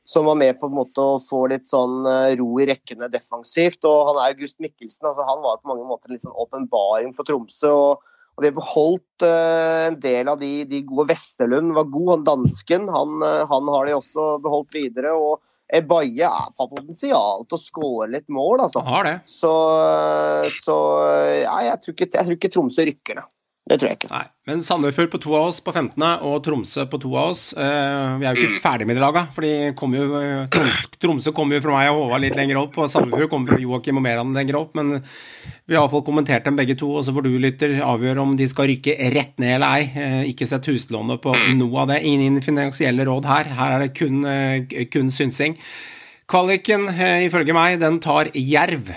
Som 0.05 0.27
var 0.27 0.39
med 0.39 0.59
på 0.61 0.67
en 0.67 0.77
måte 0.77 1.03
å 1.03 1.21
få 1.23 1.45
litt 1.53 1.69
sånn 1.69 2.07
eh, 2.11 2.33
ro 2.41 2.49
i 2.61 2.67
rekkene 2.69 3.11
defensivt. 3.13 3.85
Og 3.89 4.09
han 4.11 4.23
er 4.23 4.33
August 4.35 4.59
Mikkelsen. 4.63 5.07
altså 5.09 5.27
Han 5.29 5.45
var 5.45 5.61
på 5.61 5.71
mange 5.71 5.87
måter 5.89 6.11
en 6.11 6.19
litt 6.19 6.25
sånn 6.25 6.41
åpenbaring 6.45 7.15
for 7.17 7.29
Tromsø. 7.29 7.71
og 7.73 8.09
og 8.33 8.41
de 8.41 8.49
har 8.49 8.57
beholdt 8.57 9.25
uh, 9.29 9.89
en 9.91 9.97
del 10.01 10.29
av 10.33 10.39
de, 10.41 10.63
de 10.65 10.79
gode 10.89 11.11
Vesterlund 11.11 11.75
var 11.77 11.91
god, 11.93 12.07
han 12.15 12.23
dansken. 12.25 12.87
Han, 12.89 13.19
uh, 13.21 13.43
han 13.51 13.69
har 13.75 13.89
de 13.89 13.97
også 13.99 14.39
beholdt 14.41 14.73
videre. 14.73 15.13
og 15.13 15.43
Ebaye 15.73 16.29
har 16.29 16.49
potensial 16.57 17.45
til 17.45 17.59
å 17.59 17.61
skåre 17.61 18.09
litt 18.13 18.33
mål, 18.33 18.65
altså. 18.65 18.81
Har 18.89 19.05
det. 19.09 19.15
Så, 19.29 19.53
så 20.65 20.79
ja, 21.43 21.59
jeg, 21.69 21.79
tror 21.85 21.97
ikke, 21.97 22.09
jeg 22.09 22.29
tror 22.29 22.39
ikke 22.39 22.53
Tromsø 22.57 22.89
rykker 22.89 23.21
ned. 23.21 23.29
Det 23.63 23.77
tror 23.79 23.93
jeg 23.93 23.99
ikke. 24.01 24.09
Nei, 24.11 24.25
Men 24.51 24.63
Sandefjord 24.67 25.11
på 25.13 25.19
to 25.23 25.37
av 25.39 25.53
oss 25.53 25.61
på 25.63 25.71
15. 25.71 26.03
og 26.27 26.41
Tromsø 26.43 26.83
på 26.91 26.99
to 27.05 27.13
av 27.15 27.31
oss. 27.31 27.43
Eh, 27.55 28.17
vi 28.19 28.27
er 28.27 28.35
jo 28.35 28.49
ikke 28.49 28.63
ferdig 28.65 28.89
med 28.91 28.99
de 28.99 29.05
laga, 29.05 29.23
for 29.31 29.47
de 29.47 29.71
kom 29.79 29.95
jo, 29.95 30.09
Tromsø 31.03 31.31
kommer 31.37 31.57
jo 31.57 31.63
fra 31.63 31.77
meg 31.77 31.93
og 31.93 32.01
Håvard 32.01 32.25
litt 32.25 32.39
lenger 32.39 32.59
opp, 32.59 32.75
og 32.83 32.91
Sandefjord 32.91 33.31
kommer 33.31 33.55
fra 33.55 33.63
Joakim 33.63 34.03
og 34.03 34.05
Meran 34.09 34.35
lenger 34.35 34.59
opp. 34.59 34.75
Men 34.81 34.97
vi 34.99 35.77
har 35.77 35.85
iallfall 35.85 36.03
kommentert 36.09 36.49
dem 36.49 36.59
begge 36.59 36.75
to, 36.83 36.91
og 36.91 37.07
så 37.07 37.15
får 37.15 37.29
du, 37.29 37.31
lytter, 37.47 37.77
avgjøre 37.87 38.27
om 38.27 38.35
de 38.41 38.51
skal 38.51 38.67
rykke 38.73 38.99
rett 39.15 39.39
ned 39.39 39.57
eller 39.61 39.79
ei. 39.79 39.89
Eh, 39.95 40.19
ikke 40.35 40.51
sett 40.51 40.67
huslånet 40.73 41.23
på 41.23 41.39
noe 41.63 41.87
av 41.87 41.95
det. 41.95 42.03
Ingen 42.11 42.43
finansielle 42.43 43.07
råd 43.07 43.31
her. 43.31 43.55
Her 43.63 43.79
er 43.79 43.87
det 43.87 43.95
kun, 43.95 44.25
eh, 44.27 44.87
kun 44.91 45.15
synsing. 45.15 45.55
Kvaliken, 46.27 46.91
eh, 46.91 47.29
ifølge 47.31 47.55
meg, 47.55 47.79
den 47.79 48.03
tar 48.03 48.35
Jerv. 48.35 48.91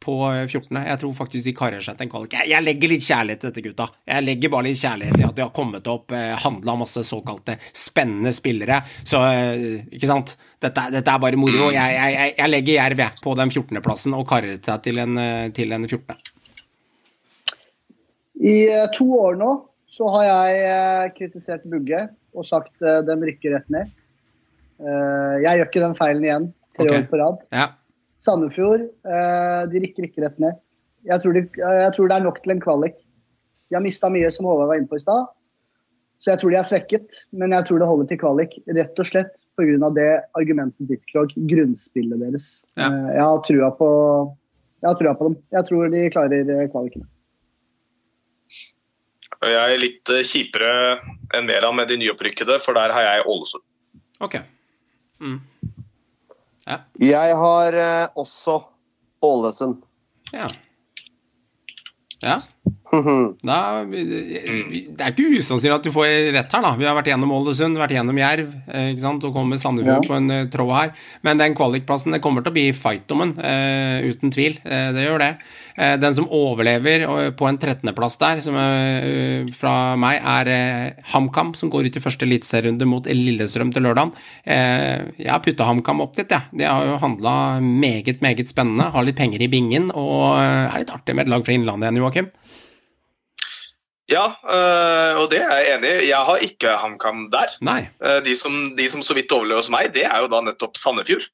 Eh, 0.00 0.04
på 0.04 0.48
14. 0.48 0.86
Jeg 0.86 0.98
tror 0.98 1.12
faktisk 1.12 1.44
de 1.44 1.52
karer 1.56 1.80
seg 1.80 1.96
til 1.96 2.06
en 2.06 2.10
kvalik. 2.10 2.32
Jeg, 2.32 2.48
jeg, 2.50 2.64
legger 2.64 2.88
litt 2.88 3.04
kjærlighet 3.04 3.40
til 3.40 3.50
dette, 3.50 3.64
gutta. 3.68 3.86
Jeg 4.06 4.24
legger 4.24 4.50
bare 4.50 4.66
litt 4.68 4.80
kjærlighet 4.80 5.20
i 5.20 5.26
at 5.26 5.36
de 5.36 5.44
har 5.44 5.52
kommet 5.52 5.86
opp, 5.86 6.12
eh, 6.12 6.34
handla 6.40 6.76
masse 6.80 7.04
såkalte 7.04 7.56
spennende 7.72 8.32
spillere. 8.32 8.80
Så 9.04 9.20
eh, 9.28 9.84
ikke 9.92 10.08
sant. 10.08 10.36
Dette, 10.60 10.86
dette 10.92 11.10
er 11.10 11.22
bare 11.22 11.40
moro. 11.40 11.70
Jeg, 11.72 11.96
jeg, 11.96 12.34
jeg 12.38 12.50
legger 12.50 12.78
Jerv 12.78 13.02
på 13.22 13.34
den 13.38 13.50
14.-plassen 13.52 14.16
og 14.16 14.26
karer 14.28 14.60
seg 14.60 14.84
til 14.84 15.00
en, 15.02 15.18
eh, 15.20 15.48
til 15.56 15.72
en 15.76 15.88
14. 15.88 16.16
I 18.40 18.56
eh, 18.70 18.86
to 18.96 19.08
år 19.20 19.36
nå 19.40 19.52
så 19.90 20.08
har 20.14 20.24
jeg 20.28 20.64
eh, 20.70 21.10
kritisert 21.16 21.66
Bugge 21.68 22.06
og 22.30 22.46
sagt 22.46 22.76
uh, 22.86 23.00
de 23.02 23.14
rykker 23.18 23.56
rett 23.56 23.72
ned. 23.74 23.88
jeg 25.42 25.58
gjør 25.58 25.66
ikke 25.66 25.80
den 25.82 25.96
feilen 25.98 26.22
igjen 26.24 26.44
tre 26.76 26.84
okay. 26.86 27.00
år 27.00 27.08
på 27.10 27.18
rad. 27.18 27.40
Ja. 27.50 27.64
Sandefjord 28.24 28.84
eh, 28.84 29.62
de 29.72 29.82
rykker 29.84 30.08
ikke 30.08 30.24
rett 30.24 30.40
ned. 30.42 30.58
Jeg 31.08 31.22
tror, 31.22 31.36
de, 31.36 31.44
eh, 31.60 31.76
jeg 31.86 31.92
tror 31.96 32.10
det 32.10 32.16
er 32.16 32.26
nok 32.26 32.40
til 32.42 32.54
en 32.54 32.62
kvalik. 32.62 32.96
De 33.70 33.78
har 33.78 33.84
mista 33.84 34.10
mye, 34.12 34.30
som 34.34 34.48
Håvard 34.48 34.68
var 34.70 34.80
inne 34.80 34.90
på 34.90 34.98
i 34.98 35.04
stad. 35.04 35.30
Så 36.20 36.32
jeg 36.32 36.42
tror 36.42 36.52
de 36.52 36.58
er 36.60 36.66
svekket, 36.68 37.20
men 37.32 37.54
jeg 37.56 37.64
tror 37.68 37.80
det 37.80 37.88
holder 37.88 38.10
til 38.10 38.20
kvalik. 38.20 38.58
Rett 38.68 39.00
og 39.00 39.08
slett 39.08 39.32
pga. 39.56 39.88
det 39.96 40.10
argumentet 40.36 40.90
ditt, 40.90 41.06
Krog. 41.08 41.32
Grunnspillet 41.32 42.20
deres. 42.20 42.50
Ja. 42.76 42.90
Eh, 42.90 43.14
jeg 43.16 43.24
har 43.24 43.40
trua 43.46 43.72
på 43.78 43.88
jeg 44.80 44.88
har 44.88 44.96
trua 44.96 45.14
på 45.16 45.28
dem. 45.28 45.40
Jeg 45.52 45.66
tror 45.68 45.90
de 45.92 46.04
klarer 46.12 46.68
kvalikene. 46.72 47.08
Jeg 49.40 49.56
er 49.56 49.80
litt 49.80 50.12
kjipere 50.28 50.70
enn 51.36 51.46
Meran 51.48 51.76
med 51.76 51.88
de 51.88 51.98
nyopprykkede, 52.00 52.58
for 52.64 52.76
der 52.76 52.92
har 52.92 53.04
jeg 53.04 53.26
Ålesund. 53.28 53.64
Ok. 54.24 54.36
Mm. 55.20 55.38
Jeg 57.00 57.36
har 57.36 57.72
eh, 57.72 58.08
også 58.14 58.60
Ålesund. 59.22 59.82
Ja. 60.32 60.50
Ja. 62.20 62.40
Da, 63.46 63.56
det 63.86 64.98
er 64.98 65.12
ikke 65.12 65.38
usannsynlig 65.38 65.76
at 65.76 65.84
du 65.86 65.92
får 65.94 66.08
rett 66.34 66.54
her, 66.56 66.64
da. 66.64 66.72
Vi 66.78 66.86
har 66.88 66.96
vært 66.98 67.10
gjennom 67.12 67.30
Ålesund, 67.36 67.78
vært 67.78 67.94
gjennom 67.94 68.18
Jerv 68.18 68.48
eh, 68.66 68.88
ikke 68.90 69.04
sant? 69.04 69.24
og 69.28 69.34
kommer 69.36 69.60
Sandefjord 69.62 70.02
Ja. 70.04 70.08
på 70.10 70.16
en 70.16 70.30
eh, 70.34 70.46
tråd 70.50 70.72
her. 70.74 70.90
Men 71.26 71.38
den 71.38 71.54
kvalikplassen 71.58 72.16
det 72.16 72.20
kommer 72.24 72.42
til 72.42 72.50
å 72.50 72.56
bli 72.56 72.66
fight 72.74 73.10
om 73.14 73.22
den, 73.22 73.34
uh, 73.38 74.02
uten 74.10 74.32
tvil. 74.34 74.58
Uh, 74.66 74.90
det 74.96 75.04
gjør 75.06 75.22
det. 75.22 75.30
Uh, 75.78 75.94
den 76.02 76.16
som 76.18 76.26
overlever 76.34 77.06
eh, 77.06 77.30
på 77.38 77.46
en 77.48 77.58
13.-plass 77.62 78.18
der, 78.20 78.42
som 78.44 78.58
eh, 78.58 79.46
fra 79.56 79.94
meg, 80.00 80.18
er 80.34 80.50
eh, 80.50 81.06
HamKam, 81.14 81.54
som 81.58 81.70
går 81.72 81.88
ut 81.90 82.00
i 82.00 82.02
første 82.02 82.26
eliteserierunde 82.26 82.88
mot 82.90 83.06
Lillestrøm 83.06 83.70
til 83.74 83.86
lørdag. 83.86 84.12
Eh, 84.44 85.06
jeg 85.22 85.30
har 85.30 85.42
putta 85.46 85.68
HamKam 85.70 86.02
opp 86.04 86.18
dit, 86.18 86.26
jeg. 86.26 86.42
Ja. 86.52 86.58
De 86.58 86.66
har 86.66 86.90
jo 86.90 86.98
handla 87.06 87.36
meget, 87.62 88.18
meget 88.24 88.50
spennende. 88.50 88.90
Har 88.94 89.06
litt 89.06 89.18
penger 89.20 89.46
i 89.46 89.50
bingen, 89.52 89.90
og 89.94 90.40
eh, 90.42 90.66
er 90.74 90.82
litt 90.82 90.92
artig 90.94 91.14
med 91.16 91.28
et 91.28 91.34
lag 91.36 91.46
fra 91.46 91.54
Innlandet 91.54 91.86
igjen, 91.90 92.02
Joakim. 92.02 92.30
Ja, 94.10 94.24
øh, 94.42 95.20
og 95.22 95.28
det 95.30 95.38
er 95.38 95.52
jeg 95.54 95.74
enig 95.76 95.90
i. 95.90 96.08
Jeg 96.10 96.26
har 96.26 96.42
ikke 96.42 96.76
HamKam 96.82 97.28
der. 97.32 97.52
Nei. 97.62 97.84
Eh, 98.02 98.18
De 98.26 98.34
som, 98.36 98.56
de 98.76 98.88
som 98.90 99.04
så 99.06 99.14
vidt 99.14 99.32
overlever 99.32 99.62
hos 99.62 99.70
meg, 99.72 99.92
det 99.94 100.06
er 100.08 100.24
jo 100.24 100.30
da 100.32 100.42
nettopp 100.42 100.78
Sandefjord. 100.80 101.28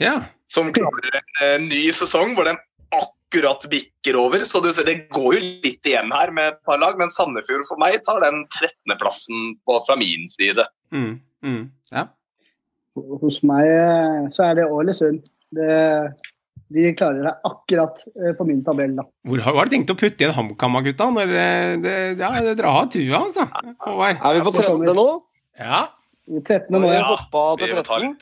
Ja. 0.00 0.20
Som 0.50 0.70
klarer 0.74 1.18
en 1.18 1.24
eh, 1.42 1.56
ny 1.66 1.82
sesong 1.94 2.36
hvor 2.36 2.46
de 2.46 2.54
akkurat 2.94 3.66
bikker 3.70 4.18
over. 4.18 4.44
Så 4.46 4.62
du 4.62 4.70
ser, 4.72 4.86
det 4.86 5.10
går 5.14 5.36
jo 5.36 5.42
litt 5.66 5.86
igjen 5.86 6.14
her 6.14 6.32
med 6.34 6.54
et 6.54 6.62
par 6.66 6.80
lag, 6.82 6.98
men 6.98 7.10
Sandefjord 7.10 7.66
for 7.68 7.82
meg 7.82 7.98
tar 8.06 8.22
den 8.24 8.44
13.-plassen 8.54 9.52
fra 9.66 9.98
min 9.98 10.30
side. 10.30 10.66
Mm, 10.94 11.12
mm, 11.46 11.62
ja. 11.94 12.06
Hos 13.22 13.42
meg 13.46 13.70
eh, 13.70 14.24
så 14.34 14.50
er 14.50 14.58
det 14.58 14.70
Ålesund. 14.70 15.22
Det, 15.54 15.74
de 16.70 16.92
klarer 16.94 17.24
seg 17.26 17.46
akkurat 17.50 18.02
eh, 18.14 18.34
på 18.38 18.46
min 18.46 18.60
tabell, 18.66 18.92
da. 18.98 19.04
Hvor 19.26 19.42
har 19.42 19.56
har 19.58 19.66
du 19.70 19.74
tenkt 19.74 19.90
å 19.90 19.96
putte 19.98 20.22
inn 20.26 20.34
HamKam, 20.36 20.76
gutta? 20.86 21.08
Når 21.16 21.32
eh, 21.34 21.72
det, 21.82 21.94
ja, 22.20 22.30
det 22.46 22.54
dere 22.60 22.74
har 22.76 22.86
trua, 22.92 23.24
altså. 23.24 23.48
Håvard. 23.86 24.20
Er 24.22 24.38
vi 24.38 24.44
på 24.46 24.52
13. 24.54 24.86
nå? 25.00 25.08
Ja. 25.58 25.80
I 26.30 26.38
13. 26.46 26.70
nå, 26.76 26.84
Jeg 26.86 27.00
ja. 27.00 27.08
hoppa 27.10 27.42
til 27.58 27.74
vi 27.74 27.82
13. 27.82 28.14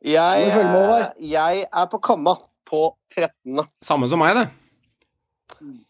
Jeg, 0.00 0.46
med, 0.48 0.72
Håvard? 0.72 1.12
jeg 1.20 1.66
er 1.68 1.86
på 1.92 2.00
Kamma 2.08 2.34
på 2.70 2.82
13. 3.12 3.60
Samme 3.84 4.08
som 4.08 4.22
meg, 4.24 4.38
det. 4.38 4.48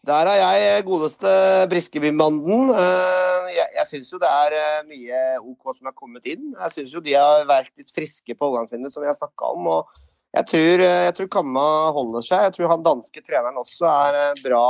Der 0.03 0.27
er 0.27 0.35
jeg 0.41 0.83
godeste 0.83 1.31
Briskeby-banden. 1.71 2.73
Eh, 2.75 3.49
Jeg, 3.55 3.67
jeg 3.77 3.87
syns 3.87 4.11
jo 4.11 4.19
det 4.19 4.27
er 4.31 4.53
eh, 4.57 4.83
mye 4.87 5.17
OK 5.39 5.71
som 5.77 5.87
er 5.87 5.95
kommet 5.95 6.27
inn. 6.27 6.51
Jeg 6.57 6.75
syns 6.75 6.93
jo 6.95 7.01
de 7.03 7.15
har 7.15 7.45
vært 7.47 7.71
litt 7.79 7.91
friske 7.91 8.35
på 8.35 8.47
overgangsvinduet, 8.49 8.91
som 8.95 9.03
vi 9.03 9.09
har 9.11 9.15
snakka 9.17 9.53
om. 9.55 9.67
og 9.79 10.01
jeg 10.31 10.47
tror, 10.47 10.83
eh, 10.85 11.05
jeg 11.09 11.15
tror 11.17 11.27
Kamma 11.33 11.65
holder 11.95 12.23
seg. 12.23 12.45
Jeg 12.47 12.53
tror 12.55 12.69
han 12.71 12.85
danske 12.85 13.23
treneren 13.25 13.57
også 13.59 13.87
er 13.91 14.19
eh, 14.19 14.37
bra, 14.45 14.65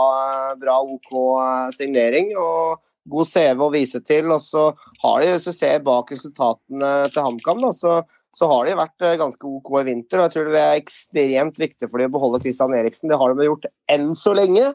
bra 0.62 0.80
OK 0.82 1.12
eh, 1.42 1.68
signering. 1.78 2.32
og 2.38 2.80
God 3.12 3.26
CV 3.26 3.62
å 3.66 3.72
vise 3.74 4.02
til. 4.06 4.30
og 4.32 4.42
så 4.42 4.72
har 5.04 5.22
de, 5.22 5.32
Hvis 5.36 5.46
du 5.50 5.54
ser 5.58 5.80
bak 5.86 6.12
resultatene 6.14 7.10
til 7.14 7.24
HamKam, 7.26 7.64
så, 7.74 8.00
så 8.38 8.50
har 8.52 8.66
de 8.70 8.78
vært 8.80 9.06
eh, 9.06 9.18
ganske 9.22 9.42
OK 9.50 9.70
i 9.82 9.86
vinter. 9.90 10.22
og 10.22 10.28
Jeg 10.30 10.34
tror 10.38 10.50
det 10.54 10.64
er 10.64 10.80
ekstremt 10.82 11.62
viktig 11.62 11.90
for 11.90 11.98
dem 12.02 12.10
å 12.10 12.18
beholde 12.18 12.42
Christian 12.46 12.74
Eriksen. 12.78 13.10
Det 13.10 13.18
har 13.22 13.34
de 13.38 13.50
gjort 13.50 13.70
enn 13.90 14.12
så 14.18 14.34
lenge. 14.38 14.72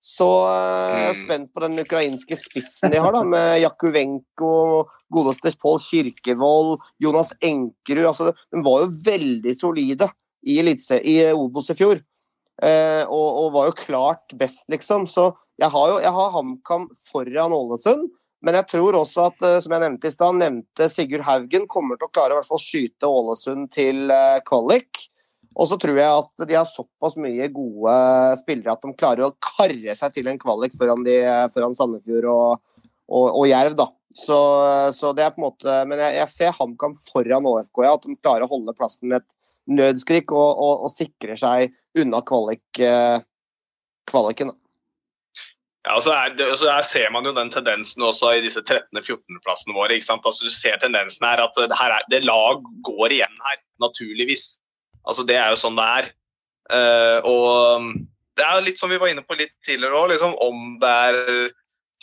Så 0.00 0.24
eh, 0.48 0.94
jeg 0.96 1.10
er 1.10 1.18
Mm. 1.18 1.24
spent 1.26 1.50
på 1.52 1.60
den 1.60 1.76
ukrainske 1.84 2.36
spissen 2.40 2.92
de 2.92 2.96
har, 3.04 3.12
da, 3.12 3.20
med 3.28 3.60
Jakuvenko, 3.60 4.86
godeste 5.12 5.52
Pål 5.60 5.76
Kirkevold, 5.84 6.78
Jonas 7.02 7.34
Enkerud. 7.44 8.06
Altså, 8.08 8.32
de 8.52 8.62
var 8.64 8.86
jo 8.86 8.94
veldig 9.04 9.54
solide 9.58 10.08
i, 10.46 10.60
elitse- 10.62 11.02
i 11.02 11.18
Obos 11.32 11.70
i 11.72 11.76
fjor. 11.78 12.00
Eh, 12.60 13.04
og, 13.08 13.28
og 13.44 13.52
var 13.54 13.70
jo 13.70 13.76
klart 13.78 14.34
best, 14.38 14.66
liksom. 14.72 15.06
Så 15.08 15.30
jeg 15.60 15.72
har 15.72 15.92
jo 15.92 16.16
HamKam 16.36 16.88
foran 17.10 17.56
Ålesund. 17.56 18.08
Men 18.40 18.56
jeg 18.56 18.70
tror 18.70 18.96
også 18.96 19.26
at, 19.28 19.42
eh, 19.44 19.58
som 19.60 19.74
jeg 19.74 19.84
nevnte 19.84 20.08
i 20.08 20.14
stad, 20.14 20.36
nevnte 20.40 20.88
Sigurd 20.92 21.24
Haugen 21.26 21.66
kommer 21.68 21.98
til 22.00 22.08
å 22.08 22.12
klare 22.12 22.36
å 22.36 22.40
hvert 22.40 22.48
fall 22.48 22.62
skyte 22.62 23.08
Ålesund 23.08 23.68
til 23.74 24.12
eh, 24.12 24.40
kvalik. 24.48 25.06
Og 25.58 25.66
så 25.68 25.76
tror 25.82 25.98
jeg 25.98 26.08
at 26.08 26.44
de 26.48 26.56
har 26.56 26.68
såpass 26.68 27.16
mye 27.20 27.48
gode 27.52 27.94
spillere 28.40 28.72
at 28.72 28.84
de 28.86 28.92
klarer 28.96 29.26
å 29.26 29.34
karre 29.42 29.96
seg 29.98 30.14
til 30.14 30.30
en 30.30 30.38
kvalik 30.40 30.76
foran, 30.78 31.02
de, 31.04 31.16
foran 31.52 31.74
Sandefjord 31.76 32.28
og, 32.30 32.84
og, 33.10 33.26
og 33.26 33.48
Jerv, 33.50 33.74
da. 33.80 33.90
Så, 34.14 34.38
så 34.94 35.10
det 35.14 35.22
er 35.22 35.30
på 35.30 35.38
en 35.38 35.44
måte 35.44 35.74
Men 35.86 36.00
jeg, 36.02 36.16
jeg 36.16 36.30
ser 36.32 36.54
HamKam 36.56 36.96
foran 36.98 37.46
ÅFK, 37.46 37.82
ja. 37.84 37.92
At 37.98 38.06
de 38.06 38.16
klarer 38.18 38.46
å 38.46 38.52
holde 38.52 38.74
plassen 38.78 39.10
med 39.10 39.20
et 39.20 39.28
nødskrik 39.70 40.32
og, 40.34 40.50
og, 40.58 40.86
og 40.86 40.92
sikrer 40.92 41.38
seg 41.38 41.74
unna 41.98 42.22
kvalik, 42.26 42.64
eh, 42.82 43.22
kvaliken. 44.10 44.52
Ja, 45.86 45.96
og 45.96 46.02
så, 46.04 46.12
er 46.12 46.56
så 46.60 46.68
er, 46.68 46.84
ser 46.84 47.08
man 47.14 47.24
jo 47.24 47.32
den 47.32 47.48
tendensen 47.52 48.04
også 48.04 48.34
i 48.36 48.42
disse 48.44 48.60
13.-14.-plassene 48.60 49.76
våre. 49.76 49.96
ikke 49.96 50.10
sant? 50.10 50.26
Altså, 50.28 50.44
du 50.44 50.52
ser 50.52 50.76
tendensen 50.82 51.24
her 51.24 51.40
at 51.40 51.56
det, 51.56 51.72
her 51.78 51.94
er, 51.96 52.04
det 52.12 52.26
lag 52.28 52.60
går 52.84 53.16
igjen 53.16 53.38
her, 53.46 53.62
naturligvis. 53.80 54.58
Altså, 55.08 55.24
Det 55.24 55.38
er 55.40 55.48
jo 55.48 55.60
sånn 55.62 55.80
det 55.80 55.86
er. 56.00 56.10
Uh, 56.70 57.18
og 57.26 57.86
det 58.38 58.44
er 58.44 58.60
litt 58.62 58.78
som 58.78 58.92
vi 58.92 59.00
var 59.00 59.10
inne 59.10 59.24
på 59.26 59.38
litt 59.40 59.56
tidligere 59.66 59.96
òg, 59.96 60.12
liksom, 60.12 60.36
om 60.44 60.76
det 60.82 60.92
er 61.08 61.16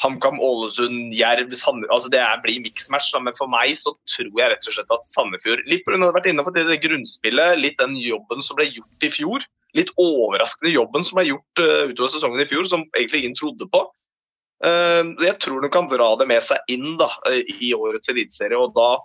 HamKam, 0.04 0.38
Ålesund, 0.44 1.14
Jerv, 1.18 1.50
Sandefjord 1.58 1.94
altså 1.96 2.12
Det 2.14 2.20
er, 2.22 2.42
blir 2.44 2.62
miksmatch. 2.62 3.10
Men 3.18 3.36
for 3.38 3.50
meg 3.52 3.74
så 3.80 3.96
tror 4.10 4.42
jeg 4.42 4.52
rett 4.54 4.70
og 4.70 4.76
slett 4.76 4.94
at 4.94 5.08
Sandefjord 5.10 5.64
Litt 5.72 5.86
pga. 5.88 5.98
det 5.98 6.14
vært 6.20 6.30
inne 6.30 6.46
på 6.46 6.54
det, 6.54 6.66
grunnspillet, 6.84 7.62
litt 7.62 7.80
den 7.82 7.96
jobben 8.00 8.44
som 8.46 8.60
ble 8.60 8.70
gjort 8.70 9.08
i 9.08 9.14
fjor. 9.14 9.46
Litt 9.78 9.90
overraskende 10.02 10.74
jobben 10.74 11.06
som 11.06 11.20
ble 11.20 11.28
gjort 11.32 11.64
uh, 11.64 11.90
utover 11.90 12.12
sesongen 12.14 12.44
i 12.44 12.50
fjor, 12.50 12.68
som 12.70 12.86
egentlig 12.94 13.24
ingen 13.24 13.38
trodde 13.38 13.70
på. 13.74 13.82
Uh, 14.64 15.14
jeg 15.26 15.38
tror 15.42 15.66
de 15.66 15.72
kan 15.74 15.90
dra 15.90 16.12
det 16.22 16.30
med 16.30 16.46
seg 16.46 16.72
inn 16.74 16.96
da, 17.02 17.10
eh, 17.30 17.42
i 17.62 17.74
årets 17.78 18.10
eliteserie, 18.14 18.58
og 18.58 18.78
da 18.78 18.96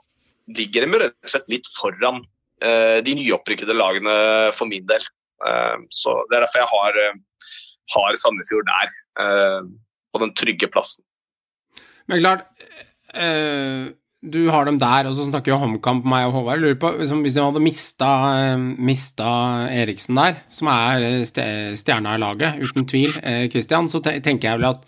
ligger 0.52 0.86
de 0.86 1.00
rett 1.02 1.16
og 1.16 1.32
slett 1.32 1.50
litt 1.52 1.68
foran 1.72 2.22
uh, 2.64 2.98
de 3.04 3.16
nyopprykkede 3.16 3.76
lagene 3.76 4.14
for 4.56 4.68
min 4.70 4.86
del. 4.88 5.10
Så 5.90 6.12
Det 6.30 6.36
er 6.36 6.44
derfor 6.44 6.60
jeg 6.60 6.70
har, 6.70 6.96
har 7.90 8.18
Sandefjord 8.22 8.68
der, 8.68 8.92
på 10.12 10.22
den 10.22 10.34
trygge 10.36 10.68
plassen. 10.72 11.04
Men 12.10 12.22
klart, 12.22 12.46
eh, 13.14 13.92
du 14.22 14.42
har 14.54 14.66
dem 14.66 14.78
der, 14.78 15.08
og 15.08 15.16
så 15.18 15.26
snakker 15.26 15.52
jo 15.52 15.60
HamKam 15.62 16.02
på 16.04 16.10
meg 16.12 16.28
og 16.28 16.36
Håvard. 16.36 16.62
Lurer 16.62 16.78
på, 16.78 16.92
liksom, 17.00 17.22
Hvis 17.24 17.34
de 17.38 17.46
hadde 17.46 17.62
mista, 17.62 18.10
eh, 18.36 18.58
mista 18.58 19.30
Eriksen 19.70 20.18
der, 20.18 20.42
som 20.48 20.68
er 20.68 21.02
eh, 21.02 21.74
stjerna 21.78 22.16
i 22.16 22.22
laget, 22.22 22.60
uten 22.62 22.86
tvil, 22.86 23.16
Christian, 23.50 23.88
så 23.88 24.02
te 24.02 24.18
tenker 24.20 24.50
jeg 24.50 24.60
vel 24.60 24.70
at 24.74 24.86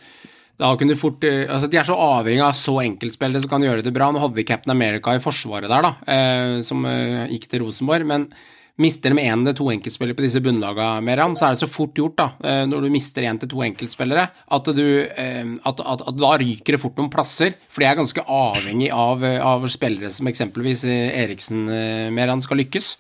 da 0.57 0.77
kunne 0.79 0.95
fort 0.95 1.25
Altså, 1.25 1.67
de 1.67 1.77
er 1.81 1.83
så 1.83 1.97
avhengig 1.99 2.45
av 2.45 2.55
så 2.55 2.77
enkeltspillere 2.79 3.43
som 3.43 3.51
kan 3.51 3.63
gjøre 3.63 3.83
det 3.83 3.93
bra. 3.93 4.13
Nå 4.13 4.21
hadde 4.23 4.37
vi 4.39 4.45
Captain 4.47 4.71
America 4.71 5.11
i 5.11 5.19
forsvaret 5.19 5.67
der, 5.67 5.83
da, 5.83 6.61
som 6.63 6.87
gikk 7.27 7.49
til 7.51 7.65
Rosenborg, 7.65 8.07
men 8.07 8.29
Mister 8.77 9.13
de 9.15 9.23
én 9.23 9.45
eller 9.45 9.55
to 9.55 9.69
enkeltspillere 9.71 10.17
på 10.19 10.25
disse 10.25 10.41
bunnlagene, 10.43 11.03
Meran, 11.07 11.37
så 11.39 11.47
er 11.47 11.55
det 11.55 11.61
så 11.61 11.69
fort 11.71 11.95
gjort, 11.95 12.17
da, 12.19 12.25
eh, 12.43 12.65
når 12.67 12.83
du 12.83 12.91
mister 12.91 13.23
én 13.23 13.39
til 13.39 13.53
to 13.53 13.61
enkeltspillere, 13.63 14.25
at, 14.57 14.71
du, 14.75 14.87
eh, 15.07 15.53
at, 15.63 15.83
at, 15.93 16.03
at 16.11 16.17
da 16.19 16.31
ryker 16.43 16.75
det 16.75 16.81
fort 16.83 16.99
noen 16.99 17.13
plasser. 17.13 17.55
For 17.71 17.85
de 17.85 17.87
er 17.87 18.01
ganske 18.01 18.25
avhengig 18.27 18.89
av, 18.91 19.23
eh, 19.23 19.39
av 19.39 19.63
spillere 19.71 20.11
som 20.11 20.27
eksempelvis 20.27 20.83
Eriksen, 20.91 21.69
Meran, 22.17 22.43
skal 22.43 22.59
lykkes. 22.65 22.97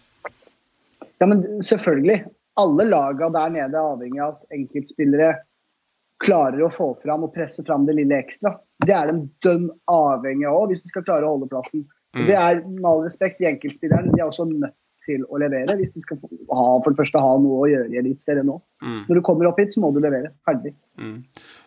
Ja, 1.19 1.27
men 1.27 1.43
selvfølgelig. 1.67 2.21
Alle 2.63 2.87
laga 2.87 3.33
der 3.35 3.51
nede 3.57 3.75
er 3.75 3.91
avhengig 3.97 4.23
av 4.23 4.37
at 4.37 4.55
enkeltspillere 4.55 5.33
klarer 6.23 6.63
å 6.63 6.71
få 6.71 6.93
fram 7.03 7.27
og 7.27 7.35
presse 7.35 7.65
fram 7.67 7.83
det 7.89 7.97
lille 7.99 8.23
ekstra. 8.23 8.55
Det 8.79 8.95
er 8.95 9.11
de 9.11 9.27
dønn 9.43 9.67
avhengig 9.91 10.47
av 10.47 10.71
hvis 10.71 10.87
de 10.87 10.95
skal 10.95 11.07
klare 11.11 11.27
å 11.27 11.35
holde 11.35 11.51
plassen. 11.51 11.83
Mm. 12.15 12.29
Det 12.31 12.39
er 12.39 12.63
med 12.63 12.87
all 12.87 13.03
respekt 13.03 13.43
de 13.43 13.51
enkeltspillerne. 13.51 14.15
De 14.15 14.23
er 14.23 14.29
også 14.31 14.47
nødt 14.47 14.79
til 15.07 15.27
å 15.29 15.41
levere 15.43 15.77
hvis 15.79 15.93
de 15.95 16.03
skal 16.05 16.19
ha, 16.21 16.65
for 16.85 16.91
det 16.91 17.01
første 17.03 17.23
ha 17.23 17.35
noe 17.41 17.61
å 17.65 17.69
gjøre 17.71 17.93
i 17.93 18.01
Eliteserien 18.01 18.49
nå. 18.49 18.57
Når 19.09 19.21
du 19.21 19.25
kommer 19.27 19.51
opp 19.51 19.61
hit, 19.63 19.75
så 19.75 19.83
må 19.85 19.93
du 19.95 20.01
levere. 20.05 20.33
Ferdig. 20.49 20.75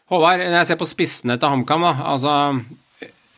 Håvard, 0.08 0.40
når 0.44 0.62
jeg 0.62 0.68
ser 0.72 0.80
på 0.80 0.88
spissene 0.88 1.36
til 1.40 1.52
HamKam, 1.52 1.84
da, 1.84 1.96
altså 2.14 2.34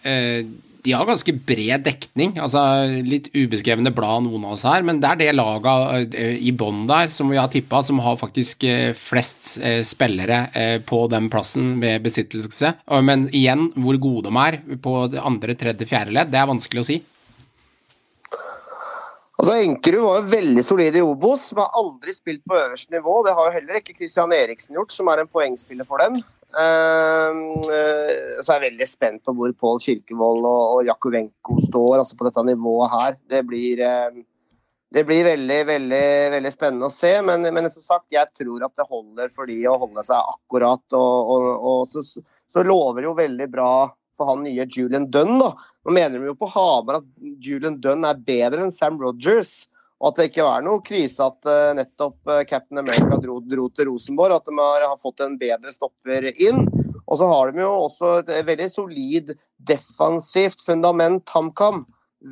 eh, 0.05 0.43
De 0.85 0.93
har 0.95 1.07
ganske 1.09 1.33
bred 1.33 1.83
dekning. 1.83 2.37
altså 2.39 2.61
Litt 3.03 3.27
ubeskrevne 3.35 3.91
blad, 3.95 4.23
noen 4.27 4.45
av 4.47 4.53
oss 4.55 4.63
her, 4.69 4.85
men 4.87 5.01
det 5.01 5.09
er 5.09 5.19
det 5.19 5.29
laga 5.35 5.73
eh, 6.05 6.37
i 6.39 6.53
bånn 6.55 6.85
der 6.87 7.11
som 7.15 7.29
vi 7.33 7.39
har 7.41 7.49
tippa, 7.51 7.81
som 7.83 7.99
har 8.05 8.15
faktisk 8.21 8.63
eh, 8.69 8.93
flest 8.95 9.57
eh, 9.59 9.81
spillere 9.83 10.45
på 10.87 11.01
den 11.11 11.27
plassen 11.33 11.79
ved 11.81 12.05
besittelse. 12.05 12.75
Men 13.03 13.27
igjen, 13.35 13.71
hvor 13.75 13.97
gode 13.99 14.29
de 14.29 14.43
er 14.45 14.61
på 14.79 14.95
andre, 15.19 15.57
tredje, 15.59 15.89
fjerde 15.89 16.15
ledd, 16.15 16.31
det 16.31 16.39
er 16.39 16.53
vanskelig 16.53 16.85
å 16.85 16.89
si. 16.93 17.01
Altså 19.39 19.53
Enkerud 19.55 20.03
var 20.03 20.17
jo 20.19 20.31
veldig 20.33 20.63
solid 20.67 20.97
i 20.99 21.01
Obos, 21.05 21.45
men 21.53 21.63
har 21.63 21.77
aldri 21.79 22.11
spilt 22.11 22.41
på 22.43 22.57
øverste 22.59 22.91
nivå. 22.91 23.21
Det 23.23 23.35
har 23.37 23.45
jo 23.47 23.53
heller 23.55 23.77
ikke 23.79 23.95
Christian 23.95 24.33
Eriksen 24.35 24.75
gjort, 24.75 24.91
som 24.91 25.07
er 25.07 25.21
en 25.21 25.29
poengspiller 25.31 25.87
for 25.87 26.03
dem. 26.03 26.17
Uh, 26.49 27.61
uh, 27.69 28.41
så 28.41 28.51
er 28.51 28.57
jeg 28.57 28.65
veldig 28.65 28.87
spent 28.89 29.21
på 29.23 29.35
hvor 29.37 29.53
Pål 29.53 29.79
Kirkevold 29.85 30.43
og, 30.49 30.63
og 30.73 30.89
Jakovenko 30.89 31.59
står 31.67 32.01
altså 32.01 32.17
på 32.19 32.27
dette 32.27 32.43
nivået 32.49 32.91
her. 32.91 33.15
Det 33.31 33.41
blir, 33.47 33.79
uh, 33.85 34.19
det 34.91 35.05
blir 35.07 35.23
veldig, 35.29 35.59
veldig, 35.71 36.03
veldig 36.35 36.51
spennende 36.51 36.89
å 36.89 36.97
se. 36.97 37.13
Men, 37.23 37.47
men 37.55 37.71
som 37.71 37.85
sagt, 37.85 38.09
jeg 38.11 38.27
tror 38.35 38.67
at 38.67 38.75
det 38.75 38.89
holder 38.89 39.31
for 39.31 39.47
de 39.47 39.61
å 39.71 39.77
holde 39.85 40.03
seg 40.09 40.33
akkurat. 40.35 40.83
Og, 40.99 41.31
og, 41.37 41.47
og 41.71 41.87
så, 41.93 42.03
så 42.51 42.65
lover 42.67 43.05
det 43.05 43.07
jo 43.07 43.15
veldig 43.21 43.49
bra 43.55 43.71
for 44.19 44.29
han 44.33 44.43
nye 44.45 44.67
Julian 44.67 45.07
Dunn. 45.11 45.37
da. 45.41 45.53
Nå 45.85 45.95
mener 45.95 46.19
de 46.19 46.29
jo 46.29 46.37
på 46.37 46.49
Hamar 46.51 46.99
at 46.99 47.09
Julian 47.39 47.79
Dunn 47.81 48.07
er 48.07 48.19
bedre 48.19 48.65
enn 48.65 48.75
Sam 48.75 48.99
Rogers. 49.01 49.69
Og 49.99 50.11
at 50.11 50.19
det 50.19 50.29
ikke 50.29 50.47
er 50.47 50.63
noe 50.63 50.83
krise 50.83 51.25
at 51.25 51.47
uh, 51.47 51.73
nettopp 51.75 52.29
uh, 52.29 52.43
Captain 52.47 52.79
America 52.79 53.17
dro, 53.19 53.39
dro 53.43 53.67
til 53.73 53.89
Rosenborg. 53.89 54.37
At 54.37 54.47
de 54.47 54.55
har, 54.55 54.85
har 54.93 54.99
fått 55.01 55.23
en 55.25 55.35
bedre 55.39 55.73
stopper 55.75 56.29
inn. 56.35 56.67
Og 57.09 57.17
så 57.19 57.27
har 57.27 57.51
de 57.51 57.63
jo 57.63 57.71
også 57.87 58.19
et 58.21 58.45
veldig 58.47 58.67
solid 58.71 59.33
defensivt 59.67 60.63
fundament. 60.63 61.25
HamKam 61.33 61.83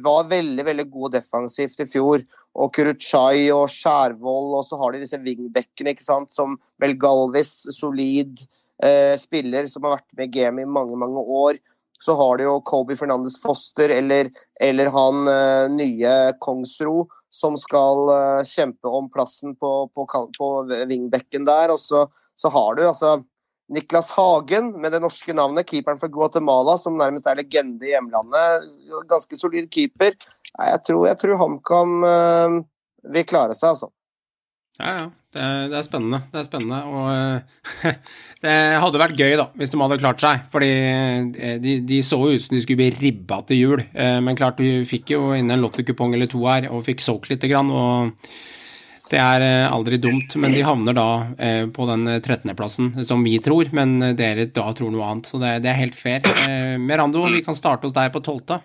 var 0.04 0.28
veldig 0.30 0.66
veldig 0.68 0.86
god 0.94 1.16
defensivt 1.18 1.82
i 1.84 1.88
fjor. 1.90 2.24
Og 2.58 2.72
Kuruchai 2.74 3.50
og 3.54 3.68
Skjærvoll, 3.70 4.54
og 4.58 4.64
så 4.66 4.80
har 4.82 4.94
de 4.94 5.04
disse 5.04 5.20
wingbackene 5.22 5.94
ikke 5.94 6.06
sant, 6.06 6.32
som 6.34 6.58
Vel 6.82 6.96
Galvis, 7.00 7.54
solid 7.76 8.42
eh, 8.84 9.14
spiller 9.20 9.68
som 9.70 9.86
har 9.86 10.00
vært 10.00 10.18
med 10.18 10.30
i 10.30 10.40
gamet 10.40 10.66
i 10.66 10.72
mange, 10.78 10.98
mange 10.98 11.22
år. 11.44 11.60
Så 12.04 12.16
har 12.16 12.38
du 12.38 12.44
jo 12.46 12.60
Kobe 12.62 12.96
Fernandes 12.96 13.40
Foster 13.42 13.90
eller, 13.90 14.30
eller 14.62 14.92
han 14.94 15.28
eh, 15.32 15.70
nye 15.74 16.18
Kongsro 16.44 17.08
som 17.34 17.58
skal 17.60 18.10
eh, 18.14 18.44
kjempe 18.48 18.88
om 18.88 19.10
plassen 19.12 19.56
på, 19.56 19.72
på, 19.94 20.06
på 20.38 20.52
wingbacken 20.90 21.48
der. 21.48 21.74
Og 21.74 21.82
så, 21.82 22.06
så 22.38 22.52
har 22.54 22.78
du 22.78 22.86
altså 22.88 23.18
Niklas 23.74 24.12
Hagen 24.16 24.72
med 24.82 24.94
det 24.96 25.02
norske 25.04 25.34
navnet, 25.36 25.68
keeperen 25.68 26.00
for 26.00 26.12
Guatemala, 26.12 26.78
som 26.80 26.98
nærmest 27.00 27.28
er 27.28 27.42
legende 27.42 27.88
i 27.88 27.92
hjemlandet. 27.92 28.70
Ganske 29.10 29.40
solid 29.40 29.68
keeper. 29.74 30.16
Jeg 30.58 30.84
tror, 30.88 31.04
jeg 31.10 31.20
tror 31.22 31.42
HamKam 31.42 31.98
eh, 32.08 32.60
vil 33.14 33.28
klare 33.28 33.58
seg, 33.58 33.76
altså. 33.76 33.92
Ja, 34.78 34.94
ja. 35.02 35.08
Det 35.38 35.44
er, 35.46 35.68
det 35.70 35.78
er 35.78 35.86
spennende. 35.86 36.20
Det 36.34 36.40
er 36.42 36.46
spennende. 36.48 36.80
Og 36.90 37.08
eh, 37.14 37.98
det 38.44 38.56
hadde 38.82 39.02
vært 39.04 39.20
gøy, 39.20 39.36
da, 39.38 39.46
hvis 39.60 39.74
de 39.74 39.80
hadde 39.84 40.00
klart 40.02 40.24
seg. 40.24 40.44
Fordi 40.54 40.70
eh, 40.74 41.58
de, 41.62 41.76
de 41.86 42.00
så 42.06 42.18
ut 42.24 42.42
som 42.42 42.56
de 42.58 42.62
skulle 42.64 42.82
bli 42.82 42.90
ribba 42.98 43.44
til 43.46 43.62
jul. 43.62 43.84
Eh, 43.94 44.18
Men 44.26 44.40
klart, 44.40 44.58
du 44.58 44.88
fikk 44.90 45.14
jo 45.14 45.30
inn 45.38 45.54
en 45.54 45.62
lottokupong 45.62 46.16
eller 46.18 46.32
to 46.32 46.42
her, 46.48 46.70
og 46.74 46.86
fikk 46.88 47.06
solgt 47.06 47.30
lite 47.30 47.52
grann. 47.52 47.70
Og 47.70 48.18
det 49.08 49.22
er 49.22 49.46
aldri 49.70 50.02
dumt, 50.04 50.34
men 50.42 50.52
de 50.52 50.66
havner 50.68 50.98
da 50.98 51.08
eh, 51.38 51.64
på 51.72 51.86
den 51.92 52.10
13.-plassen, 52.18 52.96
som 53.08 53.22
vi 53.24 53.38
tror. 53.44 53.70
Men 53.78 54.00
dere 54.18 54.50
da 54.50 54.72
tror 54.76 54.92
noe 54.96 55.06
annet, 55.12 55.30
så 55.30 55.40
det, 55.44 55.60
det 55.68 55.72
er 55.72 55.82
helt 55.84 55.98
fair. 55.98 56.26
Eh, 56.48 56.76
Merando, 56.82 57.28
vi 57.30 57.46
kan 57.46 57.56
starte 57.58 57.86
hos 57.88 57.96
deg 57.96 58.10
på 58.16 58.26
12. 58.26 58.58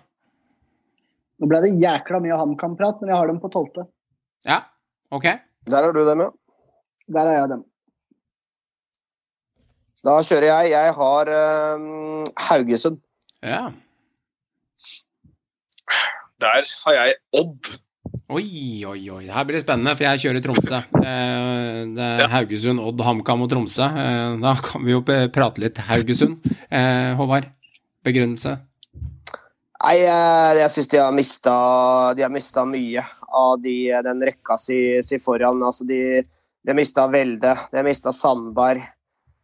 Nå 1.37 1.49
ble 1.51 1.59
det 1.63 1.75
jækla 1.81 2.19
mye 2.23 2.37
HamKam-prat, 2.39 3.01
men 3.01 3.13
jeg 3.13 3.19
har 3.19 3.29
dem 3.29 3.39
på 3.43 3.49
tolvte. 3.53 3.85
Ja, 4.47 4.63
ok. 5.13 5.29
Der 5.69 5.85
har 5.85 5.93
du 5.95 6.01
dem, 6.07 6.25
ja. 6.25 6.31
Der 7.11 7.27
har 7.27 7.35
jeg 7.41 7.49
dem. 7.51 7.63
Da 10.03 10.17
kjører 10.27 10.49
jeg. 10.49 10.71
Jeg 10.73 10.93
har 10.97 11.31
eh, 11.31 11.87
Haugesund. 12.49 12.99
Ja. 13.43 13.69
Der 16.43 16.67
har 16.85 16.93
jeg 16.97 17.15
Odd. 17.39 17.71
Oi, 18.33 18.83
oi, 18.87 18.99
oi. 19.13 19.23
Her 19.31 19.45
blir 19.45 19.59
det 19.59 19.63
spennende, 19.65 19.93
for 19.95 20.07
jeg 20.07 20.21
kjører 20.23 20.43
Tromsø. 20.43 20.79
Eh, 21.03 21.79
Det 21.93 22.03
er 22.03 22.23
Ja. 22.23 22.27
Haugesund, 22.31 22.79
Odd, 22.79 23.01
HamKam 23.03 23.43
og 23.45 23.49
Tromsø. 23.51 23.83
Eh, 23.87 24.37
Da 24.41 24.55
kan 24.63 24.83
vi 24.83 24.91
jo 24.95 25.01
prate 25.03 25.61
litt 25.61 25.77
Haugesund. 25.77 26.39
Eh, 26.71 27.13
Håvard, 27.19 27.47
begrunnelse? 28.03 28.57
Nei, 29.83 29.97
jeg, 29.99 30.57
jeg 30.61 30.71
syns 30.71 30.87
de 30.87 30.97
har 31.01 31.11
mista 31.11 31.53
De 32.15 32.23
har 32.23 32.31
mista 32.31 32.63
mye 32.63 33.03
av 33.35 33.57
de, 33.59 33.91
den 34.05 34.21
rekka 34.23 34.55
si, 34.57 35.01
si 35.03 35.19
foran. 35.19 35.59
Altså, 35.63 35.83
de, 35.87 36.23
de 36.63 36.75
mista 36.77 37.07
Velde, 37.11 37.55
de 37.71 37.85
mista 37.85 38.13
Sandberg. 38.15 38.83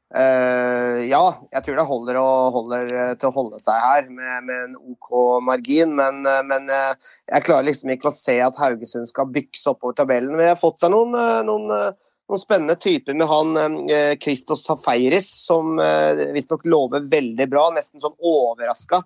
Uh, 0.09 1.05
ja, 1.05 1.21
jeg 1.53 1.61
tror 1.65 1.75
det 1.77 1.85
holder, 1.85 2.17
holder 2.55 2.87
eh, 2.89 3.11
til 3.21 3.29
å 3.29 3.35
holde 3.35 3.59
seg 3.61 3.75
her 3.77 4.07
med, 4.09 4.47
med 4.47 4.63
en 4.63 4.77
OK 4.79 5.11
margin, 5.45 5.91
men, 5.99 6.23
eh, 6.25 6.39
men 6.49 6.65
uh, 6.73 7.11
jeg 7.29 7.45
klarer 7.45 7.67
liksom 7.67 7.93
ikke 7.93 8.09
å 8.09 8.15
se 8.15 8.39
at 8.41 8.57
Haugesund 8.57 9.05
skal 9.11 9.29
bykse 9.29 9.69
oppover 9.69 9.99
tabellen. 9.99 10.33
Vi 10.39 10.49
har 10.49 10.57
fått 10.57 10.81
seg 10.81 10.95
noen, 10.95 11.13
noen, 11.45 11.93
noen 12.29 12.41
spennende 12.41 12.77
typer 12.77 13.17
med 13.17 13.29
han 13.29 13.89
eh, 13.89 14.15
Christos 14.21 14.65
Safaris, 14.67 15.29
som 15.45 15.79
uh, 15.81 16.25
visstnok 16.35 16.65
lover 16.69 17.07
veldig 17.09 17.47
bra. 17.49 17.69
Nesten 17.73 18.03
sånn 18.03 18.17
overraska 18.17 19.01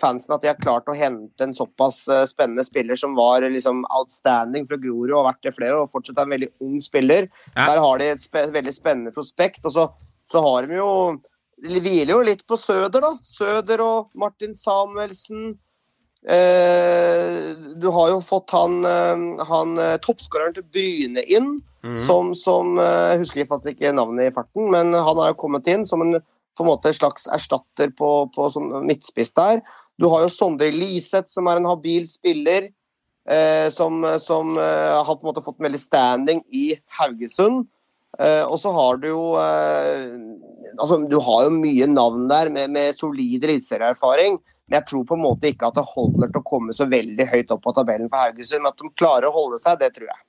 fansen 0.00 0.32
at 0.32 0.42
de 0.42 0.48
har 0.48 0.60
klart 0.62 0.88
å 0.88 0.96
hente 0.96 1.44
en 1.44 1.52
såpass 1.54 2.00
eh, 2.08 2.24
spennende 2.30 2.64
spiller 2.64 2.96
som 2.96 3.16
var 3.18 3.44
eh, 3.44 3.52
liksom 3.52 3.82
outstanding 3.92 4.64
fra 4.68 4.78
Grorud 4.80 5.12
og 5.12 5.18
har 5.20 5.30
vært 5.32 5.48
det 5.48 5.54
flere 5.58 5.76
år, 5.76 5.84
og 5.84 5.92
fortsatt 5.92 6.16
er 6.16 6.28
en 6.28 6.36
veldig 6.36 6.50
ung 6.64 6.78
spiller. 6.84 7.28
Ja. 7.52 7.66
Der 7.74 7.82
har 7.84 8.00
de 8.00 8.12
et 8.14 8.24
spe 8.24 8.46
veldig 8.54 8.74
spennende 8.74 9.12
prospekt. 9.12 9.60
og 9.68 9.74
så, 9.76 9.88
så 10.32 10.44
har 10.44 10.68
de 10.68 10.80
jo 10.80 10.92
De 11.58 11.80
hviler 11.82 12.14
jo 12.14 12.20
litt 12.22 12.46
på 12.46 12.56
Søder, 12.56 13.02
da. 13.02 13.16
Søder 13.20 13.82
og 13.84 14.12
Martin 14.14 14.54
Samuelsen. 14.54 15.58
Eh, 16.26 17.54
du 17.78 17.86
har 17.94 18.10
jo 18.10 18.18
fått 18.24 18.50
han, 18.50 18.80
eh, 18.84 19.44
han 19.46 19.78
eh, 19.78 19.98
toppskåreren 20.02 20.56
til 20.56 20.66
Bryne 20.66 21.22
inn, 21.30 21.52
mm. 21.86 21.94
som, 22.02 22.32
som 22.34 22.74
Husker 22.78 23.44
Jeg 23.44 23.50
faktisk 23.50 23.76
ikke 23.76 23.94
navnet 23.94 24.28
i 24.30 24.34
farten, 24.34 24.66
men 24.72 24.92
han 24.96 25.20
har 25.20 25.32
jo 25.32 25.38
kommet 25.38 25.68
inn 25.70 25.86
som 25.86 26.02
en 26.04 26.18
på 26.58 26.66
en 26.66 26.72
måte 26.72 26.92
slags 26.96 27.28
erstatter 27.30 27.92
på, 27.94 28.10
på 28.34 28.48
som 28.50 28.72
midtspiss 28.86 29.30
der. 29.38 29.62
Du 29.98 30.08
har 30.10 30.26
jo 30.26 30.34
Sondre 30.34 30.70
Liseth, 30.74 31.30
som 31.30 31.48
er 31.50 31.60
en 31.60 31.70
habil 31.70 32.06
spiller. 32.10 32.68
Eh, 33.28 33.68
som 33.70 34.00
som 34.22 34.54
eh, 34.56 34.94
har 35.04 35.14
på 35.14 35.20
en 35.20 35.30
måte 35.30 35.44
fått 35.44 35.60
veldig 35.60 35.80
standing 35.80 36.42
i 36.48 36.70
Haugesund. 36.98 37.66
Eh, 38.18 38.44
og 38.44 38.56
så 38.60 38.72
har 38.72 38.96
du 39.02 39.10
jo 39.10 39.24
eh, 39.36 40.14
altså 40.80 40.96
Du 41.04 41.18
har 41.20 41.44
jo 41.44 41.58
mye 41.58 41.86
navn 41.90 42.24
der 42.30 42.48
med, 42.48 42.72
med 42.72 42.96
solid 42.96 43.44
eliteserieerfaring. 43.44 44.38
Men 44.68 44.80
jeg 44.80 44.88
tror 44.90 45.04
på 45.08 45.16
en 45.16 45.24
måte 45.24 45.52
ikke 45.52 45.68
at 45.68 45.76
det 45.78 45.86
holder 45.92 46.32
til 46.32 46.40
å 46.40 46.48
komme 46.48 46.74
så 46.76 46.88
veldig 46.88 47.26
høyt 47.28 47.52
opp 47.54 47.62
på 47.64 47.74
tabellen 47.76 48.08
for 48.08 48.24
Haugesund. 48.24 48.64
Men 48.64 48.72
at 48.72 48.80
de 48.80 48.90
klarer 48.96 49.28
å 49.28 49.36
holde 49.36 49.60
seg, 49.60 49.78
det 49.80 49.92
tror 49.96 50.10
jeg. 50.10 50.24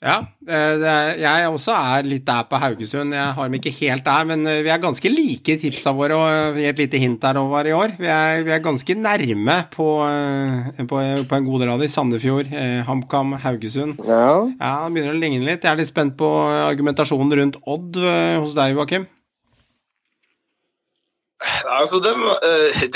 Ja, 0.00 0.14
eh, 0.48 0.74
det 0.80 0.88
er, 0.88 1.10
jeg 1.20 1.48
også 1.52 1.74
er 1.76 2.06
litt 2.08 2.22
der 2.24 2.46
på 2.48 2.56
Haugesund. 2.56 3.12
Jeg 3.12 3.34
har 3.36 3.48
dem 3.50 3.56
ikke 3.58 3.72
helt 3.82 4.06
der, 4.06 4.22
men 4.30 4.46
eh, 4.48 4.62
vi 4.64 4.70
er 4.72 4.80
ganske 4.80 5.12
like 5.12 5.52
i 5.52 5.60
tipsa 5.60 5.92
våre 5.92 6.16
og 6.16 6.56
gi 6.56 6.64
et 6.70 6.80
lite 6.80 7.00
hint 7.02 7.20
der 7.20 7.36
over 7.36 7.68
i 7.68 7.74
år. 7.76 7.92
Vi 7.98 8.08
er, 8.08 8.40
vi 8.46 8.54
er 8.56 8.62
ganske 8.64 8.96
nærme 8.96 9.58
på, 9.74 9.90
eh, 10.06 10.80
på, 10.88 11.02
på 11.28 11.36
en 11.36 11.50
god 11.50 11.60
del 11.60 11.74
av 11.74 11.84
dem. 11.84 11.92
Sandefjord, 11.92 12.48
HamKam, 12.88 13.36
Haugesund. 13.44 14.00
Ja. 14.08 14.32
Ja, 14.56 14.72
det 14.86 14.96
begynner 14.96 15.18
å 15.18 15.20
ligne 15.20 15.44
litt. 15.44 15.68
Jeg 15.68 15.74
er 15.74 15.82
litt 15.82 15.92
spent 15.92 16.16
på 16.16 16.32
argumentasjonen 16.48 17.36
rundt 17.36 17.60
Odd 17.68 18.00
hos 18.40 18.56
deg, 18.56 18.78
Joakim. 18.78 19.04
Altså, 21.68 22.00
det, 22.00 22.16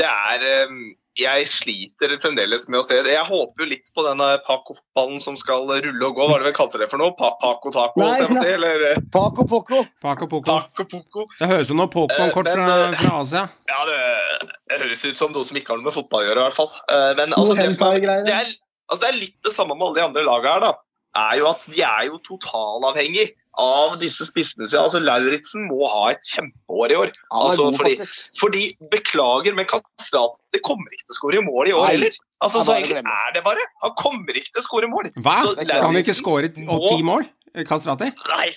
det 0.01 0.09
er 0.09 0.73
Jeg 1.15 1.47
sliter 1.47 2.11
fremdeles 2.19 2.65
med 2.67 2.81
å 2.81 2.85
se 2.87 2.97
det. 3.07 3.13
Jeg 3.15 3.27
håper 3.29 3.63
jo 3.63 3.69
litt 3.71 3.91
på 3.95 4.03
denne 4.03 4.33
Paco-fotballen 4.49 5.21
som 5.23 5.37
skal 5.39 5.69
rulle 5.71 6.09
og 6.09 6.17
gå. 6.17 6.25
Hva 6.27 6.41
er 6.41 6.43
det 6.43 6.51
vi 6.51 6.57
kalte 6.57 6.81
det 6.81 6.89
for 6.91 6.99
noe? 6.99 7.15
Pa 7.15 7.31
Paco 7.39 7.71
Taco, 7.75 8.01
Nei, 8.03 8.09
holdt 8.09 8.25
jeg 8.25 8.33
på 8.33 8.35
å 8.35 8.43
si? 8.43 8.55
Eller 8.57 8.83
eh, 8.89 8.99
Paco 9.15 9.47
Poco. 9.47 9.85
Paco 10.03 10.27
Poco. 10.33 10.57
Paco 10.75 10.89
Poco? 10.91 11.27
Det 11.39 11.51
høres 11.53 11.69
ut 11.69 11.71
som 11.71 11.83
noe 11.85 11.93
Pokémon-kort 11.93 12.51
Eh, 12.51 12.57
fra, 12.59 12.67
eh, 12.89 12.97
fra 12.99 13.13
Asia. 13.21 13.45
Ja, 13.71 13.85
det, 13.87 14.51
det 14.73 14.81
høres 14.83 15.07
ut 15.07 15.21
som 15.23 15.31
noe 15.37 15.47
som 15.47 15.61
ikke 15.61 15.75
har 15.75 15.79
noe 15.79 15.87
med 15.87 15.95
fotball 15.95 16.25
å 16.25 16.29
gjøre, 16.29 16.43
i 16.43 16.49
hvert 16.49 16.59
fall. 16.59 16.75
Men 17.21 17.39
altså, 17.39 17.55
det, 17.61 17.71
som 17.77 17.87
er, 17.93 18.03
det, 18.03 18.35
er, 18.35 18.51
altså, 18.91 19.01
det 19.05 19.13
er 19.13 19.21
litt 19.21 19.39
det 19.47 19.55
samme 19.55 19.79
med 19.79 19.87
alle 19.87 20.01
de 20.01 20.07
andre 20.09 20.27
lagene 20.27 20.57
her, 20.57 20.67
da. 20.67 20.75
Er 21.15 21.39
jo 21.39 21.47
at 21.53 21.71
de 21.71 21.87
er 21.87 22.09
jo 22.09 22.19
totalavhengig 22.27 23.31
av 23.61 23.97
disse 24.03 24.25
spissene 24.27 24.67
sine. 24.67 24.83
Altså, 24.83 25.01
Lauritzen 25.03 25.67
må 25.69 25.87
ha 25.91 26.09
et 26.13 26.23
kjempeår 26.33 26.93
i 26.95 26.97
år. 26.99 27.13
Altså, 27.31 27.69
fordi, 27.77 27.97
fordi, 28.41 28.63
beklager, 28.93 29.55
men 29.55 29.69
Kastrati 29.71 30.61
kommer 30.67 30.91
ikke 30.95 31.07
til 31.07 31.15
å 31.15 31.19
skåre 31.21 31.43
mål 31.47 31.71
i 31.71 31.75
år 31.77 31.87
heller. 31.93 32.17
Altså, 32.45 32.65
så 32.67 32.77
det. 32.83 32.99
er 33.01 33.35
det 33.37 33.45
bare. 33.47 33.63
Han 33.85 33.95
kommer 34.01 34.37
ikke 34.37 34.51
til 34.57 34.63
å 34.63 34.67
skåre 34.67 34.91
mål. 34.91 35.11
Hva? 35.23 35.37
Så 35.45 35.55
Skal 35.61 35.87
han 35.87 36.01
ikke 36.03 36.17
skåre 36.19 36.51
ti 36.55 36.67
mål? 37.07 37.29
eh, 37.55 37.65
Kastrati? 37.69 38.11
Nei. 38.33 38.51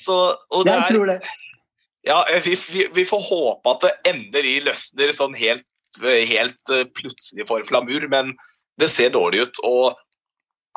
Så, 0.00 0.16
og 0.50 0.64
det 0.66 0.72
Jeg 0.74 0.82
er, 0.82 0.94
tror 0.94 1.06
det. 1.12 1.18
ja, 2.08 2.20
eh, 2.32 2.42
vi, 2.44 2.56
vi, 2.74 2.86
vi 2.96 3.04
får 3.08 3.20
håpe 3.30 3.74
at 3.76 3.84
det 3.86 3.92
endelig 4.14 4.58
løsner 4.66 5.12
sånn 5.16 5.36
helt, 5.38 5.66
helt 6.02 6.72
eh, 6.74 6.86
plutselig 6.96 7.46
for 7.50 7.62
Flamur, 7.68 8.06
men 8.08 8.34
det 8.80 8.88
ser 8.90 9.12
dårlig 9.14 9.46
ut. 9.46 9.60
og 9.68 9.98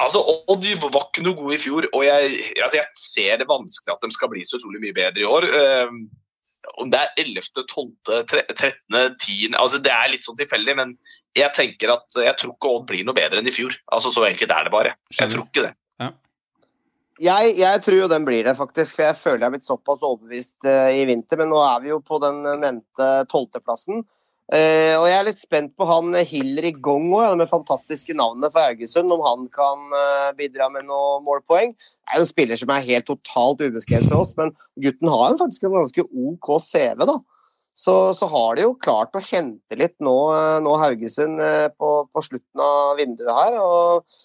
Altså, 0.02 0.24
Odd 0.50 0.66
var 0.82 1.06
ikke 1.06 1.24
noe 1.26 1.38
god 1.38 1.54
i 1.54 1.62
fjor, 1.62 1.86
og 1.94 2.04
jeg, 2.06 2.34
altså, 2.64 2.80
jeg 2.80 2.88
ser 2.98 3.41
det 3.41 3.50
vanskelig 3.50 3.94
at 3.94 4.06
de 4.06 4.16
skal 4.16 4.32
bli 4.32 4.46
så 4.48 4.58
utrolig 4.58 4.82
mye 4.82 4.96
bedre 4.98 5.22
i 5.22 5.28
år. 5.30 5.46
Eh, 5.60 5.94
om 6.82 6.89
det 6.89 7.02
er 7.02 7.22
11., 7.22 7.44
12., 7.68 7.91
13., 8.32 8.74
10. 9.20 9.54
altså 9.60 9.82
Det 9.84 9.91
er 9.91 10.12
litt 10.14 10.26
sånn 10.26 10.39
tilfeldig, 10.39 10.76
men 10.80 10.96
jeg 11.38 11.52
tenker 11.58 11.91
at 11.94 12.18
jeg 12.18 12.36
tror 12.39 12.56
ikke 12.56 12.72
Odd 12.72 12.86
blir 12.89 13.06
noe 13.06 13.18
bedre 13.18 13.41
enn 13.41 13.50
i 13.50 13.54
fjor. 13.54 13.76
Altså 13.94 14.14
Så 14.16 14.26
enkelt 14.26 14.54
er 14.56 14.68
det 14.68 14.74
bare. 14.74 14.96
Jeg 15.14 15.34
tror 15.34 15.46
ikke 15.46 15.68
det. 15.68 15.74
Jeg, 17.22 17.54
jeg 17.60 17.82
tror 17.86 18.00
jo 18.00 18.10
den 18.10 18.26
blir 18.26 18.48
det, 18.48 18.56
faktisk. 18.58 18.96
For 18.98 19.06
jeg 19.06 19.20
føler 19.20 19.44
jeg 19.44 19.50
er 19.52 19.54
blitt 19.54 19.68
såpass 19.68 20.02
overbevist 20.02 20.66
eh, 20.66 21.04
i 21.04 21.06
vinter. 21.08 21.39
Men 21.39 21.52
nå 21.54 21.60
er 21.62 21.84
vi 21.84 21.91
jo 21.91 22.00
på 22.04 22.18
den 22.24 22.41
nevnte 22.64 23.10
tolvteplassen. 23.32 24.02
Eh, 24.54 24.93
og 24.99 25.08
jeg 25.08 25.16
er 25.18 25.26
litt 25.26 25.41
spent 25.41 25.72
på 25.80 25.86
han 25.89 26.14
Hillary 26.30 26.76
Gongo, 26.78 27.24
ja, 27.24 27.32
med 27.39 27.49
fantastiske 27.49 28.14
navnet 28.14 28.54
for 28.54 28.68
Haugesund, 28.68 29.10
om 29.14 29.24
han 29.26 29.47
kan 29.54 29.88
uh, 29.89 30.30
bidra 30.38 30.68
med 30.70 30.86
noen 30.86 31.24
målpoeng. 31.26 31.72
Det 31.74 32.12
er 32.12 32.20
jo 32.20 32.26
en 32.28 32.30
spiller 32.30 32.60
som 32.60 32.74
er 32.74 32.86
helt 32.86 33.08
totalt 33.08 33.64
ubeskrevet 33.64 34.12
for 34.12 34.22
oss, 34.22 34.36
men 34.38 34.51
gutten 34.84 35.10
har 35.10 35.32
jo 35.32 35.39
faktisk 35.39 35.66
en 35.66 35.78
ganske 35.80 36.06
OK 36.06 36.51
CV, 36.68 37.01
da. 37.10 37.18
Så, 37.74 37.95
så 38.14 38.30
har 38.30 38.54
de 38.54 38.68
jo 38.68 38.76
klart 38.78 39.18
å 39.18 39.24
hente 39.26 39.80
litt 39.80 39.95
nå, 40.04 40.14
eh, 40.38 40.60
nå 40.62 40.76
Haugesund 40.84 41.41
på, 41.80 41.95
på 42.14 42.26
slutten 42.28 42.62
av 42.62 42.93
vinduet 43.01 43.34
her. 43.34 43.58
og 43.58 44.22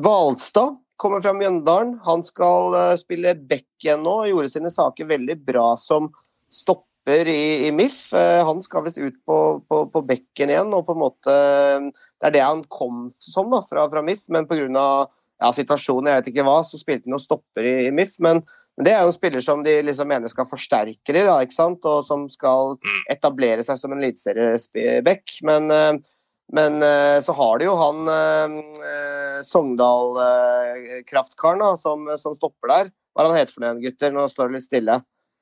Hvalstad 0.00 0.72
kommer 1.00 1.20
fra 1.20 1.34
Mjøndalen. 1.36 1.98
Han 2.08 2.24
skal 2.24 2.96
spille 2.96 3.36
back 3.36 3.68
igjen 3.84 4.02
nå. 4.06 4.16
Gjorde 4.30 4.54
sine 4.56 4.72
saker 4.72 5.12
veldig 5.12 5.36
bra 5.44 5.74
som 5.80 6.08
stopper 6.48 6.93
i, 7.10 7.66
i 7.68 7.72
MIF. 7.74 7.98
Eh, 8.16 8.40
han 8.46 8.62
skal 8.64 8.84
visst 8.86 8.98
ut 8.98 9.16
på, 9.26 9.38
på, 9.68 9.76
på 9.92 10.02
bekken 10.08 10.50
igjen, 10.52 10.72
og 10.74 10.86
på 10.88 10.92
en 10.96 11.02
måte 11.02 11.32
Det 11.90 12.26
er 12.30 12.34
det 12.36 12.44
han 12.44 12.64
kom 12.72 12.94
som 13.12 13.50
da, 13.52 13.60
fra, 13.68 13.88
fra 13.92 14.02
MIF, 14.02 14.22
men 14.32 14.46
pga. 14.48 14.86
Ja, 15.42 15.48
situasjonen, 15.52 16.06
jeg 16.08 16.16
vet 16.20 16.28
ikke 16.30 16.44
hva, 16.46 16.60
så 16.64 16.78
spilte 16.78 17.08
han 17.08 17.16
jo 17.16 17.18
stopper 17.20 17.62
i, 17.66 17.72
i 17.88 17.90
MIF. 17.92 18.12
Men, 18.22 18.36
men 18.78 18.84
det 18.86 18.92
er 18.94 19.00
jo 19.02 19.08
en 19.10 19.16
spiller 19.16 19.42
som 19.44 19.64
de 19.66 19.74
liksom 19.82 20.08
mener 20.08 20.28
skal 20.30 20.46
forsterke 20.48 21.12
de, 21.12 21.22
da, 21.26 21.40
ikke 21.42 21.56
sant? 21.56 21.84
og 21.84 22.04
som 22.08 22.28
skal 22.32 22.76
Mm. 22.78 23.00
etablere 23.12 23.62
seg 23.66 23.76
som 23.80 23.92
en 23.92 24.00
eliteserieback. 24.00 25.24
Men 25.44 25.70
eh, 25.74 25.94
men 26.52 26.82
eh, 26.84 27.20
så 27.24 27.32
har 27.32 27.58
de 27.58 27.64
jo 27.64 27.72
han 27.80 28.08
eh, 28.12 29.40
Sogndal-kraftkaren 29.48 31.62
da, 31.62 31.70
som, 31.80 32.04
som 32.20 32.34
stopper 32.36 32.68
der. 32.70 32.90
Hva 33.14 33.24
er 33.24 33.28
han 33.30 33.38
heter 33.38 33.54
for 33.54 33.64
noen, 33.64 33.80
gutter? 33.82 34.12
Nå 34.14 34.26
står 34.30 34.50
det 34.50 34.56
litt 34.58 34.66
stille. 34.68 34.96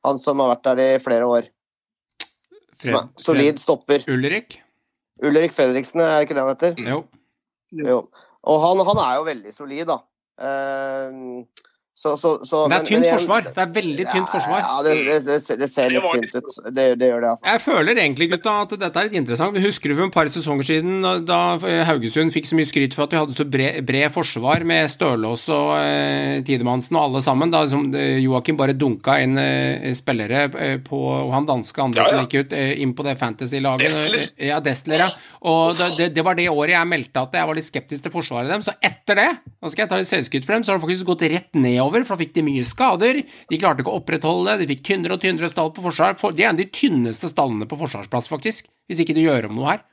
Han 0.07 0.18
som 0.18 0.40
har 0.42 0.55
vært 0.55 0.64
der 0.66 0.82
i 0.84 0.90
flere 1.03 1.28
år. 1.28 1.48
Er 2.82 3.03
solid 3.20 3.61
stopper. 3.62 4.03
Ulrik? 4.11 4.59
Ulrik 5.22 5.55
Fredriksen, 5.55 6.03
er 6.03 6.16
det 6.16 6.26
ikke 6.26 6.36
det 6.38 6.42
han 6.42 6.55
heter? 6.57 6.80
Jo. 6.82 7.03
Jo. 7.78 7.98
Og 8.42 8.64
han, 8.64 8.82
han 8.88 9.00
er 9.05 9.18
jo 9.20 9.26
veldig 9.28 9.53
solid, 9.55 9.84
da. 9.92 10.00
Eh, 10.42 11.20
så, 12.03 12.12
så, 12.18 12.30
så, 12.42 12.64
Det 12.66 12.74
er 12.74 12.82
men- 12.82 12.86
tynt 12.88 13.05
men 13.07 13.12
forsvar. 13.14 13.44
Det 13.55 13.62
er 13.64 13.72
veldig 13.76 14.07
tynt 14.11 14.30
forsvar. 14.32 14.59
Ja, 14.64 14.76
det, 14.86 14.94
det, 15.07 15.18
det, 15.28 15.36
ser- 15.44 15.61
det 15.61 15.68
ser 15.70 15.92
litt 15.94 16.09
tynt 16.11 16.34
ut. 16.40 16.48
Det, 16.74 16.86
det 16.98 17.11
gjør 17.12 17.20
det, 17.22 17.30
altså. 17.36 17.46
Jeg 17.53 17.62
føler 17.62 18.00
egentlig, 18.03 18.28
gutta, 18.32 18.55
at 18.66 18.74
dette 18.82 18.98
er 19.03 19.09
litt 19.09 19.18
interessant. 19.22 19.55
Vi 19.55 19.62
husker 19.64 19.94
for 19.94 20.09
et 20.11 20.16
par 20.16 20.30
sesonger 20.34 20.66
siden 20.72 21.00
da 21.28 21.38
Haugesund 21.88 22.34
fikk 22.34 22.48
så 22.50 22.59
mye 22.59 22.66
skryt 22.70 22.96
for 22.96 23.07
at 23.07 23.14
vi 23.14 23.20
hadde 23.22 23.36
så 23.38 23.46
bred, 23.48 23.78
bred 23.86 24.11
forsvar 24.14 24.64
med 24.66 24.90
Stølås 24.92 25.46
og 25.55 25.72
eh, 25.78 26.40
Tidemannsen 26.46 26.98
og 26.98 27.05
alle 27.07 27.22
sammen. 27.24 27.53
Da 27.55 27.62
liksom, 27.66 27.86
eh, 27.94 28.18
Joakim 28.24 28.59
bare 28.59 28.74
dunka 28.78 29.18
inn 29.22 29.38
eh, 29.38 29.90
spillere 29.98 30.46
eh, 30.59 30.76
på 30.82 30.98
Og 31.12 31.30
han 31.34 31.46
danske 31.48 31.82
andre 31.82 32.03
Ja, 32.03 32.09
ja. 32.09 32.16
som 32.16 32.26
gikk 32.26 32.46
ut, 32.48 32.53
eh, 32.57 32.72
inn 32.82 32.94
på 32.98 33.05
det 33.07 33.14
fantasy-laget. 33.20 34.32
Ja, 34.42 34.59
Destler, 34.64 35.05
ja. 35.05 35.11
Og 35.44 35.76
det, 35.78 35.90
det, 35.98 36.07
det 36.16 36.24
var 36.24 36.34
det 36.38 36.48
året 36.48 36.72
jeg 36.74 36.88
meldte 36.88 37.20
at 37.26 37.34
jeg 37.36 37.46
var 37.48 37.55
litt 37.59 37.66
skeptisk 37.68 38.03
til 38.07 38.12
forsvaret 38.14 38.48
dem. 38.50 38.62
Så 38.64 38.72
etter 38.82 39.18
det, 39.18 39.28
nå 39.61 39.68
skal 39.72 39.84
jeg 39.84 39.90
ta 39.92 39.98
litt 40.00 40.09
selvskryt 40.09 40.46
for 40.46 40.57
dem, 40.57 40.64
så 40.64 40.72
har 40.72 40.78
det 40.80 40.84
faktisk 40.86 41.09
gått 41.12 41.24
rett 41.28 41.50
nedover, 41.59 41.91
for 42.01 42.16
da 42.16 42.24
fikk 42.24 42.32
de 42.34 42.43
mye 42.49 42.64
skader. 42.64 43.20
De 43.53 43.61
klarte 43.61 43.84
ikke 43.84 43.93
å 43.93 44.01
opprettholde 44.01 44.57
det, 44.57 44.64
de 44.64 44.72
fikk 44.74 44.84
tynnere 44.88 45.18
og 45.18 45.22
tynnere 45.22 45.53
stall 45.53 45.70
på 45.76 45.84
forsvar. 45.84 46.16
Det 46.16 46.32
De 46.36 46.43
er 46.43 46.49
en 46.49 46.57
av 46.57 46.64
de 46.64 46.70
tynneste 46.72 47.28
stallene 47.28 47.68
på 47.68 47.76
forsvarsplass, 47.78 48.32
faktisk, 48.32 48.72
hvis 48.88 49.05
ikke 49.05 49.14
du 49.14 49.26
gjør 49.26 49.51
om 49.51 49.61
noe 49.61 49.74
her. 49.74 49.84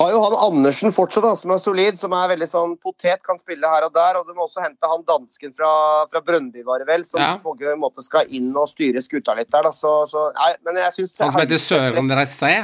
Har 0.00 0.08
jo 0.08 0.22
han 0.24 0.32
Andersen 0.40 0.88
fortsatt, 0.94 1.26
da, 1.26 1.34
som 1.36 1.50
er 1.52 1.58
solid, 1.60 1.98
som 2.00 2.14
er 2.16 2.30
veldig 2.30 2.46
sånn 2.48 2.70
potet, 2.80 3.20
kan 3.26 3.36
spille 3.36 3.68
her 3.68 3.84
og 3.84 3.92
der. 3.92 4.16
Og 4.16 4.24
du 4.24 4.32
må 4.32 4.46
også 4.46 4.62
hente 4.64 4.88
han 4.88 5.04
dansken 5.04 5.52
fra, 5.52 5.68
fra 6.08 6.22
Brøndby, 6.24 6.64
var 6.64 6.80
det 6.80 6.88
vel, 6.88 7.04
som 7.04 7.20
Ja. 7.20 7.34
på 7.36 7.52
en 7.60 7.82
måte 7.82 8.00
skal 8.00 8.24
inn 8.32 8.48
og 8.56 8.70
styre 8.72 9.04
skuta 9.04 9.36
litt 9.36 9.52
der. 9.52 9.68
Da. 9.68 9.72
Så, 9.76 10.08
så, 10.08 10.30
nei, 10.32 10.54
men 10.64 10.80
jeg 10.80 10.96
synes 10.96 11.18
Han 11.20 11.34
som 11.34 11.44
heter 11.44 11.60
Søren 11.60 12.08
Reissé. 12.08 12.54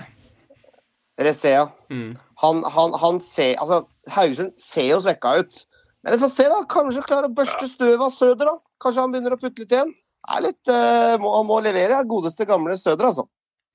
ja. 1.53 1.68
Mm. 1.90 2.16
Han, 2.40 2.62
han, 2.64 2.92
han 2.94 3.20
ser 3.20 3.59
Altså, 3.59 3.84
Haugesund 4.09 4.57
ser 4.57 4.94
jo 4.94 5.01
svekka 5.03 5.42
ut. 5.42 5.66
Vi 6.12 6.18
får 6.22 6.30
se, 6.34 6.46
da. 6.50 6.61
Kanskje 6.70 7.06
klarer 7.06 7.30
å 7.30 7.34
børste 7.34 7.68
støvet 7.70 8.04
av 8.04 8.12
Søder, 8.14 8.52
da. 8.52 8.54
Kanskje 8.82 9.04
han 9.04 9.14
begynner 9.14 9.34
å 9.36 9.40
putte 9.40 9.64
litt 9.64 9.74
igjen. 9.74 9.90
Er 10.28 10.44
litt, 10.44 10.61
uh, 10.70 11.16
må, 11.22 11.32
han 11.38 11.48
må 11.48 11.61
levere. 11.64 12.00
Godeste 12.09 12.46
gamle 12.48 12.76
Søder, 12.78 13.11
altså. 13.11 13.28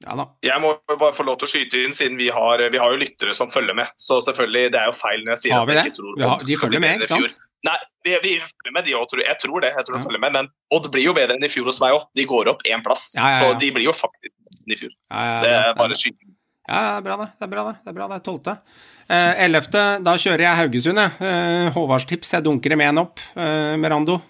Ja 0.03 0.17
da. 0.19 0.25
Jeg 0.43 0.59
må 0.59 0.73
bare 0.89 1.13
få 1.15 1.23
lov 1.23 1.37
til 1.39 1.47
å 1.47 1.51
skyte 1.53 1.79
inn, 1.85 1.95
siden 1.95 2.17
vi 2.19 2.27
har, 2.33 2.59
vi 2.73 2.79
har 2.81 2.91
jo 2.91 2.99
lyttere 2.99 3.33
som 3.37 3.47
følger 3.51 3.77
med. 3.77 3.87
Så 4.01 4.19
selvfølgelig, 4.25 4.73
det 4.75 4.81
er 4.81 4.89
jo 4.91 4.95
feil 4.97 5.23
når 5.23 5.35
jeg 5.37 5.41
sier 5.45 5.55
Har 5.55 5.69
vi 5.69 5.71
at 5.71 5.77
det? 5.77 5.83
jeg 5.85 5.93
ikke 5.93 5.99
tror 6.01 6.17
Vi 6.19 6.27
har, 6.27 6.45
de 6.49 6.57
følger 6.59 6.83
med, 6.83 6.97
ikke 6.99 7.11
sant? 7.13 7.37
Nei, 7.63 7.77
vi, 8.03 8.15
vi 8.25 8.33
følger 8.43 8.73
med, 8.75 8.83
de 8.83 8.95
òg. 8.99 9.13
Jeg 9.23 9.39
tror 9.39 9.63
det. 9.63 9.71
jeg 9.71 9.85
tror 9.87 9.95
de 9.95 10.01
Ja. 10.01 10.05
følger 10.09 10.19
med, 10.25 10.33
Men 10.35 10.49
Odd 10.75 10.89
blir 10.91 11.05
jo 11.05 11.13
bedre 11.15 11.37
enn 11.37 11.47
i 11.47 11.51
fjor 11.51 11.69
hos 11.71 11.79
meg 11.79 11.95
òg. 11.95 12.09
De 12.19 12.25
går 12.27 12.51
opp 12.51 12.65
én 12.67 12.83
plass. 12.83 13.13
Ja, 13.15 13.29
ja, 13.29 13.29
ja. 13.31 13.39
Så 13.39 13.59
de 13.61 13.71
blir 13.71 13.87
jo 13.87 13.93
faktisk 13.95 14.33
i 14.67 14.79
fjor. 14.81 14.91
Ja, 15.07 15.23
ja, 15.23 15.39
Det 15.45 15.53
er 15.61 15.77
bare 15.79 15.95
skyting. 15.95 16.35
Ja, 16.67 16.81
det 16.83 16.97
er 16.99 17.07
bra, 17.07 17.15
det. 17.23 17.29
Det 17.39 17.47
er 17.47 17.53
bra, 17.55 17.63
det. 17.69 17.75
det 17.85 17.93
er 17.93 17.95
bra, 17.95 18.07
det 18.11 18.19
er 18.19 18.67
Eh, 19.09 19.43
Ellevte, 19.45 19.81
da 20.03 20.13
kjører 20.19 20.45
jeg 20.45 20.59
Haugesund, 20.61 20.99
jeg. 21.01 21.11
Eh, 21.27 21.71
Håvards 21.75 22.05
tips. 22.09 22.33
Jeg 22.37 22.45
dunker 22.45 22.69
dem 22.73 22.83
én 22.85 23.01
opp. 23.01 23.19
Eh, 23.35 23.75
Merando. 23.77 24.21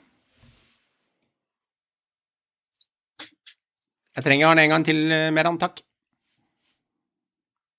Jeg 4.13 4.25
trenger 4.25 4.47
han 4.51 4.59
en 4.61 4.69
gang 4.69 4.85
til, 4.85 4.99
eh, 5.11 5.31
Meran. 5.33 5.57
Takk. 5.57 5.81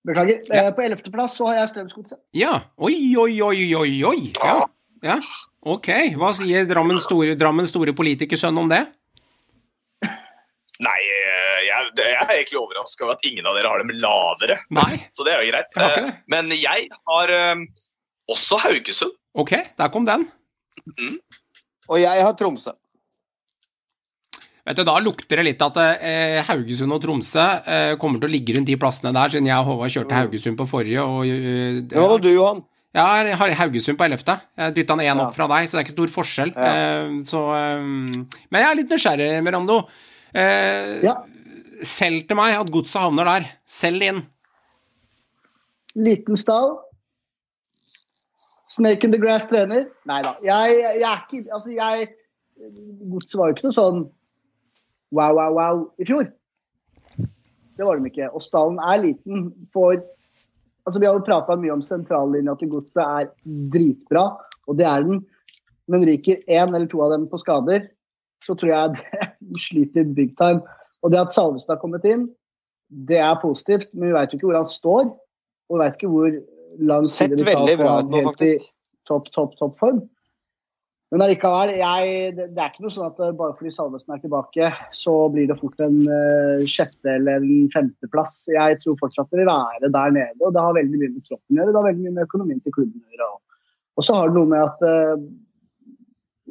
Beklager. 0.06 0.42
Ja. 0.50 0.66
Eh, 0.66 0.70
På 0.74 0.82
ellevteplass 0.82 1.36
så 1.38 1.46
har 1.48 1.60
jeg 1.60 1.68
Strømsgodset. 1.72 2.18
Ja. 2.34 2.60
Oi, 2.78 3.14
oi, 3.16 3.40
oi, 3.40 3.74
oi, 3.74 4.02
oi. 4.04 4.32
Ja. 4.42 4.66
ja. 5.02 5.18
Ok. 5.64 5.88
Hva 6.18 6.32
sier 6.36 6.66
Drammens 6.68 7.06
store, 7.06 7.36
Drammens 7.40 7.70
store 7.72 7.94
politikersønn 7.96 8.58
om 8.58 8.68
det? 8.68 8.82
Nei, 10.84 11.00
eh, 11.00 11.58
jeg, 11.68 11.90
jeg 11.98 12.14
er 12.20 12.32
egentlig 12.34 12.60
overraska 12.60 13.06
over 13.06 13.16
at 13.16 13.26
ingen 13.28 13.46
av 13.48 13.56
dere 13.56 13.70
har 13.72 13.82
dem 13.82 13.92
lavere. 14.02 14.58
Nei. 14.76 14.92
Så 15.14 15.24
det 15.26 15.34
er 15.36 15.42
jo 15.44 15.50
greit. 15.54 15.76
Jeg 15.78 16.04
Eh. 16.04 16.14
Men 16.34 16.50
jeg 16.54 16.88
har 17.08 17.32
eh, 17.32 17.64
også 18.30 18.58
Haugesund. 18.66 19.14
Ok, 19.34 19.52
der 19.78 19.90
kom 19.94 20.04
den. 20.08 20.28
Og 21.88 22.00
jeg 22.00 22.22
har 22.24 22.34
Tromsø. 22.38 22.72
Vet 24.64 24.78
du, 24.78 24.84
Da 24.88 24.94
lukter 25.04 25.36
det 25.40 25.44
litt 25.50 25.62
at 25.64 25.76
eh, 26.00 26.38
Haugesund 26.48 26.94
og 26.96 27.02
Tromsø 27.04 27.42
eh, 27.68 27.96
kommer 28.00 28.22
til 28.22 28.30
å 28.30 28.32
ligge 28.32 28.54
rundt 28.56 28.70
de 28.70 28.78
plassene 28.80 29.12
der, 29.12 29.32
siden 29.34 29.48
jeg 29.50 29.58
og 29.60 29.68
Håvard 29.74 29.92
kjørte 29.92 30.16
Haugesund 30.16 30.56
på 30.60 30.66
forrige. 30.70 31.02
og... 31.04 31.26
Uh, 31.28 31.82
det- 31.84 31.98
Hva 31.98 32.06
var 32.14 32.22
du, 32.24 32.30
Johan? 32.32 32.62
Ja, 32.94 33.04
jeg 33.26 33.36
har 33.36 33.52
Haugesund 33.58 33.98
på 34.00 34.06
11. 34.06 34.38
Jeg 34.56 34.74
dytta 34.78 34.94
den 34.96 35.04
én 35.04 35.10
Ja. 35.10 35.26
opp 35.26 35.34
fra 35.36 35.48
deg, 35.50 35.66
så 35.68 35.76
det 35.76 35.80
er 35.82 35.84
ikke 35.88 35.96
stor 35.98 36.12
forskjell. 36.14 36.52
Ja. 36.54 36.72
Eh, 36.72 37.14
så, 37.28 37.40
um, 37.82 38.22
men 38.54 38.62
jeg 38.62 38.70
er 38.70 38.78
litt 38.80 38.92
nysgjerrig, 38.94 39.28
Merando. 39.44 39.80
Eh, 40.34 41.02
Ja. 41.04 41.22
Selg 41.84 42.28
til 42.28 42.38
meg 42.38 42.54
at 42.56 42.70
godset 42.72 43.02
havner 43.02 43.28
der. 43.28 43.46
Selg 43.66 44.02
inn. 44.02 44.22
Liten 45.94 46.36
stall. 46.36 46.78
Snake 48.70 49.04
in 49.04 49.12
the 49.12 49.18
grass 49.18 49.46
trener. 49.46 49.86
Nei 50.08 50.20
da. 50.24 50.34
Jeg, 50.42 50.78
jeg 50.98 51.06
er 51.06 51.20
ikke 51.26 51.52
Altså, 51.52 51.70
jeg 51.74 52.08
Godset 53.10 53.34
var 53.38 53.50
jo 53.50 53.54
ikke 53.56 53.66
noe 53.66 53.74
sånn 53.74 54.00
wow, 55.14 55.34
wow, 55.34 55.54
wow 55.54 55.80
i 55.98 56.06
fjor. 56.06 56.28
Det 57.74 57.86
var 57.86 57.98
de 57.98 58.10
ikke. 58.10 58.30
Og 58.30 58.42
stallen 58.42 58.78
er 58.78 59.02
liten. 59.02 59.48
For 59.74 59.98
altså 60.86 61.00
Vi 61.02 61.06
har 61.08 61.18
jo 61.18 61.26
prata 61.26 61.56
mye 61.58 61.74
om 61.74 61.82
sentrallinja 61.82 62.54
til 62.60 62.70
godset 62.76 63.02
er 63.02 63.30
dritbra, 63.74 64.28
og 64.70 64.78
det 64.78 64.86
er 64.86 65.06
den. 65.06 65.24
Men 65.90 66.06
ryker 66.06 66.42
én 66.46 66.70
eller 66.70 66.86
to 66.88 67.02
av 67.04 67.12
dem 67.12 67.26
på 67.28 67.40
skader, 67.42 67.88
så 68.44 68.56
tror 68.58 68.72
jeg 68.72 68.94
det 69.50 69.66
sliter 69.66 70.08
big 70.16 70.34
time. 70.40 70.62
Og 71.04 71.12
det 71.12 71.20
at 71.20 71.36
Salvesen 71.36 71.74
har 71.74 71.80
kommet 71.82 72.06
inn, 72.08 72.28
det 73.08 73.18
er 73.20 73.36
positivt, 73.42 73.90
men 73.92 74.10
vi 74.10 74.16
veit 74.16 74.32
jo 74.32 74.38
ikke 74.38 74.50
hvor 74.50 74.62
han 74.62 74.70
står. 74.70 75.06
Og 75.68 75.76
vi 75.76 75.82
veit 75.82 75.98
ikke 75.98 76.12
hvor 76.12 76.40
lang 76.90 77.06
tid 77.08 77.36
det 77.36 77.46
vil 77.46 77.54
ta 77.54 77.78
bra 77.80 77.94
han 78.00 78.18
helt 78.18 78.44
i 78.44 78.56
topp, 79.08 79.30
topp, 79.34 79.56
topp 79.60 79.80
form. 79.80 80.04
Men 81.12 81.22
allikevel, 81.22 81.70
det, 82.34 82.46
det 82.56 82.58
er 82.58 82.72
ikke 82.72 82.82
noe 82.82 82.90
sånn 82.90 83.06
at 83.06 83.20
bare 83.38 83.54
fordi 83.54 83.70
Salvesen 83.70 84.16
er 84.16 84.22
tilbake, 84.22 84.70
så 84.98 85.12
blir 85.30 85.46
det 85.46 85.56
fort 85.60 85.78
en 85.84 86.00
uh, 86.08 86.64
sjette 86.66 87.12
eller 87.20 87.44
en 87.44 87.68
femteplass. 87.70 88.40
Jeg 88.50 88.80
tror 88.82 88.98
fortsatt 88.98 89.30
det 89.30 89.44
vil 89.44 89.50
være 89.50 89.92
der 89.94 90.16
nede, 90.16 90.40
og 90.40 90.56
det 90.56 90.64
har 90.64 90.74
veldig 90.74 90.98
mye 90.98 91.12
med 91.12 91.26
troppen 91.28 91.54
å 91.54 91.60
gjøre. 91.60 91.70
Det 91.70 91.78
har 91.78 91.86
veldig 91.86 92.06
mye 92.06 92.16
med 92.16 92.26
økonomien 92.26 92.64
til 92.64 92.74
klubben 92.74 92.98
å 92.98 93.14
gjøre. 93.14 93.30
Og, 93.94 94.02
så 94.02 94.16
har 94.18 94.32
det 94.32 94.38
noe 94.40 94.50
med 94.50 94.64
at 94.64 94.82
eh, 94.88 95.22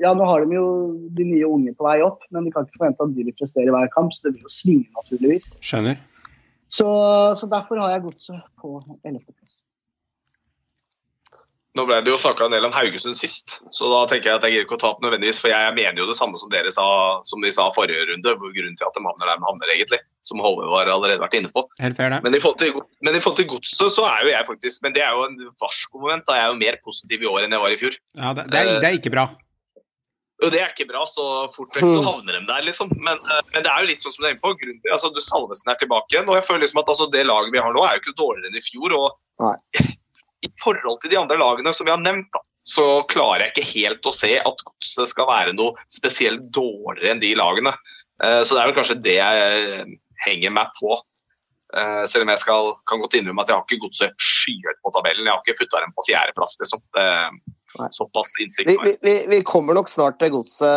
ja, 0.02 0.14
nå 0.18 0.26
har 0.26 0.46
de 0.46 0.58
jo 0.58 0.68
de 1.14 1.26
nye 1.28 1.50
unge 1.50 1.76
på 1.78 1.86
vei 1.86 2.00
opp, 2.06 2.26
men 2.34 2.48
de 2.48 2.54
kan 2.54 2.66
ikke 2.66 2.80
forvente 2.80 3.06
at 3.06 3.14
de 3.14 3.28
vil 3.28 3.38
prestere 3.38 3.70
i 3.70 3.76
hver 3.76 3.92
kamp, 3.94 4.14
så 4.16 4.28
det 4.28 4.36
vil 4.38 4.48
jo 4.48 4.54
svinge 4.54 4.90
naturligvis. 4.98 5.54
Skjønner. 5.62 6.02
Så, 6.74 6.88
så 7.38 7.50
derfor 7.50 7.82
har 7.84 7.94
jeg 7.94 8.08
godset 8.08 8.46
på 8.62 8.80
11.-plass. 9.06 9.44
Nå 11.74 11.88
ble 11.90 12.00
det 12.06 12.12
jo 12.12 12.20
snakka 12.22 12.46
en 12.46 12.54
del 12.54 12.66
om 12.68 12.74
Haugesund 12.74 13.18
sist, 13.18 13.56
så 13.74 13.88
da 13.90 14.04
tenker 14.10 14.30
jeg 14.30 14.38
at 14.38 14.44
jeg 14.46 14.54
gir 14.54 14.66
ikke 14.66 14.76
å 14.78 14.82
ta 14.82 14.92
opp 14.94 15.00
nødvendigvis. 15.02 15.40
For 15.42 15.50
jeg 15.50 15.74
mener 15.74 16.04
jo 16.04 16.06
det 16.06 16.18
samme 16.20 16.38
som 16.38 16.52
dere 16.54 16.70
sa 16.74 16.86
som 17.26 17.42
de 17.42 17.50
sa 17.54 17.66
forrige 17.74 18.06
runde, 18.12 18.36
hvor 18.38 18.54
grunnen 18.54 18.78
til 18.78 18.86
at 18.86 18.94
de 18.94 19.02
havner 19.02 19.32
der 19.32 19.40
de 19.42 19.48
havner, 19.48 19.72
egentlig. 19.74 20.00
Som 20.22 20.44
Håvard 20.46 20.92
allerede 20.94 21.22
vært 21.24 21.40
inne 21.40 21.50
på. 21.54 21.66
Helt 21.82 21.98
fair. 21.98 22.14
Men 22.22 22.38
i 22.38 22.42
forhold 22.44 22.62
til, 22.62 22.78
men 23.02 23.18
i 23.18 23.22
forhold 23.24 23.42
til 23.42 23.50
godset, 23.56 23.90
så 23.98 24.06
er 24.06 24.22
jo 24.22 24.30
jeg 24.32 24.48
faktisk 24.48 24.86
Men 24.86 24.94
det 24.96 25.02
er 25.04 25.18
jo 25.18 25.26
en 25.26 25.40
varskomoment. 25.66 26.26
Da 26.30 26.38
jeg 26.38 26.46
er 26.46 26.54
jo 26.54 26.62
mer 26.62 26.78
positiv 26.86 27.26
i 27.26 27.32
år 27.34 27.48
enn 27.48 27.58
jeg 27.58 27.66
var 27.66 27.74
i 27.74 27.82
fjor. 27.82 27.98
Ja, 28.22 28.36
det, 28.38 28.46
det, 28.54 28.62
er, 28.62 28.78
det 28.78 28.92
er 28.92 29.02
ikke 29.02 29.16
bra. 29.18 29.26
Og 30.42 30.50
det 30.52 30.60
er 30.60 30.72
ikke 30.74 30.90
bra, 30.90 31.04
så 31.08 31.46
fort 31.54 31.76
vekk 31.78 31.86
så 31.88 32.02
havner 32.04 32.34
de 32.40 32.46
der, 32.50 32.64
liksom. 32.66 32.90
Men, 32.98 33.20
eh, 33.22 33.42
men 33.54 33.64
det 33.64 33.70
er 33.70 33.84
jo 33.84 33.90
litt 33.92 34.02
sånn 34.02 34.16
som 34.16 34.24
du 34.24 34.28
er 34.28 34.34
inne 34.34 34.42
på. 34.44 34.56
Grunnen 34.60 34.92
altså, 34.92 35.12
du 35.14 35.22
Salvesen 35.22 35.70
er 35.72 35.78
tilbake 35.80 36.10
igjen, 36.12 36.28
og 36.28 36.36
jeg 36.40 36.48
føler 36.48 36.64
liksom 36.66 36.82
at 36.82 36.90
altså, 36.90 37.08
det 37.14 37.28
laget 37.30 37.54
vi 37.54 37.62
har 37.62 37.76
nå, 37.76 37.84
er 37.86 37.96
jo 37.96 38.02
ikke 38.02 38.18
dårligere 38.18 38.50
enn 38.50 38.58
i 38.58 38.66
fjor. 38.66 38.96
og 38.98 39.46
Nei. 39.46 39.56
I 40.48 40.50
forhold 40.60 41.00
til 41.00 41.14
de 41.14 41.20
andre 41.22 41.38
lagene 41.40 41.72
som 41.72 41.88
vi 41.88 41.94
har 41.94 42.02
nevnt, 42.02 42.28
da, 42.34 42.42
så 42.68 42.88
klarer 43.12 43.46
jeg 43.46 43.54
ikke 43.54 43.70
helt 43.70 44.08
å 44.10 44.16
se 44.16 44.34
at 44.40 44.66
Godset 44.68 45.12
skal 45.12 45.28
være 45.30 45.54
noe 45.56 45.76
spesielt 45.92 46.50
dårligere 46.56 47.14
enn 47.14 47.24
de 47.24 47.34
lagene. 47.40 47.76
Eh, 48.24 48.42
Så 48.44 48.56
det 48.56 48.64
er 48.64 48.72
vel 48.72 48.78
kanskje 48.78 49.02
det 49.04 49.18
jeg 49.20 49.64
eh, 49.78 49.96
henger 50.26 50.56
meg 50.56 50.74
på. 50.80 50.98
Eh, 51.74 52.06
Selv 52.10 52.26
om 52.26 52.32
jeg 52.34 52.42
skal, 52.44 52.72
kan 52.90 53.02
godt 53.02 53.18
innrømme 53.18 53.44
at 53.44 53.50
jeg 53.50 53.58
har 53.58 53.66
ikke 53.66 53.84
Godset 53.88 54.16
skyhøyt 54.22 54.80
på 54.86 54.94
tabellen. 54.96 55.26
Jeg 55.26 55.34
har 55.34 55.42
ikke 55.44 55.60
putta 55.64 55.82
dem 55.84 55.94
på 55.98 56.06
fjerdeplass, 56.10 56.58
liksom. 56.62 56.84
Uh, 56.98 57.90
Såpass 57.90 58.36
innsikt 58.38 58.70
Vi, 58.70 58.92
vi, 59.02 59.14
vi, 59.32 59.40
kommer 59.42 59.74
nok 59.74 59.90
snart 59.90 60.20
til 60.22 60.30
godset 60.36 60.70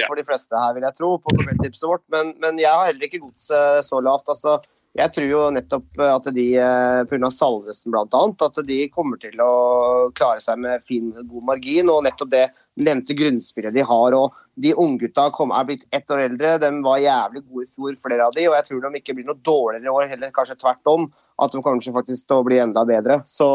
Ja. 0.00 0.06
for 0.08 0.16
de 0.16 0.24
fleste 0.24 0.56
her, 0.56 0.72
vil 0.72 0.86
jeg 0.86 0.96
tro, 0.96 1.10
på 1.20 1.34
tabelltipset 1.36 1.90
vårt. 1.90 2.04
Men, 2.12 2.32
men 2.40 2.56
jeg 2.62 2.72
har 2.72 2.88
heller 2.88 3.04
ikke 3.04 3.20
godset 3.26 3.84
så 3.84 4.00
lavt. 4.00 4.32
altså 4.32 4.56
jeg 4.96 5.12
tror 5.12 5.26
jo 5.28 5.40
nettopp 5.52 6.00
at 6.00 6.28
de, 6.32 6.44
eh, 6.56 7.02
pga. 7.10 7.28
Salvesen 7.32 7.92
bl.a., 7.92 8.22
at 8.46 8.60
de 8.64 8.78
kommer 8.92 9.20
til 9.20 9.36
å 9.42 10.10
klare 10.16 10.40
seg 10.40 10.60
med 10.62 10.84
fin, 10.86 11.10
god 11.12 11.46
margin. 11.50 11.90
Og 11.92 12.04
nettopp 12.06 12.30
det 12.32 12.44
nevnte 12.80 13.16
grunnspillet 13.18 13.74
de 13.76 13.84
har. 13.84 14.16
og 14.16 14.36
De 14.56 14.72
unggutta 14.72 15.28
er 15.52 15.68
blitt 15.68 15.86
ett 15.92 16.10
år 16.10 16.24
eldre. 16.30 16.56
De 16.62 16.70
var 16.86 17.02
jævlig 17.02 17.44
gode 17.44 17.66
i 17.66 17.72
fjor, 17.74 17.96
flere 18.00 18.28
av 18.28 18.36
de, 18.36 18.46
og 18.48 18.56
jeg 18.56 18.68
tror 18.70 18.84
de 18.86 19.00
ikke 19.02 19.16
blir 19.18 19.28
noe 19.28 19.42
dårligere 19.44 19.84
i 19.84 19.96
år, 19.96 20.08
heller 20.14 20.36
kanskje 20.36 20.60
tvert 20.62 20.92
om. 20.92 21.10
At 21.42 21.52
de 21.52 21.60
til 21.60 21.92
faktisk 21.92 22.24
til 22.26 22.40
å 22.40 22.46
bli 22.46 22.62
enda 22.62 22.86
bedre. 22.88 23.20
Så 23.28 23.48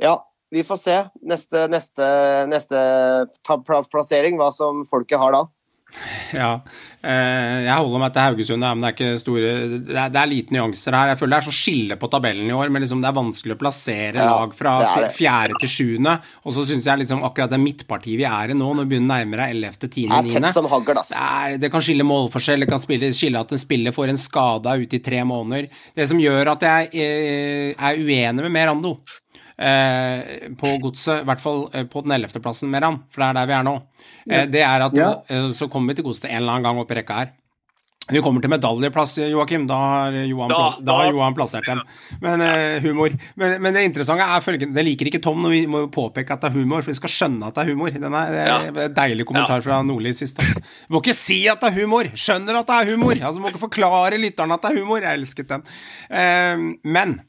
ja, 0.00 0.18
vi 0.52 0.64
får 0.66 0.80
se 0.82 0.98
neste, 1.24 1.64
neste, 1.72 2.10
neste 2.50 2.84
plassering, 3.88 4.36
hva 4.36 4.50
som 4.52 4.84
folket 4.88 5.20
har 5.22 5.32
da. 5.36 5.46
Ja. 6.36 6.60
Eh, 7.00 7.64
jeg 7.64 7.72
holder 7.72 8.02
meg 8.02 8.12
til 8.12 8.26
Haugesund, 8.26 8.64
men 8.64 8.82
det 8.82 8.88
er 8.90 8.94
ikke 8.96 9.20
store 9.22 9.52
Det 9.88 9.94
er, 9.96 10.10
det 10.12 10.20
er 10.20 10.28
lite 10.28 10.54
nyanser 10.54 10.96
her. 10.96 11.12
Jeg 11.12 11.20
føler 11.20 11.32
det 11.34 11.38
er 11.40 11.46
så 11.48 11.54
skille 11.56 11.96
på 12.00 12.10
tabellen 12.12 12.50
i 12.50 12.56
år, 12.56 12.72
men 12.72 12.84
liksom 12.84 13.00
det 13.02 13.08
er 13.08 13.16
vanskelig 13.16 13.56
å 13.56 13.60
plassere 13.60 14.20
Ja, 14.20 14.26
lag 14.34 14.52
fra 14.56 14.74
er 14.84 15.08
fjerde 15.14 15.56
til 15.62 15.72
sjuende. 15.72 16.16
Og 16.44 16.56
så 16.56 16.66
syns 16.68 16.88
jeg 16.90 17.02
liksom 17.02 17.24
akkurat 17.26 17.52
det 17.52 17.60
midtpartiet 17.62 18.20
vi 18.20 18.28
er 18.28 18.52
i 18.52 18.58
nå, 18.58 18.68
når 18.68 18.86
vi 18.86 18.94
begynner 18.94 19.22
nærmere 19.22 19.48
11., 19.54 19.80
10., 19.88 20.08
Det 20.10 20.20
er 20.20 20.28
9. 20.28 20.34
tett 20.36 20.58
som 20.58 20.68
hagl, 20.70 20.92
Det, 21.00 21.06
er, 21.16 21.56
det 21.62 21.72
kan 21.72 21.84
skille 21.84 22.06
målforskjell, 22.06 22.66
det 22.66 22.70
kan 22.70 22.82
spille, 22.82 23.12
skille 23.16 23.40
at 23.40 23.56
en 23.56 23.64
spiller 23.64 23.96
får 23.96 24.12
en 24.12 24.20
skade 24.20 24.76
ute 24.84 25.00
i 25.00 25.04
tre 25.04 25.24
måneder. 25.24 25.70
Det 25.96 26.08
som 26.10 26.20
gjør 26.20 26.54
at 26.54 26.68
jeg 26.68 26.92
eh, 27.00 27.72
er 27.74 28.04
uenig 28.04 28.44
med 28.44 28.54
Merando 28.54 28.96
på 29.60 30.70
godset, 30.82 31.20
i 31.22 31.28
hvert 31.28 31.42
fall 31.44 31.66
eh, 31.74 31.84
på 31.90 32.02
den 32.06 32.14
ellevteplassen, 32.16 32.70
Meran, 32.72 33.02
for 33.12 33.20
det 33.22 33.28
er 33.30 33.38
der 33.40 33.50
vi 33.50 33.58
er 33.58 33.66
nå, 33.68 33.74
eh, 34.30 34.46
det 34.48 34.62
er 34.64 34.86
at 34.88 34.96
Ja. 34.96 35.10
eh, 35.28 35.50
så 35.56 35.68
kommer 35.70 35.92
vi 35.92 36.00
til 36.00 36.08
godset 36.08 36.30
en 36.30 36.36
eller 36.42 36.52
annen 36.56 36.64
gang 36.70 36.78
opp 36.80 36.90
i 36.90 36.94
rekka 37.02 37.18
her. 37.24 37.32
Vi 38.10 38.18
kommer 38.24 38.42
til 38.42 38.50
medaljeplass, 38.50 39.12
Joakim. 39.30 39.68
Da 39.68 39.76
har 39.78 40.12
Johan, 40.26 40.48
Da- 40.48 40.74
da 40.82 40.92
har 40.96 41.04
da- 41.04 41.10
Johan 41.12 41.34
plassert 41.36 41.64
dem. 41.68 41.80
Men 42.20 42.40
eh, 42.40 42.80
humor. 42.82 43.10
Men, 43.36 43.62
men 43.62 43.72
det 43.76 43.84
interessante 43.86 44.24
er 44.24 44.40
følgende 44.42 44.74
Det 44.74 44.84
liker 44.84 45.06
ikke 45.06 45.20
Tom 45.22 45.38
når 45.44 45.50
vi 45.54 45.60
må 45.70 45.84
påpeke 45.94 46.32
at 46.34 46.40
det 46.40 46.50
er 46.50 46.56
humor, 46.58 46.82
for 46.82 46.90
vi 46.90 46.96
skal 46.98 47.08
skjønne 47.12 47.46
at 47.46 47.54
det 47.54 47.62
er 47.62 47.70
humor. 47.70 47.90
Den 47.94 48.12
er, 48.18 48.32
det 48.32 48.40
er 48.48 48.84
en 48.88 48.94
Deilig 48.96 49.26
kommentar 49.28 49.62
fra 49.62 49.78
Nordli 49.86 50.10
sist. 50.12 50.38
Du 50.42 50.96
må 50.96 51.02
ikke 51.04 51.14
si 51.14 51.46
at 51.46 51.60
det 51.60 51.70
er 51.70 51.80
humor! 51.84 52.02
Skjønner 52.10 52.58
at 52.58 52.66
det 52.66 52.80
er 52.80 52.90
humor! 52.96 53.14
Altså, 53.14 53.36
du 53.36 53.42
må 53.44 53.52
ikke 53.52 53.62
forklare 53.68 54.18
lytterne 54.18 54.54
at 54.58 54.62
det 54.66 54.72
er 54.72 54.80
humor. 54.82 54.98
Jeg 55.06 55.20
elsket 55.20 55.48
den. 55.54 55.62
Eh, 56.10 56.56
men 56.90 57.20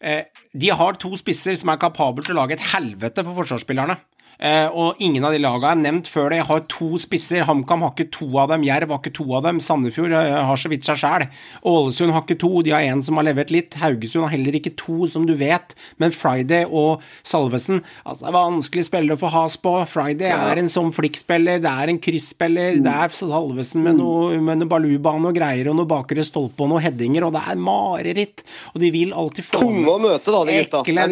eh, 0.00 0.24
de 0.54 0.70
har 0.70 0.98
to 1.02 1.10
spisser 1.18 1.56
som 1.58 1.72
er 1.72 1.80
kapable 1.82 2.24
til 2.24 2.36
å 2.36 2.42
lage 2.42 2.56
et 2.56 2.68
helvete 2.72 3.24
for 3.26 3.42
forsvarsspillerne. 3.42 3.98
Eh, 4.40 4.66
og 4.74 4.96
ingen 5.04 5.24
av 5.24 5.32
de 5.34 5.38
lagene 5.42 5.70
er 5.74 5.82
nevnt 5.92 6.08
før 6.10 6.30
det. 6.32 6.40
Jeg 6.42 6.48
har 6.48 6.64
to 6.72 6.88
spisser. 7.02 7.44
HamKam 7.46 7.84
har 7.86 7.92
ikke 7.94 8.08
to 8.14 8.28
av 8.40 8.48
dem. 8.50 8.64
Jerv 8.66 8.90
har 8.94 8.98
ikke 9.02 9.12
to 9.14 9.26
av 9.36 9.44
dem. 9.46 9.60
Sandefjord 9.62 10.12
eh, 10.12 10.32
har 10.48 10.56
så 10.60 10.70
vidt 10.72 10.84
seg 10.88 10.98
sjæl. 11.00 11.26
Ålesund 11.70 12.12
har 12.16 12.24
ikke 12.26 12.38
to. 12.42 12.50
De 12.66 12.74
har 12.74 12.82
en 12.88 13.02
som 13.04 13.16
har 13.20 13.26
levert 13.28 13.52
litt. 13.54 13.76
Haugesund 13.80 14.26
har 14.26 14.34
heller 14.34 14.58
ikke 14.58 14.74
to, 14.80 15.06
som 15.10 15.26
du 15.28 15.34
vet. 15.38 15.74
Men 16.02 16.14
Friday 16.14 16.66
og 16.68 17.02
Salvesen 17.22 17.82
altså 18.04 18.24
Det 18.26 18.30
er 18.32 18.36
vanskelig 18.38 18.84
spillere 18.88 19.16
å 19.18 19.22
få 19.22 19.30
has 19.34 19.56
på. 19.60 19.74
Friday 19.90 20.32
er 20.34 20.60
en 20.62 20.70
sånn 20.72 20.92
flikkspiller. 20.94 21.62
Det 21.64 21.70
er 21.70 21.92
en 21.94 22.00
krysspiller. 22.02 22.80
Det 22.84 22.94
er 23.06 23.14
Salvesen 23.14 23.84
med 23.86 23.98
noe, 24.00 24.38
med 24.42 24.62
noe 24.62 24.70
balubane 24.70 25.30
og 25.30 25.36
greier 25.38 25.70
og 25.70 25.78
noe 25.78 25.88
bakre 25.90 26.24
stolpe 26.26 26.64
og 26.64 26.72
noen 26.72 26.84
headinger, 26.84 27.26
og 27.28 27.34
det 27.36 27.42
er 27.52 27.60
mareritt. 27.60 28.44
Og 28.74 28.80
de 28.82 28.90
vil 28.94 29.14
alltid 29.16 29.46
få 29.46 29.62
Tunge 29.64 29.94
å 29.94 29.98
møte, 30.02 30.32
da, 30.34 30.42
de 30.48 30.58
gutta. 30.62 30.82
Ekle, 30.84 31.06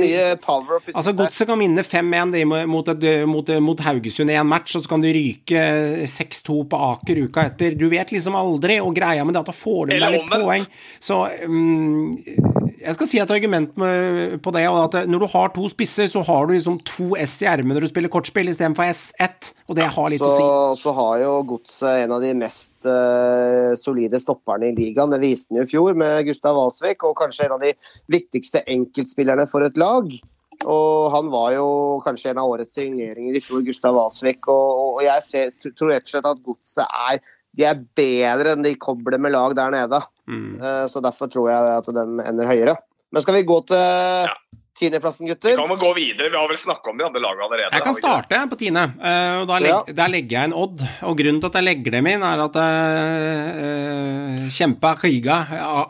Altså. 0.92 1.14
Godset 1.16 1.48
kan 1.48 1.60
vinne 1.60 1.82
5-1 1.86 2.32
de 2.32 2.44
må- 2.48 2.66
mot, 2.68 2.88
et- 2.88 3.00
mot, 3.28 3.48
mot 3.64 3.80
Haugesund 3.84 4.32
i 4.32 4.38
en 4.38 4.48
match, 4.48 4.76
og 4.76 4.84
så 4.84 4.90
kan 4.92 5.02
du 5.02 5.08
ryke 5.12 5.62
6-2 6.10 6.58
på 6.70 6.80
Aker 6.92 7.22
uka 7.26 7.46
etter. 7.50 7.76
Du 7.78 7.88
vet 7.92 8.12
liksom 8.14 8.36
aldri, 8.38 8.78
og 8.82 8.94
greia 8.96 9.24
med 9.26 9.36
det 9.36 9.42
at 9.44 9.50
da 9.50 9.56
får 9.56 9.90
du 9.90 9.94
deg 9.96 10.16
litt 10.16 10.32
poeng. 10.32 10.66
Så 11.02 11.22
um, 11.46 12.12
jeg 12.82 12.96
skal 12.96 13.08
si 13.08 13.20
et 13.22 13.34
argument 13.34 13.76
med, 13.80 14.38
på 14.42 14.52
det, 14.54 14.64
og 14.70 14.80
at 14.88 15.08
når 15.10 15.24
du 15.24 15.28
har 15.32 15.52
to 15.54 15.68
spisser, 15.72 16.08
så 16.10 16.24
har 16.26 16.48
du 16.48 16.54
liksom 16.56 16.80
to 16.88 17.12
S 17.20 17.38
i 17.44 17.48
ermet 17.50 17.76
når 17.76 17.86
du 17.86 17.92
spiller 17.92 18.12
kortspill 18.12 18.50
istedenfor 18.50 18.90
S1, 18.90 19.52
og 19.70 19.78
det 19.78 19.88
har 19.94 20.12
litt 20.12 20.22
Så, 20.22 20.32
å 20.32 20.74
si. 20.74 20.82
så 20.82 20.94
har 20.98 21.22
jo 21.22 21.38
Godset 21.52 22.04
en 22.04 22.16
av 22.16 22.24
de 22.24 22.34
mest 22.38 22.88
uh, 22.88 23.72
solide 23.78 24.20
stopperne 24.22 24.70
i 24.70 24.76
ligaen. 24.76 25.12
Det 25.14 25.22
viste 25.22 25.52
han 25.52 25.62
jo 25.62 25.66
i 25.68 25.72
fjor 25.72 25.98
med 25.98 26.26
Gustav 26.28 26.58
Walsvik, 26.58 27.06
og 27.08 27.16
kanskje 27.22 27.48
en 27.48 27.56
av 27.58 27.64
de 27.64 27.74
viktigste 28.12 28.64
enkeltspillerne 28.66 29.48
for 29.50 29.66
et 29.66 29.80
lag. 29.80 30.10
Og 30.64 31.10
han 31.14 31.30
var 31.32 31.52
jo 31.56 31.68
kanskje 32.04 32.32
en 32.32 32.42
av 32.42 32.50
årets 32.50 32.74
signeringer 32.78 33.36
i 33.38 33.42
fjor, 33.44 33.62
Gustav 33.66 33.96
Walsvik. 33.98 34.46
Og, 34.52 34.96
og 34.96 35.04
jeg 35.06 35.26
ser, 35.26 35.72
tror 35.72 35.94
rett 35.94 36.06
og 36.08 36.14
slett 36.14 36.30
at 36.32 36.44
Godset 36.46 36.98
er 37.12 37.22
de 37.52 37.66
er 37.68 37.82
bedre 37.96 38.54
enn 38.54 38.64
de 38.64 38.72
kobler 38.80 39.20
med 39.20 39.34
lag 39.34 39.52
der 39.58 39.74
nede. 39.74 40.00
Mm. 40.30 40.56
Eh, 40.56 40.86
Så 40.88 41.02
derfor 41.04 41.28
tror 41.28 41.50
jeg 41.52 41.76
at 41.76 41.92
de 41.92 42.06
ender 42.24 42.48
høyere. 42.48 42.76
Men 43.12 43.24
skal 43.24 43.36
vi 43.36 43.44
gå 43.44 43.58
til 43.68 44.32
Tiendeplassen, 44.72 45.26
Vi 45.26 45.34
gutter. 45.34 45.56
kan 45.56 45.68
vel 45.68 45.76
gå 45.76 45.90
videre. 45.94 46.30
Vi 46.32 46.36
har 46.36 46.48
vel 46.48 46.56
snakka 46.56 46.90
om 46.90 46.96
de 46.96 47.04
andre 47.04 47.20
lagene 47.20 47.44
allerede. 47.44 47.72
Jeg 47.76 47.82
kan 47.84 47.94
vi 47.94 48.00
starte 48.00 48.38
på 48.48 48.56
tiende, 48.56 48.84
eh, 49.04 49.34
og 49.42 49.46
da 49.46 49.58
legger, 49.60 49.92
der 49.92 50.08
legger 50.08 50.38
jeg 50.38 50.48
en 50.48 50.54
Odd. 50.56 50.80
Og 51.02 51.18
grunnen 51.18 51.40
til 51.42 51.50
at 51.50 51.58
jeg 51.60 51.66
legger 51.68 51.90
dem 51.92 52.06
inn, 52.08 52.24
er 52.24 52.40
at 52.40 52.56
uh, 52.56 54.48
kjempa 54.48 54.94
kriga 54.96 55.36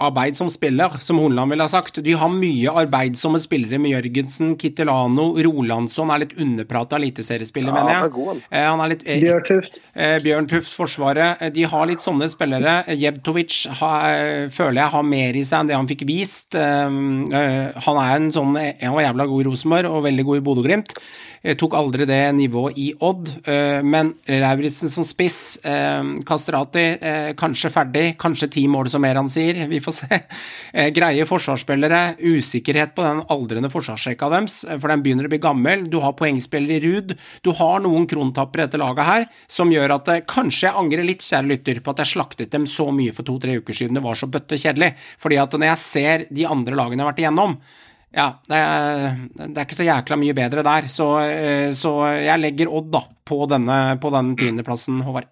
arbeid 0.09 0.36
som 0.38 0.48
spiller, 0.53 0.94
som 1.00 1.18
Hornland 1.22 1.50
ville 1.55 1.64
ha 1.66 1.70
sagt. 1.72 2.00
De 2.05 2.12
har 2.18 2.28
mye 2.32 2.70
arbeidsomme 2.82 3.40
spillere 3.42 3.78
med 3.80 3.92
Jørgensen, 3.94 4.55
Kittelano, 4.61 5.30
Rolandsson 5.44 6.11
er 6.14 6.24
litt 6.24 6.34
underprata 6.40 6.98
eliteseriespiller, 7.00 7.70
Ja, 7.72 7.74
mener 7.80 7.94
jeg. 7.96 8.05
er 8.09 8.14
god, 8.16 8.28
han. 8.32 8.42
Eh, 8.50 8.66
han 8.68 8.80
er 8.84 8.92
litt 8.94 9.05
eh, 9.07 9.20
Bjørn 9.22 9.46
Tuft. 9.48 9.80
Eh, 9.94 10.18
Bjørn 10.24 10.48
Tufts 10.50 10.74
Forsvaret, 10.78 11.40
eh, 11.42 11.50
de 11.55 11.62
har 11.72 11.86
litt 11.86 12.05
sånne 12.05 12.28
spillere. 12.32 12.76
Jebtovic 12.98 13.61
har, 13.80 14.09
eh, 14.12 14.48
føler 14.48 14.82
jeg 14.82 14.90
har 14.96 15.03
mer 15.03 15.34
i 15.40 15.44
seg 15.44 15.61
enn 15.61 15.72
det 15.72 15.76
han 15.78 15.88
fikk 15.90 16.07
vist. 16.09 16.55
Eh, 16.55 16.86
eh, 17.42 17.80
han 17.86 18.03
er 18.03 18.16
en 18.16 18.30
sånn 18.32 18.53
Han 18.82 18.94
var 18.94 19.03
jævla 19.07 19.26
god 19.28 19.40
i 19.44 19.48
Rosenborg 19.48 19.86
og 19.90 20.05
veldig 20.05 20.24
god 20.28 20.36
i 20.36 20.44
Bodø-Glimt. 20.46 20.96
Eh, 21.43 21.57
tok 21.59 21.74
aldri 21.74 22.07
det 22.07 22.20
nivået 22.38 22.76
i 22.78 22.93
Odd, 23.03 23.30
eh, 23.51 23.82
men 23.82 24.12
Lauritzen 24.30 24.90
som 24.93 25.07
spiss, 25.07 25.59
Kastrati 26.26 26.84
eh, 26.95 27.32
kanskje 27.38 27.70
ferdig, 27.74 28.05
kanskje 28.20 28.49
ti 28.55 28.62
mål 28.70 28.90
som 28.93 29.03
mer 29.03 29.18
han 29.18 29.30
sier, 29.30 29.59
vi 29.70 29.80
får 29.82 29.97
se. 29.97 30.18
Greie 30.95 31.26
forsvarsspillere, 31.26 32.16
usikkerhet 32.22 32.95
på 32.95 33.05
den 33.05 33.24
aldrende 33.32 33.70
forsvarsrekka 33.72 34.30
deres, 34.32 34.61
for 34.70 34.93
den 34.93 35.03
begynner 35.05 35.26
å 35.26 35.32
bli 35.32 35.43
gammel. 35.43 35.84
Du 35.90 35.99
har 36.05 36.14
poengspillere 36.18 36.78
i 36.78 36.82
Ruud, 36.86 37.14
du 37.43 37.53
har 37.59 37.82
noen 37.82 38.07
krontappere 38.11 38.64
i 38.64 38.70
dette 38.70 38.80
laget 38.80 39.09
her, 39.09 39.28
som 39.51 39.72
gjør 39.72 39.99
at 39.99 40.12
kanskje 40.30 40.68
jeg 40.68 40.78
angrer 40.78 41.07
litt, 41.07 41.26
kjære 41.26 41.51
lytter, 41.51 41.82
på 41.82 41.95
at 41.95 42.05
jeg 42.05 42.14
slaktet 42.14 42.55
dem 42.55 42.68
så 42.70 42.88
mye 42.95 43.14
for 43.14 43.26
to-tre 43.26 43.59
uker 43.59 43.76
siden, 43.76 43.99
det 43.99 44.07
var 44.07 44.18
så 44.18 44.30
bøtte 44.30 44.61
kjedelig. 44.61 44.95
Fordi 45.22 45.43
at 45.43 45.59
når 45.59 45.72
jeg 45.72 45.86
ser 45.86 46.28
de 46.30 46.47
andre 46.47 46.78
lagene 46.78 47.03
jeg 47.03 47.07
har 47.07 47.12
vært 47.12 47.24
igjennom, 47.26 47.59
ja, 48.12 48.26
det 48.48 48.58
er, 48.58 49.06
det 49.40 49.52
er 49.56 49.64
ikke 49.66 49.78
så 49.78 49.86
jækla 49.86 50.18
mye 50.20 50.36
bedre 50.36 50.64
der, 50.66 50.88
så, 50.92 51.08
eh, 51.24 51.70
så 51.76 51.94
jeg 52.20 52.42
legger 52.42 52.72
Odd 52.72 52.90
da, 52.92 53.02
på 53.28 53.42
denne, 53.50 53.78
på 54.02 54.12
den 54.14 54.34
tiendeplassen, 54.40 55.00
Håvard. 55.06 55.30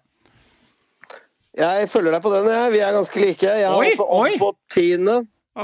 Jeg 1.57 1.87
følger 1.91 2.15
deg 2.15 2.23
på 2.23 2.31
den, 2.33 2.47
jeg. 2.47 2.73
Vi 2.73 2.79
er 2.79 2.93
ganske 2.95 3.21
like. 3.21 3.53
Jeg 3.59 3.67
har 3.67 3.75
også 3.75 4.07
Odd 4.07 4.37
på 4.39 4.51
tiende. 4.71 5.17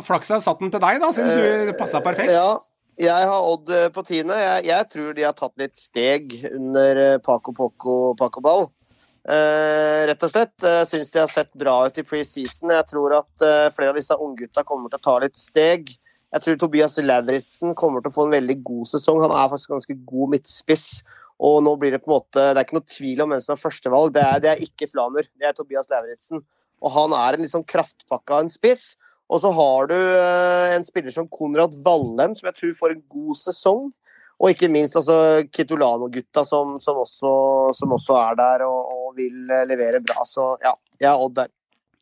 Flaks 0.04 0.30
jeg 0.34 0.44
satt 0.44 0.60
den 0.60 0.74
til 0.74 0.84
deg, 0.84 0.98
da, 1.02 1.12
siden 1.16 1.70
du 1.72 1.78
passa 1.80 2.04
perfekt. 2.04 2.34
Eh, 2.34 2.36
Ja, 2.36 2.58
jeg 2.98 3.30
har 3.30 3.46
Odd 3.54 3.70
eh, 3.72 3.90
på 3.94 4.04
tiende. 4.06 4.36
Jeg, 4.42 4.66
jeg 4.68 4.90
tror 4.94 5.14
de 5.14 5.26
har 5.26 5.38
tatt 5.38 5.54
litt 5.62 5.78
steg 5.80 6.34
under 6.50 7.04
eh, 7.04 7.20
Paco 7.24 7.54
Poco 7.56 8.16
Paco 8.20 8.44
Ball. 8.44 8.68
Eh, 9.28 10.02
rett 10.08 10.24
og 10.24 10.32
slett. 10.32 10.56
Uh, 10.64 10.84
Syns 10.88 11.12
de 11.12 11.20
har 11.20 11.32
sett 11.32 11.52
bra 11.60 11.82
ut 11.86 12.00
i 12.00 12.06
preseason. 12.08 12.72
Jeg 12.72 12.88
tror 12.90 13.18
at 13.20 13.44
eh, 13.46 13.70
flere 13.76 13.92
av 13.92 14.00
disse 14.00 14.16
unggutta 14.16 14.64
kommer 14.68 14.92
til 14.92 15.02
å 15.02 15.08
ta 15.10 15.16
litt 15.24 15.40
steg. 15.40 15.92
Jeg 16.36 16.44
tror 16.44 16.58
Tobias 16.60 16.98
Lauritzen 17.00 17.76
kommer 17.80 18.04
til 18.04 18.12
å 18.12 18.16
få 18.18 18.28
en 18.28 18.36
veldig 18.36 18.58
god 18.68 18.90
sesong. 18.92 19.22
Han 19.24 19.32
er 19.32 19.52
faktisk 19.54 19.72
ganske 19.72 19.96
god 20.10 20.34
midtspiss. 20.36 20.88
Og 21.48 21.60
nå 21.64 21.76
blir 21.80 21.94
det 21.94 22.02
på 22.02 22.10
en 22.10 22.16
måte 22.16 22.42
Det 22.42 22.58
er 22.58 22.66
ikke 22.66 22.80
noe 22.80 22.90
tvil 22.90 23.20
om 23.22 23.32
hvem 23.32 23.44
som 23.44 23.54
er 23.54 23.62
førstevalg. 23.62 24.14
Det 24.16 24.24
er, 24.24 24.40
det 24.44 24.50
er 24.52 24.64
ikke 24.66 24.90
Flamer, 24.92 25.30
det 25.38 25.48
er 25.48 25.56
Tobias 25.56 25.90
Lauritzen. 25.92 26.42
Og 26.84 26.94
han 26.94 27.14
er 27.16 27.38
en 27.38 27.46
litt 27.46 27.54
sånn 27.54 27.68
kraftpakka 27.68 28.42
en 28.44 28.52
spiss. 28.52 28.96
Og 29.32 29.42
så 29.44 29.52
har 29.56 29.90
du 29.92 29.96
eh, 29.96 30.76
en 30.76 30.86
spiller 30.88 31.14
som 31.14 31.28
Konrad 31.32 31.76
Vallem, 31.84 32.36
som 32.38 32.48
jeg 32.48 32.60
tror 32.60 32.78
får 32.82 32.96
en 32.96 33.06
god 33.12 33.40
sesong. 33.40 33.88
Og 34.38 34.54
ikke 34.54 34.70
minst 34.70 34.96
altså, 35.00 35.44
Kitolano-gutta, 35.50 36.44
som, 36.46 36.76
som, 36.82 37.02
som 37.08 37.96
også 37.96 38.20
er 38.22 38.38
der 38.40 38.66
og, 38.68 38.92
og 38.94 39.18
vil 39.18 39.50
eh, 39.52 39.66
levere 39.70 40.04
bra. 40.04 40.24
Så 40.28 40.54
ja, 40.64 40.76
jeg 41.02 41.10
er 41.12 41.24
Odd 41.24 41.40
der. 41.40 41.52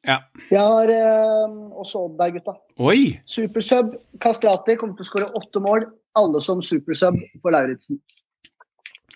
Ja. 0.08 0.20
Jeg 0.52 0.62
har 0.62 0.92
eh, 0.94 1.54
også 1.82 2.04
Odd 2.06 2.18
der, 2.20 2.34
gutta. 2.38 2.54
Oi! 2.80 3.20
Supersub. 3.30 3.96
Kastrati 4.22 4.76
kommer 4.78 4.96
til 5.00 5.06
å 5.06 5.10
skåre 5.10 5.30
åtte 5.40 5.62
mål. 5.64 5.88
Alle 6.16 6.42
som 6.46 6.62
supersub 6.64 7.18
på 7.44 7.52
Lauritzen. 7.54 7.98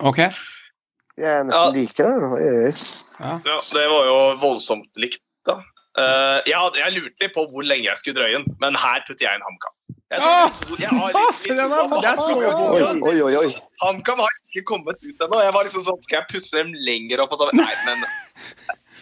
Ok. 0.02 0.18
Jeg 1.20 1.28
er 1.28 1.44
nesten 1.44 1.60
Ja. 1.60 1.70
like 1.76 1.94
der. 1.96 2.26
Ja. 3.20 3.34
Ja, 3.46 3.58
det 3.60 3.86
var 3.92 4.06
jo 4.08 4.18
voldsomt 4.42 4.90
likt, 4.98 5.22
da. 5.46 5.60
Uh, 6.00 6.40
jeg, 6.48 6.56
jeg 6.80 6.94
lurte 6.96 7.26
litt 7.26 7.34
på 7.36 7.44
hvor 7.52 7.66
lenge 7.68 7.90
jeg 7.90 7.98
skulle 8.00 8.22
drøye 8.22 8.38
den, 8.38 8.46
men 8.62 8.76
her 8.80 9.02
putter 9.08 9.26
jeg 9.26 9.36
inn 9.36 9.44
HamKam. 9.44 9.74
Jeg 10.10 10.22
tror- 10.24 10.80
jeg 10.80 10.90
har 10.90 11.12
litt- 11.12 11.42
litt 11.50 11.58
god. 11.60 13.04
Oi, 13.04 13.12
oi, 13.12 13.22
oi, 13.26 13.34
oi. 13.42 13.50
HamKam 13.84 14.22
har 14.24 14.38
ikke 14.48 14.64
kommet 14.70 14.96
ut 15.04 15.26
ennå. 15.26 15.42
Jeg 15.44 15.54
var 15.58 15.68
liksom 15.68 15.84
sånn, 15.90 16.00
Skal 16.08 16.22
jeg 16.22 16.30
pusse 16.32 16.56
dem 16.56 16.72
lenger 16.88 17.20
opp? 17.26 17.34
og 17.36 17.40
ta- 17.44 17.52
Nei, 17.54 17.74
men 17.86 18.06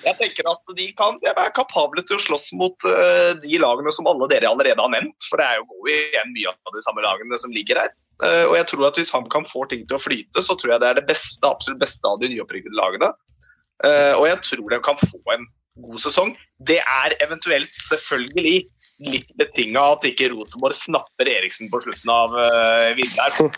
jeg 0.08 0.18
tenker 0.22 0.50
at 0.52 0.74
de 0.78 0.88
kan 0.98 1.20
de 1.22 1.30
er 1.32 1.54
kapable 1.56 2.04
til 2.08 2.18
å 2.18 2.24
slåss 2.24 2.50
mot 2.58 2.88
uh, 2.88 3.34
de 3.44 3.62
lagene 3.62 3.94
som 3.94 4.10
alle 4.10 4.30
dere 4.32 4.50
allerede 4.50 4.82
har 4.82 4.94
nevnt. 4.94 5.30
For 5.30 5.42
det 5.42 5.48
er 5.48 5.62
jo 5.62 5.68
går 5.74 5.94
igjen 5.94 6.34
mye 6.36 6.54
av 6.54 6.76
de 6.76 6.84
samme 6.86 7.06
lagene 7.06 7.40
som 7.42 7.54
ligger 7.54 7.84
her. 7.84 7.94
Uh, 8.24 8.46
og 8.50 8.56
jeg 8.58 8.70
tror 8.72 8.88
at 8.90 8.98
hvis 8.98 9.14
HamKam 9.14 9.46
får 9.50 9.72
ting 9.74 9.86
til 9.86 10.00
å 10.00 10.02
flyte, 10.02 10.44
så 10.44 10.58
tror 10.58 10.76
jeg 10.76 10.84
det 10.84 10.90
er 10.90 11.00
det 11.00 11.08
beste, 11.10 11.44
absolutt 11.46 11.84
beste 11.84 12.10
av 12.10 12.22
de 12.24 12.32
nyopprykkede 12.34 12.80
lagene. 12.80 13.12
Uh, 13.86 14.16
og 14.18 14.26
jeg 14.32 14.42
tror 14.48 14.74
de 14.74 14.82
kan 14.86 14.98
få 15.04 15.22
en 15.36 15.46
god 15.78 16.02
sesong. 16.02 16.34
Det 16.68 16.80
er 16.82 17.16
eventuelt 17.24 17.74
selvfølgelig 17.86 18.66
litt 19.06 19.30
betinga 19.38 19.84
at 19.94 20.06
ikke 20.10 20.32
Rosenborg 20.32 20.76
snapper 20.76 21.30
Eriksen 21.30 21.70
på 21.70 21.82
slutten 21.84 22.12
av 22.14 22.34
uh, 22.34 22.90
vinteren. 22.98 23.54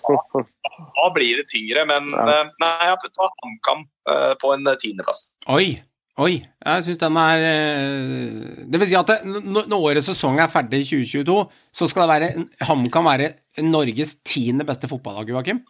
Da 0.99 1.05
blir 1.15 1.39
det 1.39 1.47
tyngre, 1.51 1.85
men 1.87 2.09
eh, 2.11 2.51
nei, 2.61 2.71
jeg 2.83 2.91
har 2.91 2.99
putta 3.01 3.29
HamKam 3.43 3.85
uh, 4.09 4.33
på 4.41 4.51
en 4.55 4.67
tiendeplass. 4.81 5.29
Oi. 5.51 5.79
Oi. 6.20 6.34
Jeg 6.43 6.84
syns 6.84 6.99
den 6.99 7.17
er 7.22 7.41
eh, 7.47 8.63
Det 8.67 8.80
vil 8.82 8.89
si 8.91 8.97
at 8.99 9.07
det, 9.07 9.43
når 9.47 9.76
årets 9.78 10.09
sesong 10.11 10.39
er 10.43 10.51
ferdig 10.51 10.82
i 10.84 10.88
2022, 10.89 11.36
så 11.80 11.88
skal 11.88 12.03
det 12.05 12.09
være 12.11 12.65
HamKam 12.67 13.07
være 13.07 13.30
Norges 13.63 14.17
tiende 14.28 14.67
beste 14.67 14.89
fotballag, 14.91 15.32
Joakim? 15.32 15.61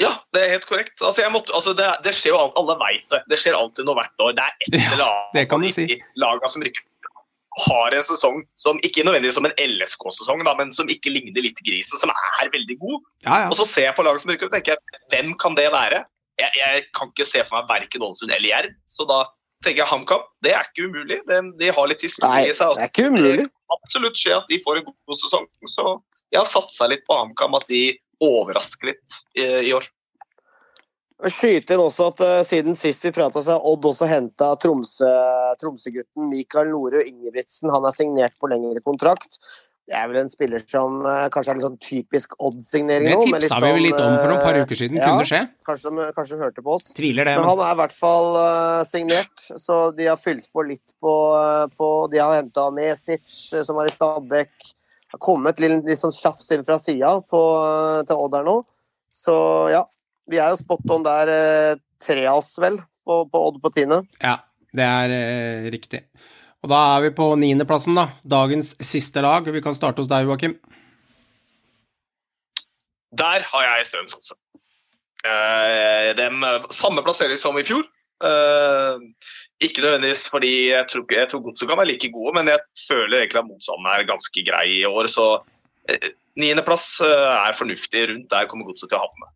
Ja, 0.00 0.12
det 0.32 0.44
er 0.44 0.54
helt 0.54 0.68
korrekt. 0.68 0.94
Altså, 1.02 1.24
jeg 1.24 1.32
måtte, 1.34 1.52
altså, 1.56 1.74
det, 1.76 1.88
det 2.06 2.14
skjer 2.16 2.32
jo 2.32 2.44
Alle 2.56 2.78
veit 2.80 3.04
det. 3.12 3.24
Det 3.28 3.40
skjer 3.40 3.58
alltid 3.58 3.88
noe 3.88 3.98
hvert 3.98 4.24
år. 4.24 4.38
Det 4.38 4.46
er 4.46 4.54
et 4.62 4.78
eller 4.78 5.10
annet 5.10 5.66
de 5.66 5.74
si. 5.74 5.98
lagene 6.22 6.52
som 6.54 6.64
rykker 6.64 6.86
har 7.60 7.94
en 7.96 8.04
sesong 8.06 8.38
som 8.60 8.78
ikke 8.86 9.02
nødvendigvis 9.04 9.34
som 9.36 9.48
en 9.48 9.56
LSK-sesong, 9.58 10.44
men 10.46 10.70
som 10.72 10.88
ikke 10.92 11.10
ligner 11.10 11.42
litt 11.42 11.58
grisen, 11.66 11.98
som 11.98 12.12
er 12.12 12.52
veldig 12.52 12.76
god. 12.78 13.02
Ja, 13.26 13.40
ja. 13.42 13.48
Og 13.50 13.58
så 13.58 13.66
ser 13.68 13.88
jeg 13.88 13.96
på 13.98 14.04
laget 14.06 14.22
som 14.22 14.30
rykker 14.32 14.48
opp 14.48 14.54
tenker 14.54 14.76
jeg, 14.76 15.00
hvem 15.12 15.34
kan 15.40 15.58
det 15.58 15.66
være? 15.74 16.04
Jeg, 16.40 16.54
jeg 16.56 16.84
kan 16.96 17.10
ikke 17.10 17.26
se 17.28 17.42
for 17.44 17.58
meg 17.58 17.68
verken 17.68 18.06
Ålesund 18.06 18.32
eller 18.32 18.48
Jerv, 18.48 18.76
så 18.88 19.04
da 19.10 19.24
tenker 19.64 19.82
jeg 19.82 19.90
HamKam. 19.90 20.26
Det 20.44 20.52
er 20.56 20.68
ikke 20.68 20.88
umulig. 20.88 21.20
De, 21.28 21.40
de 21.60 21.70
har 21.76 21.88
litt 21.90 22.04
historie 22.04 22.48
i 22.48 22.56
seg. 22.56 22.74
det 22.78 22.86
er 22.86 22.92
ikke 22.92 23.08
umulig. 23.12 23.32
Det 23.44 23.46
kan 23.48 23.78
absolutt 23.78 24.20
skje 24.20 24.36
at 24.38 24.50
de 24.50 24.60
får 24.64 24.80
en 24.80 24.90
god 24.90 25.20
sesong. 25.22 25.48
Så 25.68 25.86
jeg 26.30 26.40
har 26.40 26.48
satsa 26.48 26.88
litt 26.90 27.06
på 27.08 27.16
HamKam, 27.18 27.56
at 27.58 27.66
de 27.70 27.84
overrasker 28.24 28.92
litt 28.92 29.18
i, 29.36 29.46
i 29.70 29.72
år. 29.76 29.88
Skyte 31.28 31.76
inn 31.76 31.82
også 31.82 32.06
at 32.14 32.22
uh, 32.24 32.34
siden 32.48 32.76
sist 32.78 33.02
vi 33.04 33.12
prata, 33.12 33.42
så 33.44 33.58
har 33.58 33.66
Odd 33.68 33.84
også 33.90 34.08
henta 34.08 34.54
Tromsø, 34.60 35.10
Tromsø-gutten 35.60 36.30
Mikael 36.30 36.70
Norud 36.72 37.02
Ingebrigtsen. 37.04 37.72
Han 37.74 37.84
er 37.84 37.96
signert 37.96 38.38
på 38.40 38.48
lengre 38.48 38.80
kontrakt. 38.84 39.36
Det 39.90 39.96
er 39.98 40.06
vel 40.06 40.20
en 40.20 40.28
spiller 40.30 40.62
som 40.62 41.00
uh, 41.02 41.24
kanskje 41.34 41.50
er 41.50 41.58
litt 41.58 41.64
sånn 41.64 41.78
typisk 41.82 42.36
Odd-signering 42.38 43.08
Det 43.08 43.14
nå. 43.16 43.24
Det 43.26 43.40
tipsa 43.42 43.56
vi 43.64 43.70
vel 43.74 43.82
litt 43.88 43.98
om 43.98 44.12
for 44.20 44.30
noen 44.30 44.44
par 44.44 44.54
eh, 44.54 44.62
uker 44.62 44.78
siden 44.78 45.00
ja. 45.00 45.08
kunne 45.08 45.26
skje. 45.26 45.40
Kanskje 45.66 45.90
de, 45.90 46.04
kanskje 46.14 46.36
de 46.36 46.44
hørte 46.46 46.62
på 46.62 46.76
oss. 46.76 46.86
Tviler 46.94 47.26
det, 47.26 47.32
Men 47.34 47.42
men 47.42 47.50
han 47.50 47.62
er 47.66 47.72
i 47.74 47.78
hvert 47.80 47.96
fall 47.98 48.28
uh, 48.36 48.84
signert, 48.86 49.46
så 49.58 49.80
de 49.96 50.06
har 50.06 50.20
fylt 50.20 50.46
på 50.54 50.62
litt 50.68 50.94
på, 51.02 51.14
på 51.74 51.90
De 52.12 52.22
har 52.22 52.36
henta 52.38 52.68
Mesic, 52.76 53.26
som 53.50 53.80
var 53.80 53.90
i 53.90 53.96
Stabæk. 53.96 54.52
Det 54.62 55.18
har 55.18 55.24
kommet 55.26 55.58
litt, 55.58 55.80
litt 55.90 55.98
sånn 55.98 56.14
tjafs 56.14 56.46
inn 56.54 56.62
fra 56.62 56.78
sida 56.78 57.16
til 57.26 58.14
Odd 58.14 58.38
her 58.38 58.46
nå. 58.46 58.60
Så 59.10 59.34
ja, 59.74 59.82
vi 60.30 60.38
er 60.38 60.54
jo 60.54 60.62
spot 60.62 60.86
on 60.94 61.02
der, 61.02 61.34
uh, 61.34 61.80
tre 61.98 62.28
av 62.30 62.44
oss 62.44 62.54
vel, 62.62 62.78
på, 63.02 63.24
på 63.26 63.46
Odd 63.48 63.58
på 63.64 63.74
tiende. 63.74 64.04
Ja, 64.22 64.38
det 64.70 64.86
er 64.86 65.16
uh, 65.18 65.72
riktig. 65.74 66.06
Og 66.60 66.68
da 66.68 66.80
er 66.96 67.06
vi 67.06 67.14
på 67.16 67.26
niendeplassen, 67.40 67.96
da. 67.96 68.10
Dagens 68.20 68.74
siste 68.84 69.22
lag. 69.24 69.46
Vi 69.48 69.62
kan 69.64 69.76
starte 69.76 70.02
hos 70.02 70.10
deg, 70.10 70.28
Joakim. 70.28 70.58
Der 73.16 73.46
har 73.48 73.64
jeg 73.66 73.88
Strømsgodset. 73.88 74.36
Eh, 75.24 76.10
dem, 76.16 76.44
samme 76.72 77.02
plassering 77.04 77.40
som 77.40 77.58
i 77.60 77.64
fjor. 77.66 77.88
Eh, 78.24 79.00
ikke 79.64 79.82
nødvendigvis 79.84 80.26
fordi 80.32 80.52
jeg 80.70 80.86
tror, 80.88 81.04
jeg 81.12 81.28
tror 81.28 81.42
Godset 81.44 81.68
kan 81.68 81.80
være 81.80 81.92
like 81.92 82.12
gode, 82.12 82.32
men 82.36 82.48
jeg 82.48 82.60
føler 82.88 83.22
egentlig 83.22 83.40
at 83.40 83.48
motstanden 83.48 83.88
er 83.92 84.08
ganske 84.08 84.44
grei 84.46 84.66
i 84.78 84.86
år. 84.88 85.08
Så 85.12 85.26
eh, 85.88 86.12
niendeplass 86.40 87.00
eh, 87.04 87.28
er 87.48 87.56
fornuftig. 87.56 88.06
Rundt 88.12 88.32
der 88.32 88.48
kommer 88.48 88.68
Godset 88.68 88.92
til 88.92 89.00
å 89.00 89.04
havne. 89.04 89.32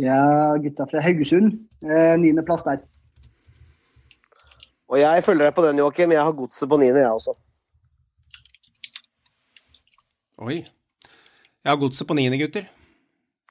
Ja, 0.00 0.20
gutta 0.60 0.86
fra 0.88 1.02
Haugesund. 1.04 1.58
Eh, 1.84 2.14
Niendeplass 2.20 2.64
der. 2.64 2.80
Og 4.90 4.98
jeg 4.98 5.22
følger 5.24 5.46
deg 5.48 5.54
på 5.54 5.62
den, 5.68 5.78
Joakim. 5.78 6.12
Jeg 6.16 6.24
har 6.26 6.34
godset 6.34 6.68
på 6.70 6.78
niende, 6.82 7.02
jeg 7.04 7.14
også. 7.14 7.34
Oi. 10.40 10.56
Jeg 11.60 11.70
har 11.70 11.78
godset 11.78 12.08
på 12.08 12.16
niende, 12.18 12.38
gutter. 12.40 12.66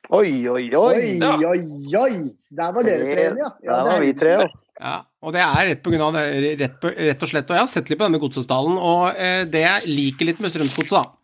Oi, 0.10 0.32
oi, 0.50 0.64
oi! 0.74 0.80
Oi, 0.80 1.10
Ja. 1.22 1.36
oi, 1.52 1.60
oi! 2.00 2.16
Der 2.50 2.72
var 2.74 2.84
dere 2.88 3.06
tre 3.14 3.28
ja. 3.38 3.50
ja. 3.62 3.70
Der 3.70 3.84
var 3.92 4.00
vi 4.02 4.14
tre, 4.18 4.32
ja. 4.40 4.48
Ja, 4.80 4.94
og 5.22 5.34
det 5.36 5.42
er 5.44 5.66
rett, 5.68 5.82
på 5.84 5.92
grunn 5.92 6.02
av 6.06 6.16
det, 6.16 6.54
rett, 6.62 6.78
på, 6.80 6.88
rett 6.96 7.24
og 7.26 7.30
slett. 7.30 7.50
Og 7.52 7.58
jeg 7.58 7.62
har 7.66 7.68
sett 7.68 7.90
litt 7.92 8.00
på 8.00 8.08
denne 8.08 8.22
godsesdalen, 8.24 8.78
og 8.80 9.10
eh, 9.20 9.42
det 9.52 9.62
jeg 9.66 9.92
liker 9.92 10.30
litt 10.30 10.40
med 10.40 10.54
Strømsgodset, 10.54 10.96
da 10.96 11.19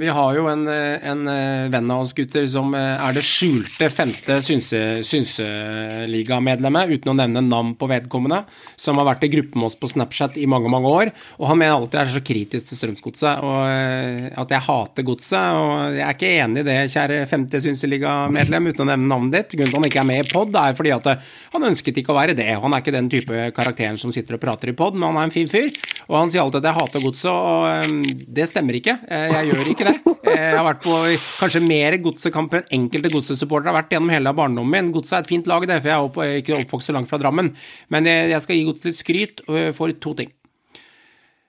vi 0.00 0.08
har 0.08 0.36
jo 0.38 0.46
en, 0.48 0.62
eh, 0.68 1.02
en 1.04 1.26
eh, 1.28 1.68
venn 1.68 1.90
av 1.92 2.00
oss 2.00 2.14
gutter 2.16 2.46
som 2.48 2.70
eh, 2.74 2.96
er 2.96 3.12
det 3.12 3.24
skjulte 3.26 3.90
femte 3.92 4.38
synse- 4.40 5.02
synseligamedlemmet, 5.04 6.94
uten 6.96 7.12
å 7.12 7.16
nevne 7.18 7.42
navn 7.44 7.74
på 7.76 7.88
vedkommende, 7.90 8.44
som 8.80 8.96
har 8.96 9.08
vært 9.10 9.26
i 9.26 9.30
gruppe 9.34 9.58
med 9.60 9.68
oss 9.68 9.76
på 9.76 9.90
Snapchat 9.90 10.38
i 10.40 10.46
mange, 10.48 10.70
mange 10.72 10.88
år. 10.88 11.12
Og 11.36 11.48
han 11.50 11.60
mener 11.60 11.76
alltid 11.76 11.98
jeg 11.98 12.08
er 12.08 12.14
så 12.14 12.22
kritisk 12.24 12.70
til 12.70 12.80
Strømsgodset, 12.80 13.44
og 13.44 13.58
eh, 13.68 14.30
at 14.32 14.54
jeg 14.56 14.66
hater 14.68 15.08
godset. 15.10 15.58
Og 15.60 15.98
jeg 15.98 16.06
er 16.06 16.16
ikke 16.16 16.32
enig 16.38 16.64
i 16.64 16.68
det, 16.70 16.78
kjære 16.94 17.20
femte 17.28 17.60
synseligamedlem, 17.66 18.70
uten 18.72 18.86
å 18.86 18.88
nevne 18.94 19.10
navnet 19.12 19.36
ditt. 19.36 19.58
Grunnen 19.58 19.74
til 19.74 19.80
han 19.82 19.90
ikke 19.90 20.02
er 20.06 20.08
med 20.08 20.24
i 20.24 20.30
pod, 20.32 20.56
er 20.56 20.78
fordi 20.80 20.94
at 20.96 21.10
eh, 21.12 21.34
han 21.52 21.68
ønsket 21.68 22.00
ikke 22.00 22.14
å 22.14 22.18
være 22.22 22.38
det. 22.40 22.48
Han 22.64 22.72
er 22.72 22.84
ikke 22.84 22.96
den 22.96 23.12
type 23.12 23.44
karakteren 23.60 24.00
som 24.00 24.14
sitter 24.14 24.38
og 24.38 24.44
prater 24.46 24.72
i 24.72 24.76
pod, 24.78 24.96
men 24.96 25.10
han 25.10 25.20
er 25.20 25.28
en 25.28 25.36
fin 25.36 25.52
fyr. 25.52 25.68
Og 26.08 26.18
han 26.18 26.32
sier 26.32 26.44
alltid 26.44 26.62
at 26.64 26.70
jeg 26.72 26.80
hater 26.80 27.04
godset, 27.04 27.30
og 27.34 27.68
eh, 27.68 28.24
det 28.40 28.48
stemmer 28.48 28.80
ikke. 28.80 28.98
Eh, 29.04 29.33
Jeg 29.34 29.50
gjør 29.50 29.70
ikke 29.72 29.86
det. 29.88 29.94
Eh, 30.30 30.40
Jeg 30.44 30.56
har 30.56 30.66
vært 30.66 30.84
på 30.84 30.94
kanskje 31.40 31.62
mer 31.64 31.96
godsekamper 32.04 32.62
enn 32.64 32.84
enkelte 32.84 33.10
godsesupportere 33.12 33.72
har 33.72 33.80
vært 33.80 33.92
gjennom 33.94 34.12
hele 34.14 34.32
barndommen 34.36 34.72
min. 34.72 34.92
Godset 34.94 35.18
er 35.18 35.24
et 35.24 35.30
fint 35.32 35.48
lag, 35.50 35.66
det, 35.68 35.80
for 35.82 35.90
jeg 36.22 36.32
er 36.34 36.40
ikke 36.42 36.58
oppvokst 36.60 36.90
så 36.90 36.94
langt 36.96 37.10
fra 37.10 37.20
Drammen. 37.22 37.52
Men 37.90 38.08
jeg 38.08 38.30
jeg 38.30 38.44
skal 38.44 38.58
gi 38.58 38.66
godset 38.68 38.88
litt 38.90 39.00
skryt 39.00 39.44
eh, 39.48 39.70
for 39.76 39.92
to 40.06 40.14
ting. 40.20 40.32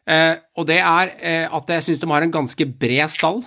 Eh, 0.05 0.35
og 0.57 0.67
det 0.69 0.79
er 0.81 1.13
eh, 1.17 1.45
at 1.49 1.75
jeg 1.75 1.85
syns 1.87 2.01
de 2.01 2.09
har 2.11 2.25
en 2.25 2.33
ganske 2.33 2.67
bred 2.79 3.09
stall. 3.09 3.43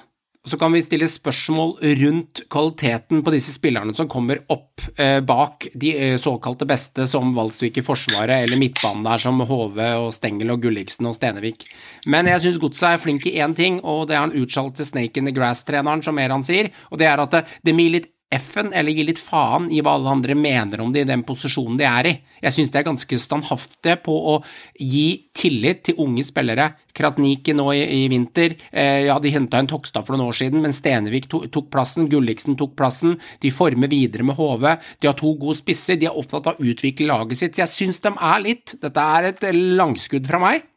Så 0.48 0.56
kan 0.56 0.72
vi 0.72 0.80
stille 0.80 1.08
spørsmål 1.10 1.74
rundt 2.00 2.40
kvaliteten 2.48 3.20
på 3.24 3.32
disse 3.34 3.52
spillerne 3.52 3.92
som 3.96 4.08
kommer 4.08 4.40
opp 4.48 4.80
eh, 4.96 5.18
bak 5.20 5.66
de 5.74 5.90
eh, 5.92 6.16
såkalte 6.20 6.64
beste, 6.68 7.04
som 7.10 7.34
Valsvik 7.36 7.80
i 7.80 7.84
Forsvaret, 7.84 8.46
eller 8.46 8.60
midtbanen 8.60 9.04
der 9.04 9.20
som 9.20 9.42
Hove 9.44 9.88
og 10.00 10.08
Stengel 10.16 10.54
og 10.54 10.62
Gulliksen 10.64 11.10
og 11.10 11.18
Stenevik. 11.18 11.66
Men 12.08 12.30
jeg 12.32 12.46
syns 12.46 12.60
Godset 12.62 12.94
er 12.94 13.02
flink 13.02 13.28
i 13.28 13.36
én 13.42 13.56
ting, 13.56 13.82
og 13.84 14.06
det 14.08 14.16
er 14.16 14.24
han 14.24 14.36
utsjalte 14.38 14.86
Snake 14.88 15.20
in 15.20 15.28
the 15.28 15.36
Grass-treneren, 15.36 16.04
som 16.06 16.18
Eran 16.22 16.46
sier, 16.46 16.72
og 16.88 17.02
det 17.02 17.10
er 17.10 17.20
at 17.20 17.36
det, 17.36 17.44
det 17.66 17.76
gir 17.76 17.98
litt 17.98 18.14
F-en, 18.28 18.74
eller 18.76 18.92
gi 18.92 19.06
litt 19.08 19.20
faen 19.24 19.70
i 19.72 19.78
hva 19.80 19.94
alle 19.96 20.10
andre 20.12 20.34
mener 20.36 20.82
om 20.84 20.90
det 20.92 21.06
i 21.06 21.08
den 21.08 21.22
posisjonen 21.24 21.78
de 21.80 21.86
er 21.88 22.08
i. 22.10 22.12
Jeg 22.44 22.52
synes 22.52 22.72
de 22.74 22.76
er 22.76 22.84
ganske 22.84 23.18
standhaftige 23.22 23.94
på 24.04 24.12
å 24.12 24.34
gi 24.76 25.30
tillit 25.32 25.80
til 25.88 26.02
unge 26.04 26.26
spillere. 26.26 26.66
Krasniki 26.92 27.54
nå 27.56 27.70
i, 27.72 27.80
i 28.02 28.02
vinter, 28.12 28.58
eh, 28.68 29.06
ja, 29.06 29.16
de 29.22 29.32
henta 29.32 29.62
en 29.62 29.70
Tokstad 29.70 30.04
for 30.04 30.12
noen 30.12 30.28
år 30.28 30.36
siden, 30.42 30.60
men 30.60 30.76
Stenevik 30.76 31.30
to, 31.32 31.40
tok 31.48 31.70
plassen, 31.72 32.10
Gulliksen 32.12 32.58
tok 32.60 32.76
plassen, 32.76 33.16
de 33.40 33.54
former 33.54 33.88
videre 33.88 34.28
med 34.28 34.36
HV, 34.36 34.68
de 35.00 35.08
har 35.08 35.16
to 35.16 35.32
gode 35.40 35.62
spisser, 35.62 35.96
de 35.96 36.10
er 36.10 36.20
opptatt 36.20 36.52
av 36.52 36.60
å 36.60 36.68
utvikle 36.68 37.08
laget 37.08 37.40
sitt. 37.40 37.62
Jeg 37.62 37.72
synes 37.72 38.02
de 38.04 38.12
er 38.12 38.44
litt 38.44 38.76
Dette 38.82 39.08
er 39.16 39.30
et 39.30 39.48
langskudd 39.56 40.28
fra 40.28 40.42
meg, 40.42 40.68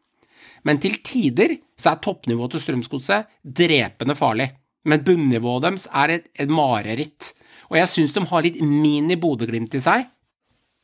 men 0.63 0.79
til 0.79 1.01
tider 1.03 1.57
så 1.75 1.91
er 1.91 2.03
toppnivået 2.05 2.55
til 2.55 2.63
Strømsgodset 2.63 3.39
drepende 3.43 4.15
farlig. 4.15 4.53
Men 4.87 5.03
bunnivået 5.05 5.67
deres 5.67 5.87
er 5.93 6.15
et, 6.17 6.27
et 6.39 6.49
mareritt. 6.49 7.33
Og 7.69 7.77
jeg 7.79 7.91
syns 7.91 8.15
de 8.15 8.25
har 8.27 8.43
litt 8.43 8.59
mini-Bodø-Glimt 8.65 9.77
i 9.77 9.83
seg, 9.83 10.09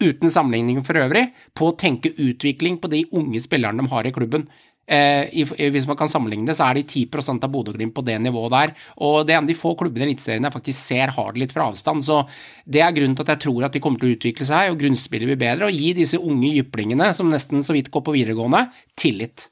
uten 0.04 0.30
sammenligning 0.30 0.84
for 0.86 1.00
øvrig, 1.02 1.32
på 1.58 1.72
å 1.72 1.76
tenke 1.80 2.14
utvikling 2.14 2.78
på 2.82 2.90
de 2.92 3.04
unge 3.18 3.42
spillerne 3.44 3.84
de 3.84 3.92
har 3.92 4.08
i 4.08 4.14
klubben. 4.16 4.46
Eh, 4.88 5.44
hvis 5.74 5.88
man 5.90 5.98
kan 6.00 6.08
sammenligne 6.08 6.48
det, 6.48 6.56
så 6.56 6.70
er 6.70 6.78
de 6.78 6.86
10 6.88 7.42
av 7.44 7.50
Bodø-Glimt 7.52 7.96
på 7.96 8.06
det 8.08 8.16
nivået 8.24 8.54
der. 8.54 8.74
Og 9.04 9.26
det 9.28 9.34
er 9.34 9.42
en 9.42 9.48
av 9.48 9.50
de 9.50 9.58
få 9.58 9.74
klubbene 9.76 10.06
i 10.06 10.14
Eliteserien 10.14 10.48
jeg 10.48 10.56
faktisk 10.56 10.80
ser 10.80 11.12
har 11.18 11.34
det 11.34 11.44
litt 11.44 11.56
fra 11.58 11.68
avstand. 11.68 12.06
Så 12.08 12.22
det 12.64 12.86
er 12.86 12.96
grunnen 12.96 13.18
til 13.18 13.28
at 13.28 13.34
jeg 13.36 13.44
tror 13.50 13.68
at 13.68 13.76
de 13.76 13.84
kommer 13.84 14.00
til 14.00 14.14
å 14.14 14.16
utvikle 14.16 14.48
seg, 14.48 14.72
og 14.72 14.80
grunnspillet 14.80 15.34
blir 15.34 15.44
bedre, 15.44 15.68
og 15.68 15.76
gi 15.76 15.92
disse 15.98 16.22
unge 16.22 16.54
jyplingene, 16.54 17.12
som 17.18 17.28
nesten 17.34 17.66
så 17.66 17.76
vidt 17.76 17.92
går 17.92 18.06
på 18.06 18.16
videregående, 18.16 18.68
tillit. 18.96 19.50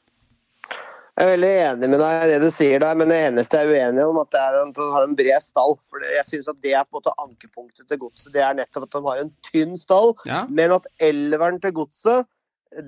Jeg 1.15 1.23
er 1.23 1.29
veldig 1.31 1.49
enig 1.63 1.87
med 1.93 2.01
deg 2.01 2.23
i 2.25 2.31
det 2.33 2.37
du 2.43 2.49
sier 2.51 2.81
der, 2.83 2.95
men 2.99 3.07
det 3.07 3.17
eneste 3.29 3.59
jeg 3.61 3.69
er 3.69 3.85
uenig 3.87 4.03
om, 4.03 4.17
at 4.19 4.33
det 4.35 4.39
er 4.41 4.55
at 4.59 4.71
de 4.75 4.87
har 4.91 5.05
en 5.07 5.13
bred 5.15 5.43
stall. 5.43 5.77
For 5.87 6.03
jeg 6.03 6.25
synes 6.27 6.49
at 6.51 6.57
det 6.65 6.73
er 6.75 6.83
på 6.83 6.91
en 6.91 6.97
måte 6.99 7.13
ankepunktet 7.23 7.87
til 7.87 8.01
godset. 8.01 8.33
Det 8.33 8.41
er 8.43 8.57
nettopp 8.57 8.89
at 8.89 8.97
de 8.97 9.01
har 9.05 9.21
en 9.23 9.31
tynn 9.47 9.77
stall, 9.79 10.11
Ja. 10.27 10.41
men 10.49 10.73
at 10.75 10.89
elveren 10.99 11.61
til 11.63 11.71
godset, 11.77 12.27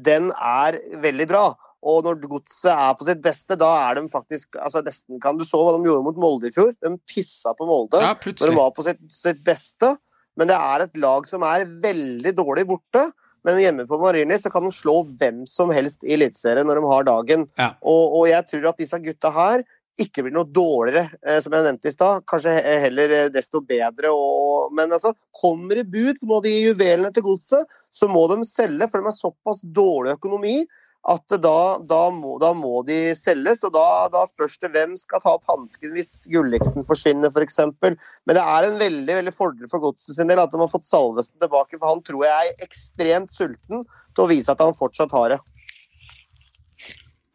den 0.03 0.34
er 0.36 0.75
veldig 0.99 1.28
bra. 1.30 1.45
Og 1.88 2.03
når 2.03 2.19
godset 2.28 2.73
er 2.73 2.97
på 2.99 3.07
sitt 3.07 3.21
beste, 3.23 3.55
da 3.55 3.69
er 3.86 4.01
de 4.01 4.09
faktisk 4.11 4.57
altså 4.59 4.82
nesten 4.84 5.21
kan 5.23 5.38
Du 5.39 5.45
så 5.47 5.61
hva 5.61 5.78
de 5.78 5.88
gjorde 5.88 6.03
mot 6.03 6.19
Molde 6.19 6.49
i 6.49 6.51
fjor. 6.51 6.73
De 6.84 6.97
pissa 7.07 7.53
på 7.55 7.67
Molde 7.69 8.01
Ja, 8.01 8.11
når 8.11 8.43
de 8.43 8.57
var 8.57 8.73
på 8.75 8.84
sitt, 8.84 8.99
sitt 9.13 9.39
beste. 9.45 9.93
Men 10.36 10.51
det 10.51 10.57
er 10.59 10.84
et 10.84 10.99
lag 10.99 11.25
som 11.30 11.45
er 11.47 11.63
veldig 11.63 12.36
dårlig 12.36 12.67
borte. 12.67 13.07
Men 13.48 13.62
hjemme 13.62 13.88
på 13.88 14.00
Marini 14.02 14.38
kan 14.52 14.68
de 14.68 14.76
slå 14.76 15.00
hvem 15.20 15.45
som 15.48 15.72
helst 15.72 16.04
i 16.04 16.18
Eliteserien 16.18 16.68
når 16.68 16.82
de 16.82 16.91
har 16.91 17.08
dagen. 17.08 17.45
Ja. 17.56 17.72
Og, 17.80 18.20
og 18.20 18.26
jeg 18.28 18.43
tror 18.50 18.72
at 18.74 18.82
disse 18.82 19.00
gutta 19.04 19.32
her 19.32 19.64
ikke 19.98 20.26
blir 20.26 20.34
noe 20.36 20.45
dårligere, 20.54 21.08
eh, 21.26 21.39
som 21.41 21.56
jeg 21.56 21.66
nevnte 21.66 21.89
i 21.89 21.95
stad. 21.95 22.26
Kanskje 22.30 22.54
heller 22.84 23.14
eh, 23.16 23.30
desto 23.34 23.64
bedre. 23.66 24.12
Og, 24.14 24.74
men 24.78 24.93
altså, 24.93 25.14
kommer 25.39 25.80
det 25.80 25.88
bud 25.89 26.20
på 26.20 26.28
noen 26.28 26.41
av 26.41 26.45
de 26.45 26.54
juvelene 26.54 27.14
til 27.16 27.26
godset, 27.26 27.80
så 27.89 28.10
må 28.12 28.28
de 28.30 28.43
selge, 28.45 28.89
for 28.91 29.00
de 29.00 29.10
har 29.10 29.18
såpass 29.18 29.64
dårlig 29.64 30.18
økonomi 30.20 30.60
at 31.08 31.36
da, 31.39 31.58
da, 31.88 31.99
må, 32.12 32.36
da 32.41 32.49
må 32.58 32.82
de 32.88 33.14
selges. 33.16 33.64
Og 33.68 33.74
da, 33.76 33.86
da 34.12 34.26
spørs 34.28 34.58
det 34.64 34.74
hvem 34.74 34.95
skal 34.99 35.24
ta 35.24 35.36
opp 35.38 35.47
hansken 35.51 35.93
hvis 35.95 36.26
Gulliksen 36.34 36.86
forsvinner, 36.88 37.32
f.eks. 37.32 37.60
Men 37.82 37.97
det 38.36 38.43
er 38.43 38.68
en 38.68 38.80
veldig 38.82 39.20
veldig 39.22 39.36
fordel 39.36 39.72
for 39.72 39.84
godset 39.86 40.18
sin 40.20 40.32
del 40.32 40.41
at 40.43 40.51
de 40.51 40.60
har 40.60 40.72
fått 40.72 40.88
Salvesen 40.89 41.39
tilbake, 41.39 41.80
for 41.80 41.88
han 41.93 42.03
tror 42.08 42.28
jeg 42.28 42.51
er 42.55 42.66
ekstremt 42.68 43.32
sulten 43.36 43.86
til 43.88 44.26
å 44.26 44.30
vise 44.32 44.51
at 44.51 44.64
han 44.64 44.76
fortsatt 44.78 45.16
har 45.16 45.36
det. 45.36 45.41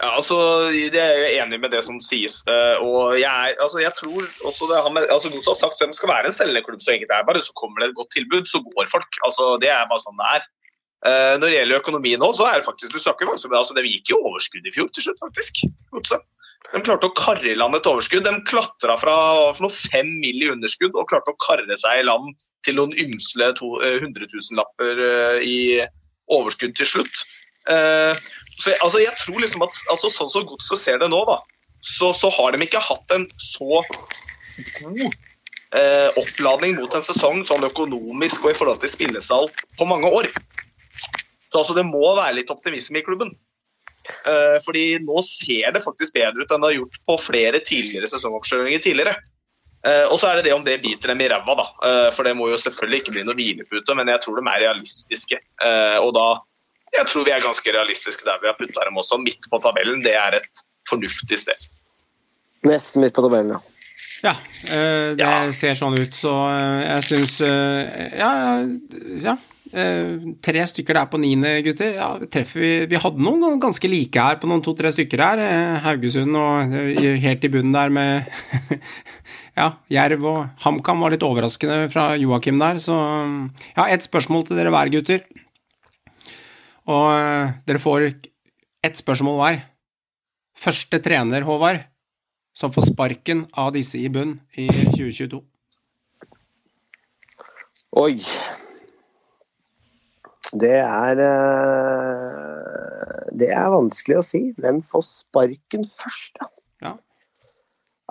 Ja, 0.02 0.16
altså, 0.18 0.36
Jeg 0.74 0.98
er 0.98 1.36
enig 1.44 1.60
med 1.62 1.70
det 1.70 1.84
som 1.86 2.00
sies. 2.02 2.40
eh, 2.50 2.76
og 2.82 3.14
jeg, 3.20 3.30
er- 3.30 3.60
altså, 3.62 3.78
jeg 3.78 3.94
tror 3.94 4.24
også 4.48 4.66
det 4.66 4.80
har 4.82 4.90
altså, 5.14 5.30
har 5.30 5.54
sagt 5.54 5.78
at 5.80 5.88
de 5.92 5.94
skal 5.94 6.10
være 6.10 6.26
en 6.26 6.34
selgeklubb 6.34 6.64
klubb 6.74 6.82
så 6.82 6.92
enkelt 6.96 7.12
det. 7.12 7.26
Bare 7.28 7.40
så 7.40 7.52
kommer 7.54 7.78
det 7.80 7.90
et 7.90 7.96
godt 8.00 8.10
tilbud, 8.10 8.44
så 8.50 8.58
går 8.66 8.90
folk. 8.90 9.12
Altså, 9.24 9.56
det 9.62 9.70
er 9.70 9.86
bare 9.86 10.02
sånn 10.02 10.18
det 10.18 10.28
er. 10.36 10.42
Eh, 11.02 11.34
når 11.40 11.48
det 11.48 11.56
gjelder 11.56 11.80
økonomi 11.80 12.12
nå, 12.20 12.28
så 12.38 12.46
er 12.46 12.60
det 12.60 12.66
faktisk 12.68 12.92
du 12.94 13.00
snakker 13.02 13.26
faktisk 13.26 13.48
om 13.48 13.54
det, 13.54 13.58
altså, 13.58 13.74
De 13.74 13.90
gikk 13.90 14.12
i 14.12 14.18
overskudd 14.20 14.68
i 14.68 14.74
fjor 14.74 14.90
til 14.94 15.08
slutt, 15.08 15.22
faktisk. 15.24 15.64
Godse 15.94 16.20
De 16.72 16.82
klarte 16.86 17.08
å 17.08 17.14
karre 17.18 17.50
i 17.50 17.56
land 17.58 17.74
et 17.74 17.88
overskudd. 17.90 18.22
De 18.24 18.44
klatra 18.48 18.94
fra 19.00 19.16
for 19.50 19.66
noe 19.66 19.74
fem 19.74 20.12
mill. 20.22 20.44
i 20.44 20.52
underskudd 20.52 20.94
og 20.94 21.08
klarte 21.10 21.34
å 21.34 21.40
karre 21.42 21.76
seg 21.76 22.00
i 22.00 22.06
land 22.06 22.36
til 22.62 22.78
noen 22.78 22.94
ymsle 22.94 23.50
to- 23.58 23.80
eh, 23.82 23.98
hundretusenlapper 24.04 25.02
eh, 25.08 25.42
i 25.42 25.58
overskudd 26.30 26.76
til 26.78 26.86
slutt. 26.86 27.24
Eh, 27.68 28.14
så 28.62 28.72
altså, 28.78 29.02
jeg 29.02 29.14
tror 29.18 29.42
liksom 29.42 29.62
at 29.66 29.82
altså, 29.90 30.10
Sånn 30.10 30.30
som 30.30 30.46
Godset 30.46 30.78
ser 30.78 30.98
det 31.02 31.10
nå, 31.10 31.20
da, 31.26 31.40
så, 31.82 32.12
så 32.14 32.30
har 32.30 32.54
de 32.54 32.62
ikke 32.62 32.82
hatt 32.82 33.14
en 33.14 33.26
så 33.42 33.82
god 34.82 35.14
eh, 35.74 36.08
oppladning 36.20 36.76
mot 36.78 36.94
en 36.94 37.04
sesong 37.04 37.42
sånn 37.48 37.66
økonomisk 37.66 38.44
og 38.44 38.52
i 38.52 38.58
forhold 38.58 38.82
til 38.82 38.92
spillesal 38.92 39.48
på 39.78 39.88
mange 39.88 40.10
år. 40.10 40.30
Så 41.52 41.60
altså, 41.60 41.74
det 41.76 41.84
må 41.84 42.14
være 42.16 42.38
litt 42.40 42.50
optimisme 42.52 43.02
i 43.02 43.04
klubben. 43.04 43.34
Eh, 44.26 44.56
fordi 44.64 44.96
nå 45.04 45.20
ser 45.26 45.74
det 45.74 45.82
faktisk 45.84 46.16
bedre 46.16 46.42
ut 46.42 46.50
enn 46.50 46.64
det 46.64 46.70
har 46.72 46.78
gjort 46.80 46.96
på 47.06 47.18
flere 47.20 47.60
tidligere 47.62 48.08
sesongoppkjøringer 48.10 48.82
tidligere. 48.82 49.12
Eh, 49.86 50.06
og 50.08 50.16
så 50.22 50.30
er 50.30 50.38
det 50.38 50.46
det 50.48 50.54
om 50.56 50.64
det 50.64 50.78
biter 50.82 51.12
dem 51.12 51.20
i 51.22 51.28
ræva, 51.30 51.54
da. 51.58 51.66
Eh, 51.88 52.08
for 52.14 52.26
det 52.26 52.32
må 52.38 52.48
jo 52.50 52.58
selvfølgelig 52.60 53.02
ikke 53.02 53.14
bli 53.16 53.26
noe 53.26 53.36
hvilepute, 53.38 53.96
men 53.98 54.10
jeg 54.14 54.22
tror 54.24 54.40
de 54.40 54.46
er 54.48 54.64
realistiske. 54.64 55.38
Eh, 55.66 55.98
og 56.00 56.14
da 56.16 56.26
jeg 56.92 57.08
tror 57.08 57.24
vi 57.24 57.32
er 57.32 57.44
ganske 57.44 57.72
realistiske 57.72 58.26
der 58.26 58.40
vi 58.42 58.50
har 58.50 58.56
putta 58.58 58.84
dem 58.88 58.98
også. 59.00 59.20
Midt 59.22 59.48
på 59.50 59.60
tabellen, 59.64 60.02
det 60.04 60.16
er 60.18 60.38
et 60.40 60.64
fornuftig 60.90 61.38
sted. 61.40 61.68
Nesten 62.68 63.04
midt 63.04 63.14
på 63.16 63.24
tabellen, 63.26 63.56
ja. 63.56 63.62
Ja, 64.22 64.36
eh, 64.70 65.14
det 65.18 65.24
Ja. 65.24 65.52
ser 65.52 65.74
sånn 65.74 65.98
ut, 65.98 66.14
så 66.14 66.32
eh, 66.52 66.82
jeg 66.94 67.02
syns 67.10 67.40
Ja, 68.16 68.32
ja. 69.24 69.36
Eh, 69.72 70.32
tre 70.44 70.64
stykker 70.68 70.94
der 70.98 71.08
på 71.10 71.20
niende, 71.20 71.50
gutter. 71.66 71.94
Ja, 71.96 72.08
vi 72.54 72.86
Vi 72.86 73.00
hadde 73.00 73.22
noen 73.22 73.60
ganske 73.60 73.88
like 73.88 74.20
her 74.20 74.36
på 74.40 74.48
noen 74.50 74.62
to-tre 74.64 74.92
stykker 74.92 75.20
her. 75.20 75.38
eh, 75.38 75.80
Haugesund 75.84 76.36
og 76.36 76.72
eh, 76.74 77.18
helt 77.20 77.44
i 77.44 77.48
bunnen 77.52 77.72
der 77.72 77.90
med 77.90 78.28
Ja, 79.58 79.74
Jerv 79.92 80.24
og 80.24 80.64
HamKam 80.64 81.00
var 81.04 81.12
litt 81.12 81.22
overraskende 81.26 81.90
fra 81.92 82.16
Joakim 82.16 82.58
der, 82.58 82.78
så 82.80 82.96
Ja, 83.76 83.86
ett 83.88 84.02
spørsmål 84.06 84.46
til 84.48 84.56
dere 84.56 84.72
hver, 84.72 84.88
gutter. 84.92 85.20
Og 86.88 87.52
dere 87.68 87.78
får 87.78 88.08
ett 88.82 88.96
spørsmål 88.98 89.38
hver. 89.38 89.60
Første 90.58 90.98
trener, 91.02 91.44
Håvard, 91.44 91.84
som 92.54 92.72
får 92.72 92.90
sparken 92.92 93.46
av 93.58 93.72
disse 93.76 93.98
i 94.00 94.08
bunn 94.12 94.38
i 94.56 94.66
2022. 94.68 95.42
Oi. 98.00 98.16
Det 100.52 100.74
er 100.84 101.16
eh, 101.24 103.28
Det 103.40 103.48
er 103.56 103.70
vanskelig 103.72 104.18
å 104.20 104.24
si. 104.26 104.40
Hvem 104.60 104.82
får 104.84 105.02
sparken 105.08 105.84
først, 105.88 106.34
da? 106.40 106.46
Ja. 106.84 106.92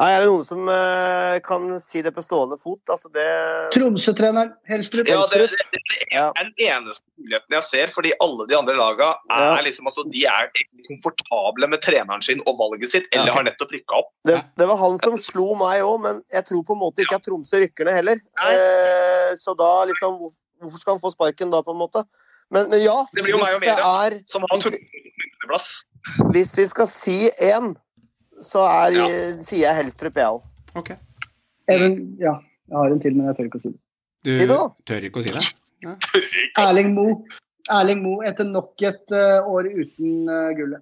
Nei, 0.01 0.07
Er 0.15 0.19
det 0.23 0.29
noen 0.31 0.45
som 0.47 0.65
eh, 0.71 1.35
kan 1.45 1.67
si 1.83 2.01
det 2.01 2.13
på 2.15 2.23
stående 2.25 2.57
fot? 2.57 2.81
Altså 2.89 3.11
det 3.13 3.27
Tromsø-treneren 3.75 4.55
Helstrup. 4.69 5.05
Ja, 5.11 5.19
det, 5.29 5.37
det, 5.51 5.57
det 5.75 5.83
er 6.17 6.31
den 6.39 6.49
eneste 6.57 7.05
muligheten 7.21 7.53
jeg 7.59 7.65
ser, 7.67 7.87
fordi 7.93 8.11
alle 8.23 8.47
de 8.49 8.55
andre 8.57 8.73
laga 8.79 9.11
er 9.29 9.45
Ja. 9.51 9.61
liksom, 9.67 9.85
altså, 9.91 10.01
de 10.09 10.21
er 10.25 10.49
komfortable 10.89 11.65
med 11.69 11.79
treneren 11.85 12.23
sin 12.25 12.41
og 12.49 12.57
valget 12.63 12.89
sitt, 12.95 13.05
eller 13.13 13.29
ok. 13.29 13.35
har 13.37 13.45
nettopp 13.51 13.71
rykka 13.77 13.93
opp. 14.01 14.09
Det, 14.25 14.41
det 14.57 14.65
var 14.71 14.77
han 14.81 14.97
som 15.03 15.13
slo 15.21 15.51
meg 15.59 15.85
òg, 15.85 16.01
men 16.07 16.15
jeg 16.33 16.43
tror 16.49 16.65
på 16.65 16.73
en 16.73 16.81
måte 16.87 17.05
ikke 17.05 17.19
at 17.21 17.25
Tromsø 17.29 17.55
rykker 17.61 17.85
ned 17.85 17.95
heller. 18.01 18.17
Eh, 18.49 19.29
så 19.37 19.53
da 19.59 19.85
liksom 19.91 20.17
Hvorfor 20.61 20.77
skal 20.81 20.93
han 20.97 21.01
få 21.03 21.11
sparken 21.13 21.51
da, 21.53 21.61
på 21.65 21.73
en 21.73 21.79
måte? 21.81 22.03
Men, 22.51 22.69
men 22.69 22.81
ja, 22.83 22.97
Det 23.15 23.23
blir 23.25 23.33
jo 23.35 23.39
meg 23.41 23.55
og 23.57 23.61
Media. 23.63 23.93
er 24.05 24.19
Som 24.29 24.43
har 24.45 24.57
Hvis- 25.51 25.83
Hvis 26.31 26.57
vi 26.57 26.65
skal 26.67 26.87
si 26.87 27.29
én, 27.41 27.75
så 28.41 28.59
er, 28.67 28.91
Ja. 28.93 29.07
sier 29.41 29.67
jeg 29.67 29.75
Helstrup, 29.75 30.15
jeg 30.15 30.25
òg. 30.25 30.43
Ok. 30.75 30.91
Even, 31.69 32.17
ja, 32.19 32.33
jeg 32.69 32.77
har 32.77 32.91
en 32.91 32.99
til, 32.99 33.15
men 33.15 33.25
jeg 33.27 33.35
tør 33.37 33.45
ikke 33.49 33.59
å 33.59 33.61
si 33.61 33.69
det. 33.69 33.79
Du 34.23 34.31
Si 34.33 34.39
det, 34.45 34.49
da. 34.49 34.69
tør 34.85 35.03
ikke 35.03 35.19
å 35.19 35.23
si 35.23 35.29
det? 35.29 35.45
Erling 36.57 36.93
Mo. 36.95 37.25
Erling 37.69 38.01
Mo 38.03 38.21
etter 38.21 38.43
nok 38.45 38.73
et 38.81 39.11
eh, 39.11 39.41
år 39.45 39.65
uten 39.69 40.29
eh, 40.29 40.53
gullet. 40.57 40.81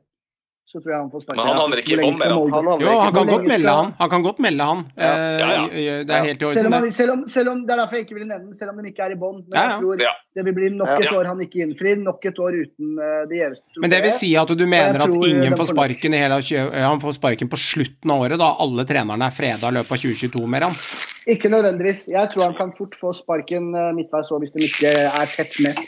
Så 0.70 0.78
tror 0.84 0.92
jeg 0.94 1.00
han 1.02 1.08
får 1.10 1.22
sparken. 1.24 1.40
Men 1.40 1.48
han 1.50 1.58
havner 1.58 1.80
ikke 1.82 1.96
i 1.96 1.98
skal 1.98 2.18
mer, 2.20 2.34
Han 2.54 2.68
Jo, 2.84 2.90
han 3.02 3.14
kan 3.16 3.30
godt 3.32 3.46
melde 3.50 3.72
han. 3.74 3.88
Han 3.98 4.10
kan 4.12 4.26
godt 4.28 4.40
melde 4.46 4.66
han. 4.70 4.84
Ja. 4.94 5.08
Eh, 5.10 5.40
Ja, 5.40 5.48
ja. 5.82 5.96
Det 6.06 6.14
er 6.14 6.28
helt 6.28 6.44
i 6.46 6.50
Selv 6.54 6.68
om, 6.70 6.74
han, 6.78 6.92
selv, 6.94 7.12
om, 7.14 7.24
selv 7.28 7.50
om, 7.50 7.64
det 7.66 7.74
er 7.74 7.80
derfor 7.82 7.98
jeg 7.98 8.06
ikke 8.06 8.18
ville 8.20 8.28
nevne 8.30 8.52
den, 8.52 8.58
selv 8.60 8.70
om 8.70 8.78
den 8.78 8.90
ikke 8.92 9.02
er 9.08 9.16
i 9.16 9.18
bånn. 9.18 9.40
Men 9.48 9.58
Ja, 9.58 9.64
ja. 9.64 9.72
jeg 9.72 9.82
tror 9.82 10.04
Ja. 10.06 10.12
det 10.38 10.46
vil 10.46 10.54
bli 10.60 10.70
nok 10.78 10.92
Ja. 10.94 10.98
et 11.00 11.16
år 11.18 11.26
han 11.32 11.42
ikke 11.42 11.64
innfrir. 11.66 11.98
Nok 12.04 12.26
et 12.30 12.38
år 12.46 12.54
uten 12.62 12.94
uh, 13.02 13.26
det 13.32 13.40
gjeveste 13.42 13.82
Men 13.82 13.90
det 13.90 14.02
vil 14.04 14.12
si 14.12 14.30
at 14.38 14.48
du 14.62 14.66
mener 14.68 15.02
at 15.08 15.16
ingen 15.32 15.58
får 15.58 15.72
sparken 15.74 16.14
i 16.14 16.22
hele 16.22 16.38
Han 16.86 17.02
får 17.02 17.18
sparken 17.18 17.50
på 17.50 17.58
slutten 17.58 18.12
av 18.14 18.22
året, 18.22 18.38
da 18.38 18.52
alle 18.60 18.86
trenerne 18.86 19.26
er 19.26 19.34
freda 19.34 19.74
i 19.74 19.78
løpet 19.80 19.92
av 19.92 19.98
2022 20.06 20.46
med 20.46 20.68
han. 20.70 20.78
Ikke 21.34 21.50
nødvendigvis. 21.50 22.08
Jeg 22.14 22.30
tror 22.30 22.44
han 22.46 22.54
kan 22.62 22.72
fort 22.78 22.94
få 23.02 23.10
sparken 23.14 23.74
eh, 23.74 23.90
midtveis 23.98 24.30
òg, 24.32 24.46
hvis 24.46 24.54
de 24.54 24.66
ikke 24.70 24.94
er 25.10 25.26
tett 25.34 25.58
med 25.66 25.82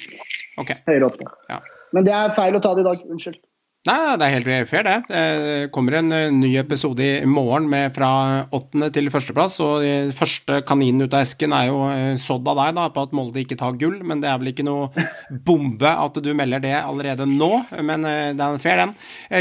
Ok. 0.58 0.74
høyere 0.90 1.06
oppe. 1.08 1.30
Ja. 1.50 1.60
Men 1.94 2.04
det 2.04 2.14
er 2.14 2.34
feil 2.36 2.56
å 2.58 2.62
ta 2.62 2.74
det 2.76 2.82
i 2.82 2.90
dag. 2.90 3.06
Unnskyld. 3.10 3.38
Nei, 3.82 4.14
det 4.14 4.28
er 4.28 4.36
helt 4.36 4.70
fair, 4.70 4.86
det. 4.86 4.98
Det 5.10 5.70
kommer 5.74 5.96
en 5.98 6.14
eh, 6.14 6.28
ny 6.30 6.52
episode 6.62 7.02
i 7.02 7.26
morgen 7.26 7.66
med 7.70 7.96
fra 7.96 8.12
åttende 8.54 8.92
til 8.94 9.10
førsteplass, 9.10 9.56
og 9.66 10.14
første 10.14 10.60
kaninen 10.70 11.08
ut 11.08 11.16
av 11.18 11.24
esken 11.26 11.56
er 11.58 11.72
jo 11.72 11.80
eh, 11.90 12.12
sådd 12.22 12.46
av 12.52 12.60
deg, 12.60 12.76
da, 12.78 12.84
på 12.94 13.08
at 13.08 13.16
Molde 13.18 13.42
ikke 13.42 13.58
tar 13.58 13.80
gull, 13.82 13.98
men 14.06 14.22
det 14.22 14.30
er 14.30 14.38
vel 14.38 14.52
ikke 14.52 14.68
noe 14.68 15.08
bombe 15.50 15.96
at 15.96 16.22
du 16.22 16.30
melder 16.38 16.62
det 16.62 16.76
allerede 16.78 17.26
nå, 17.26 17.50
men 17.82 18.06
eh, 18.06 18.30
det 18.38 18.46
er 18.46 18.62
fair, 18.62 18.84
den. 18.84 18.94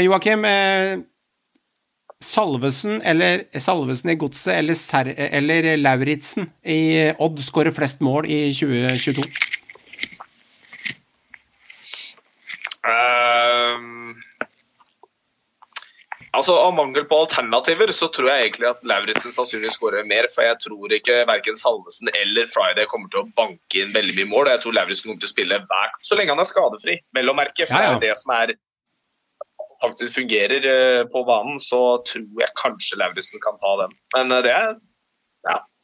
Joakim, 0.07 0.49
Salvesen 2.21 2.97
eller 3.05 3.45
Salvesen 3.61 4.15
i 4.15 4.17
Godset 4.25 4.55
eller, 4.57 4.77
Ser 4.77 5.13
eller 5.27 5.71
Lauritzen 5.77 6.49
i 6.65 6.81
Odd 7.21 7.45
skårer 7.45 7.73
flest 7.77 8.01
mål 8.01 8.25
i 8.29 8.43
2022? 8.57 9.25
Ehm, 12.81 13.90
altså 16.37 16.55
Av 16.55 16.73
mangel 16.75 17.05
på 17.09 17.19
alternativer 17.23 17.91
så 17.95 18.07
tror 18.13 18.29
jeg 18.31 18.45
egentlig 18.45 18.69
at 18.69 18.83
Lauritzen 18.87 19.33
sannsynligvis 19.35 19.77
skårer 19.77 20.07
mer. 20.09 20.27
For 20.33 20.47
jeg 20.47 20.59
tror 20.65 20.95
ikke 20.97 21.21
verken 21.29 21.59
Salvesen 21.59 22.11
eller 22.21 22.49
Friday 22.51 22.87
kommer 22.91 23.11
til 23.13 23.23
å 23.23 23.29
banke 23.37 23.83
inn 23.83 23.93
veldig 23.93 24.17
mye 24.19 24.31
mål. 24.31 24.51
Jeg 24.53 24.63
tror 24.65 24.77
Lauritzen 24.77 25.09
kommer 25.09 25.23
til 25.23 25.31
å 25.31 25.35
spille 25.35 25.61
hver 25.71 25.95
så 26.03 26.19
lenge 26.19 26.35
han 26.35 26.43
er 26.43 26.49
skadefri. 26.49 26.99
Vel 27.17 27.33
å 27.33 27.37
merke, 27.37 27.67
for 27.67 27.77
Ja, 27.77 27.91
ja. 27.91 27.97
det 27.97 28.11
er 28.11 28.13
det 28.13 28.21
som 28.21 28.35
er 28.37 28.55
faktisk 29.81 30.13
fungerer 30.19 30.65
eh, 30.69 31.03
på 31.09 31.23
banen, 31.25 31.57
så 31.63 31.81
tror 32.05 32.43
jeg 32.43 32.57
kanskje 32.59 32.99
Lauritzen 33.01 33.41
kan 33.43 33.57
ta 33.61 33.75
den. 33.83 33.95
Men 34.15 34.37
eh, 34.37 34.43
det 34.45 34.55
er 34.55 34.75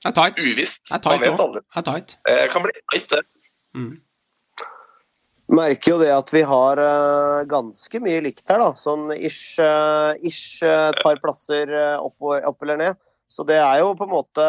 er 0.06 0.36
uvisst. 0.38 0.86
Det 0.86 0.94
er 0.96 1.02
Man 1.02 1.18
tight 1.18 1.24
vet 1.26 1.42
aldri. 1.48 1.62
Det. 1.64 2.20
Det 2.30 2.52
kan 2.54 2.66
bli 2.68 2.76
tight, 2.94 3.10
det. 3.16 3.24
Merker 5.48 5.94
jo 5.94 5.98
det 6.02 6.10
at 6.12 6.32
vi 6.36 6.42
har 6.44 6.80
eh, 6.84 7.46
ganske 7.48 8.00
mye 8.04 8.20
likt 8.26 8.44
her, 8.52 8.60
da. 8.60 8.74
Sånn 8.76 9.14
ish, 9.16 9.60
eh, 9.64 10.18
ish 10.28 10.64
eh, 10.68 10.90
et 10.92 11.00
par 11.06 11.20
plasser 11.24 11.72
opp, 11.96 12.18
opp 12.20 12.66
eller 12.66 12.82
ned. 12.82 13.00
Så 13.32 13.46
det 13.48 13.60
er 13.60 13.80
jo 13.80 13.94
på 13.96 14.08
en 14.08 14.14
måte 14.14 14.44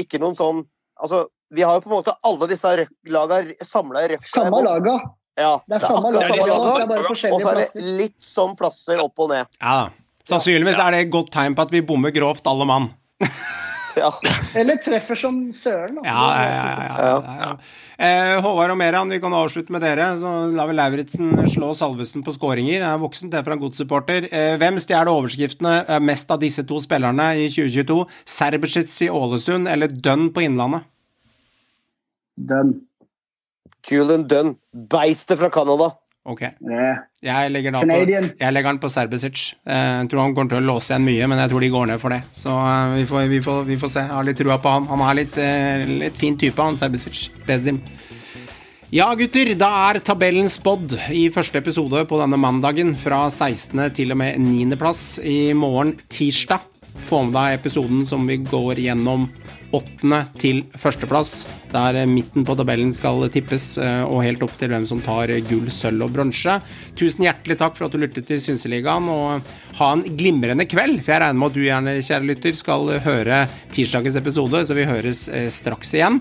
ikke 0.00 0.20
noen 0.22 0.36
sånn 0.36 0.62
Altså, 1.00 1.22
vi 1.48 1.62
har 1.64 1.78
jo 1.78 1.80
på 1.80 1.88
en 1.88 1.94
måte 1.94 2.12
alle 2.28 2.46
disse 2.50 2.68
røkk-laga 2.76 3.38
samla 3.64 4.02
i 4.04 4.08
røkka. 4.12 4.26
Samme 4.28 4.58
laga. 4.66 4.98
Ja, 5.40 5.54
Det 5.64 5.78
er 5.78 5.86
samme 5.86 6.10
akkurat 6.10 6.42
laga, 6.42 6.72
samme 6.82 6.98
laga. 6.98 7.14
Og 7.30 7.40
så 7.40 7.52
er 7.54 7.60
det 7.62 7.84
litt 8.02 8.18
sånn 8.20 8.52
plasser 8.58 9.00
opp 9.00 9.22
og 9.24 9.30
ned. 9.32 9.48
Ja. 9.62 9.78
Sannsynligvis 10.28 10.76
er 10.76 10.92
det 10.92 11.00
et 11.06 11.14
godt 11.14 11.32
tegn 11.32 11.56
på 11.56 11.64
at 11.64 11.72
vi 11.72 11.80
bommer 11.88 12.12
grovt, 12.12 12.44
alle 12.52 12.68
mann. 12.68 12.90
Ja. 13.96 14.10
Eller 14.54 14.78
treffer 14.78 15.18
som 15.18 15.38
søren. 15.56 15.96
Ja, 16.06 16.26
ja, 16.38 17.14
ja. 17.40 17.48
Eh, 18.00 18.36
Håvard 18.40 18.72
og 18.72 18.78
Meran, 18.78 19.10
vi 19.12 19.18
kan 19.20 19.34
avslutte 19.34 19.74
med 19.74 19.82
dere. 19.84 20.12
Så 20.20 20.30
lar 20.54 20.70
vi 20.70 20.76
Lauritzen 20.78 21.32
slå 21.50 21.72
Salvesen 21.76 22.24
på 22.24 22.34
skåringer. 22.36 22.84
Er 22.86 23.00
voksen, 23.02 23.32
det 23.32 23.40
er 23.40 23.46
fra 23.46 23.56
en 23.56 23.62
godssupporter. 23.62 24.28
Eh, 24.30 24.54
hvem 24.60 24.78
stjeler 24.80 25.10
overskriftene 25.12 25.74
eh, 25.82 26.02
mest 26.06 26.30
av 26.32 26.40
disse 26.42 26.64
to 26.68 26.80
spillerne 26.82 27.32
i 27.42 27.48
2022? 27.50 27.98
Serbesitz 28.36 28.94
i 29.06 29.10
Ålesund 29.12 29.68
eller 29.70 29.90
Dønn 29.90 30.30
på 30.34 30.46
Innlandet? 30.46 30.86
Dønn. 32.40 32.76
Julian 33.90 34.26
Dunn, 34.28 34.54
beistet 34.72 35.40
fra 35.40 35.50
Canada. 35.52 35.90
Ok. 36.28 36.42
Jeg 37.24 37.50
legger, 37.50 37.72
på, 37.72 37.94
jeg 38.36 38.52
legger 38.52 38.68
den 38.68 38.78
på 38.82 38.90
Serbesic. 38.92 39.54
Eh, 39.64 40.00
Jeg 40.02 40.10
tror 40.12 40.20
han 40.26 40.34
kommer 40.36 40.50
til 40.52 40.60
å 40.60 40.66
låse 40.74 40.92
igjen 40.92 41.06
mye, 41.06 41.28
men 41.32 41.40
jeg 41.40 41.50
tror 41.52 41.64
de 41.64 41.70
går 41.72 41.86
ned 41.88 42.00
for 42.02 42.12
det. 42.12 42.20
Så 42.36 42.52
eh, 42.52 42.96
vi 42.98 43.06
får, 43.08 43.28
vi 43.32 43.40
får, 43.44 43.62
vi 43.70 43.78
får 43.80 43.92
se. 43.94 44.04
Jeg 44.04 44.16
har 44.18 44.28
litt 44.28 44.38
trua 44.40 44.58
på 44.60 44.74
han. 44.74 44.88
Han 44.92 45.04
er 45.08 45.18
litt, 45.22 45.38
eh, 45.40 45.86
litt 46.04 46.20
fin 46.20 46.36
type, 46.38 46.60
han 46.60 46.76
Serbesic. 46.76 47.30
Bezim. 47.48 47.80
Ja, 48.92 49.06
gutter, 49.14 49.52
da 49.54 49.70
er 49.88 50.00
tabellen 50.04 50.48
spådd 50.50 50.96
i 51.14 51.28
første 51.32 51.60
episode 51.62 52.02
på 52.10 52.18
denne 52.20 52.36
mandagen 52.42 52.96
fra 52.98 53.22
16. 53.30 53.84
til 53.94 54.12
og 54.12 54.18
med 54.18 54.40
9. 54.42 54.76
plass 54.80 55.04
i 55.22 55.52
morgen 55.56 55.94
tirsdag. 56.10 56.66
Få 57.06 57.22
med 57.24 57.36
deg 57.38 57.60
episoden 57.60 58.02
som 58.10 58.26
vi 58.28 58.40
går 58.44 58.82
gjennom 58.82 59.28
8. 59.76 60.20
til 60.40 60.62
førsteplass, 60.78 61.46
der 61.70 61.98
midten 62.10 62.44
på 62.46 62.56
tabellen 62.58 62.92
skal 62.96 63.26
tippes, 63.32 63.76
eh, 63.78 64.02
og 64.04 64.24
helt 64.26 64.42
opp 64.42 64.56
til 64.58 64.72
hvem 64.72 64.86
som 64.88 65.02
tar 65.04 65.32
gull, 65.48 65.68
sølv 65.72 66.06
og 66.06 66.14
bronse. 66.16 66.56
Tusen 66.98 67.26
hjertelig 67.26 67.58
takk 67.60 67.76
for 67.78 67.86
at 67.86 67.94
du 67.94 68.00
lyttet 68.02 68.26
til 68.28 68.42
Synseligaen, 68.42 69.08
og 69.10 69.46
ha 69.78 69.92
en 69.94 70.04
glimrende 70.18 70.66
kveld. 70.70 70.98
For 71.04 71.14
jeg 71.14 71.24
regner 71.24 71.40
med 71.40 71.50
at 71.50 71.58
du 71.58 71.62
gjerne, 71.66 71.98
kjære 72.02 72.30
lytter, 72.32 72.58
skal 72.58 72.96
høre 73.06 73.44
tirsdagens 73.74 74.18
episode, 74.20 74.64
så 74.66 74.78
vi 74.78 74.88
høres 74.90 75.28
eh, 75.28 75.48
straks 75.52 75.94
igjen. 75.94 76.20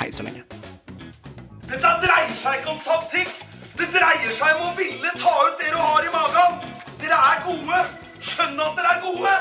Hei 0.00 0.10
så 0.14 0.24
lenge. 0.26 0.46
Dette 1.68 1.94
dreier 2.02 2.34
seg 2.38 2.60
ikke 2.60 2.72
om 2.72 2.82
taktikk. 2.84 3.32
Det 3.78 3.86
dreier 3.94 4.32
seg 4.34 4.56
om 4.56 4.72
å 4.72 4.76
ville 4.78 5.12
ta 5.20 5.34
ut 5.44 5.60
det 5.60 5.70
du 5.74 5.78
har 5.78 6.02
i 6.06 6.12
magen. 6.14 6.60
Dere 7.02 7.20
er 7.32 7.44
gode. 7.46 7.84
Skjønn 8.18 8.58
at 8.58 8.80
dere 8.80 8.96
er 8.96 9.00
gode. 9.04 9.34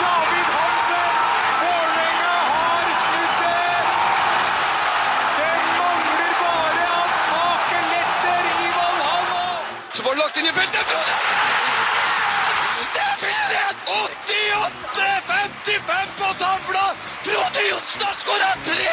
David 0.00 0.52
Hansen! 0.56 0.87
88-55 15.68 15.90
på 16.18 16.28
tavla! 16.38 16.86
Frode 17.22 17.62
Johnsen 17.70 18.02
har 18.02 18.14
skåra 18.14 18.52
tre! 18.64 18.88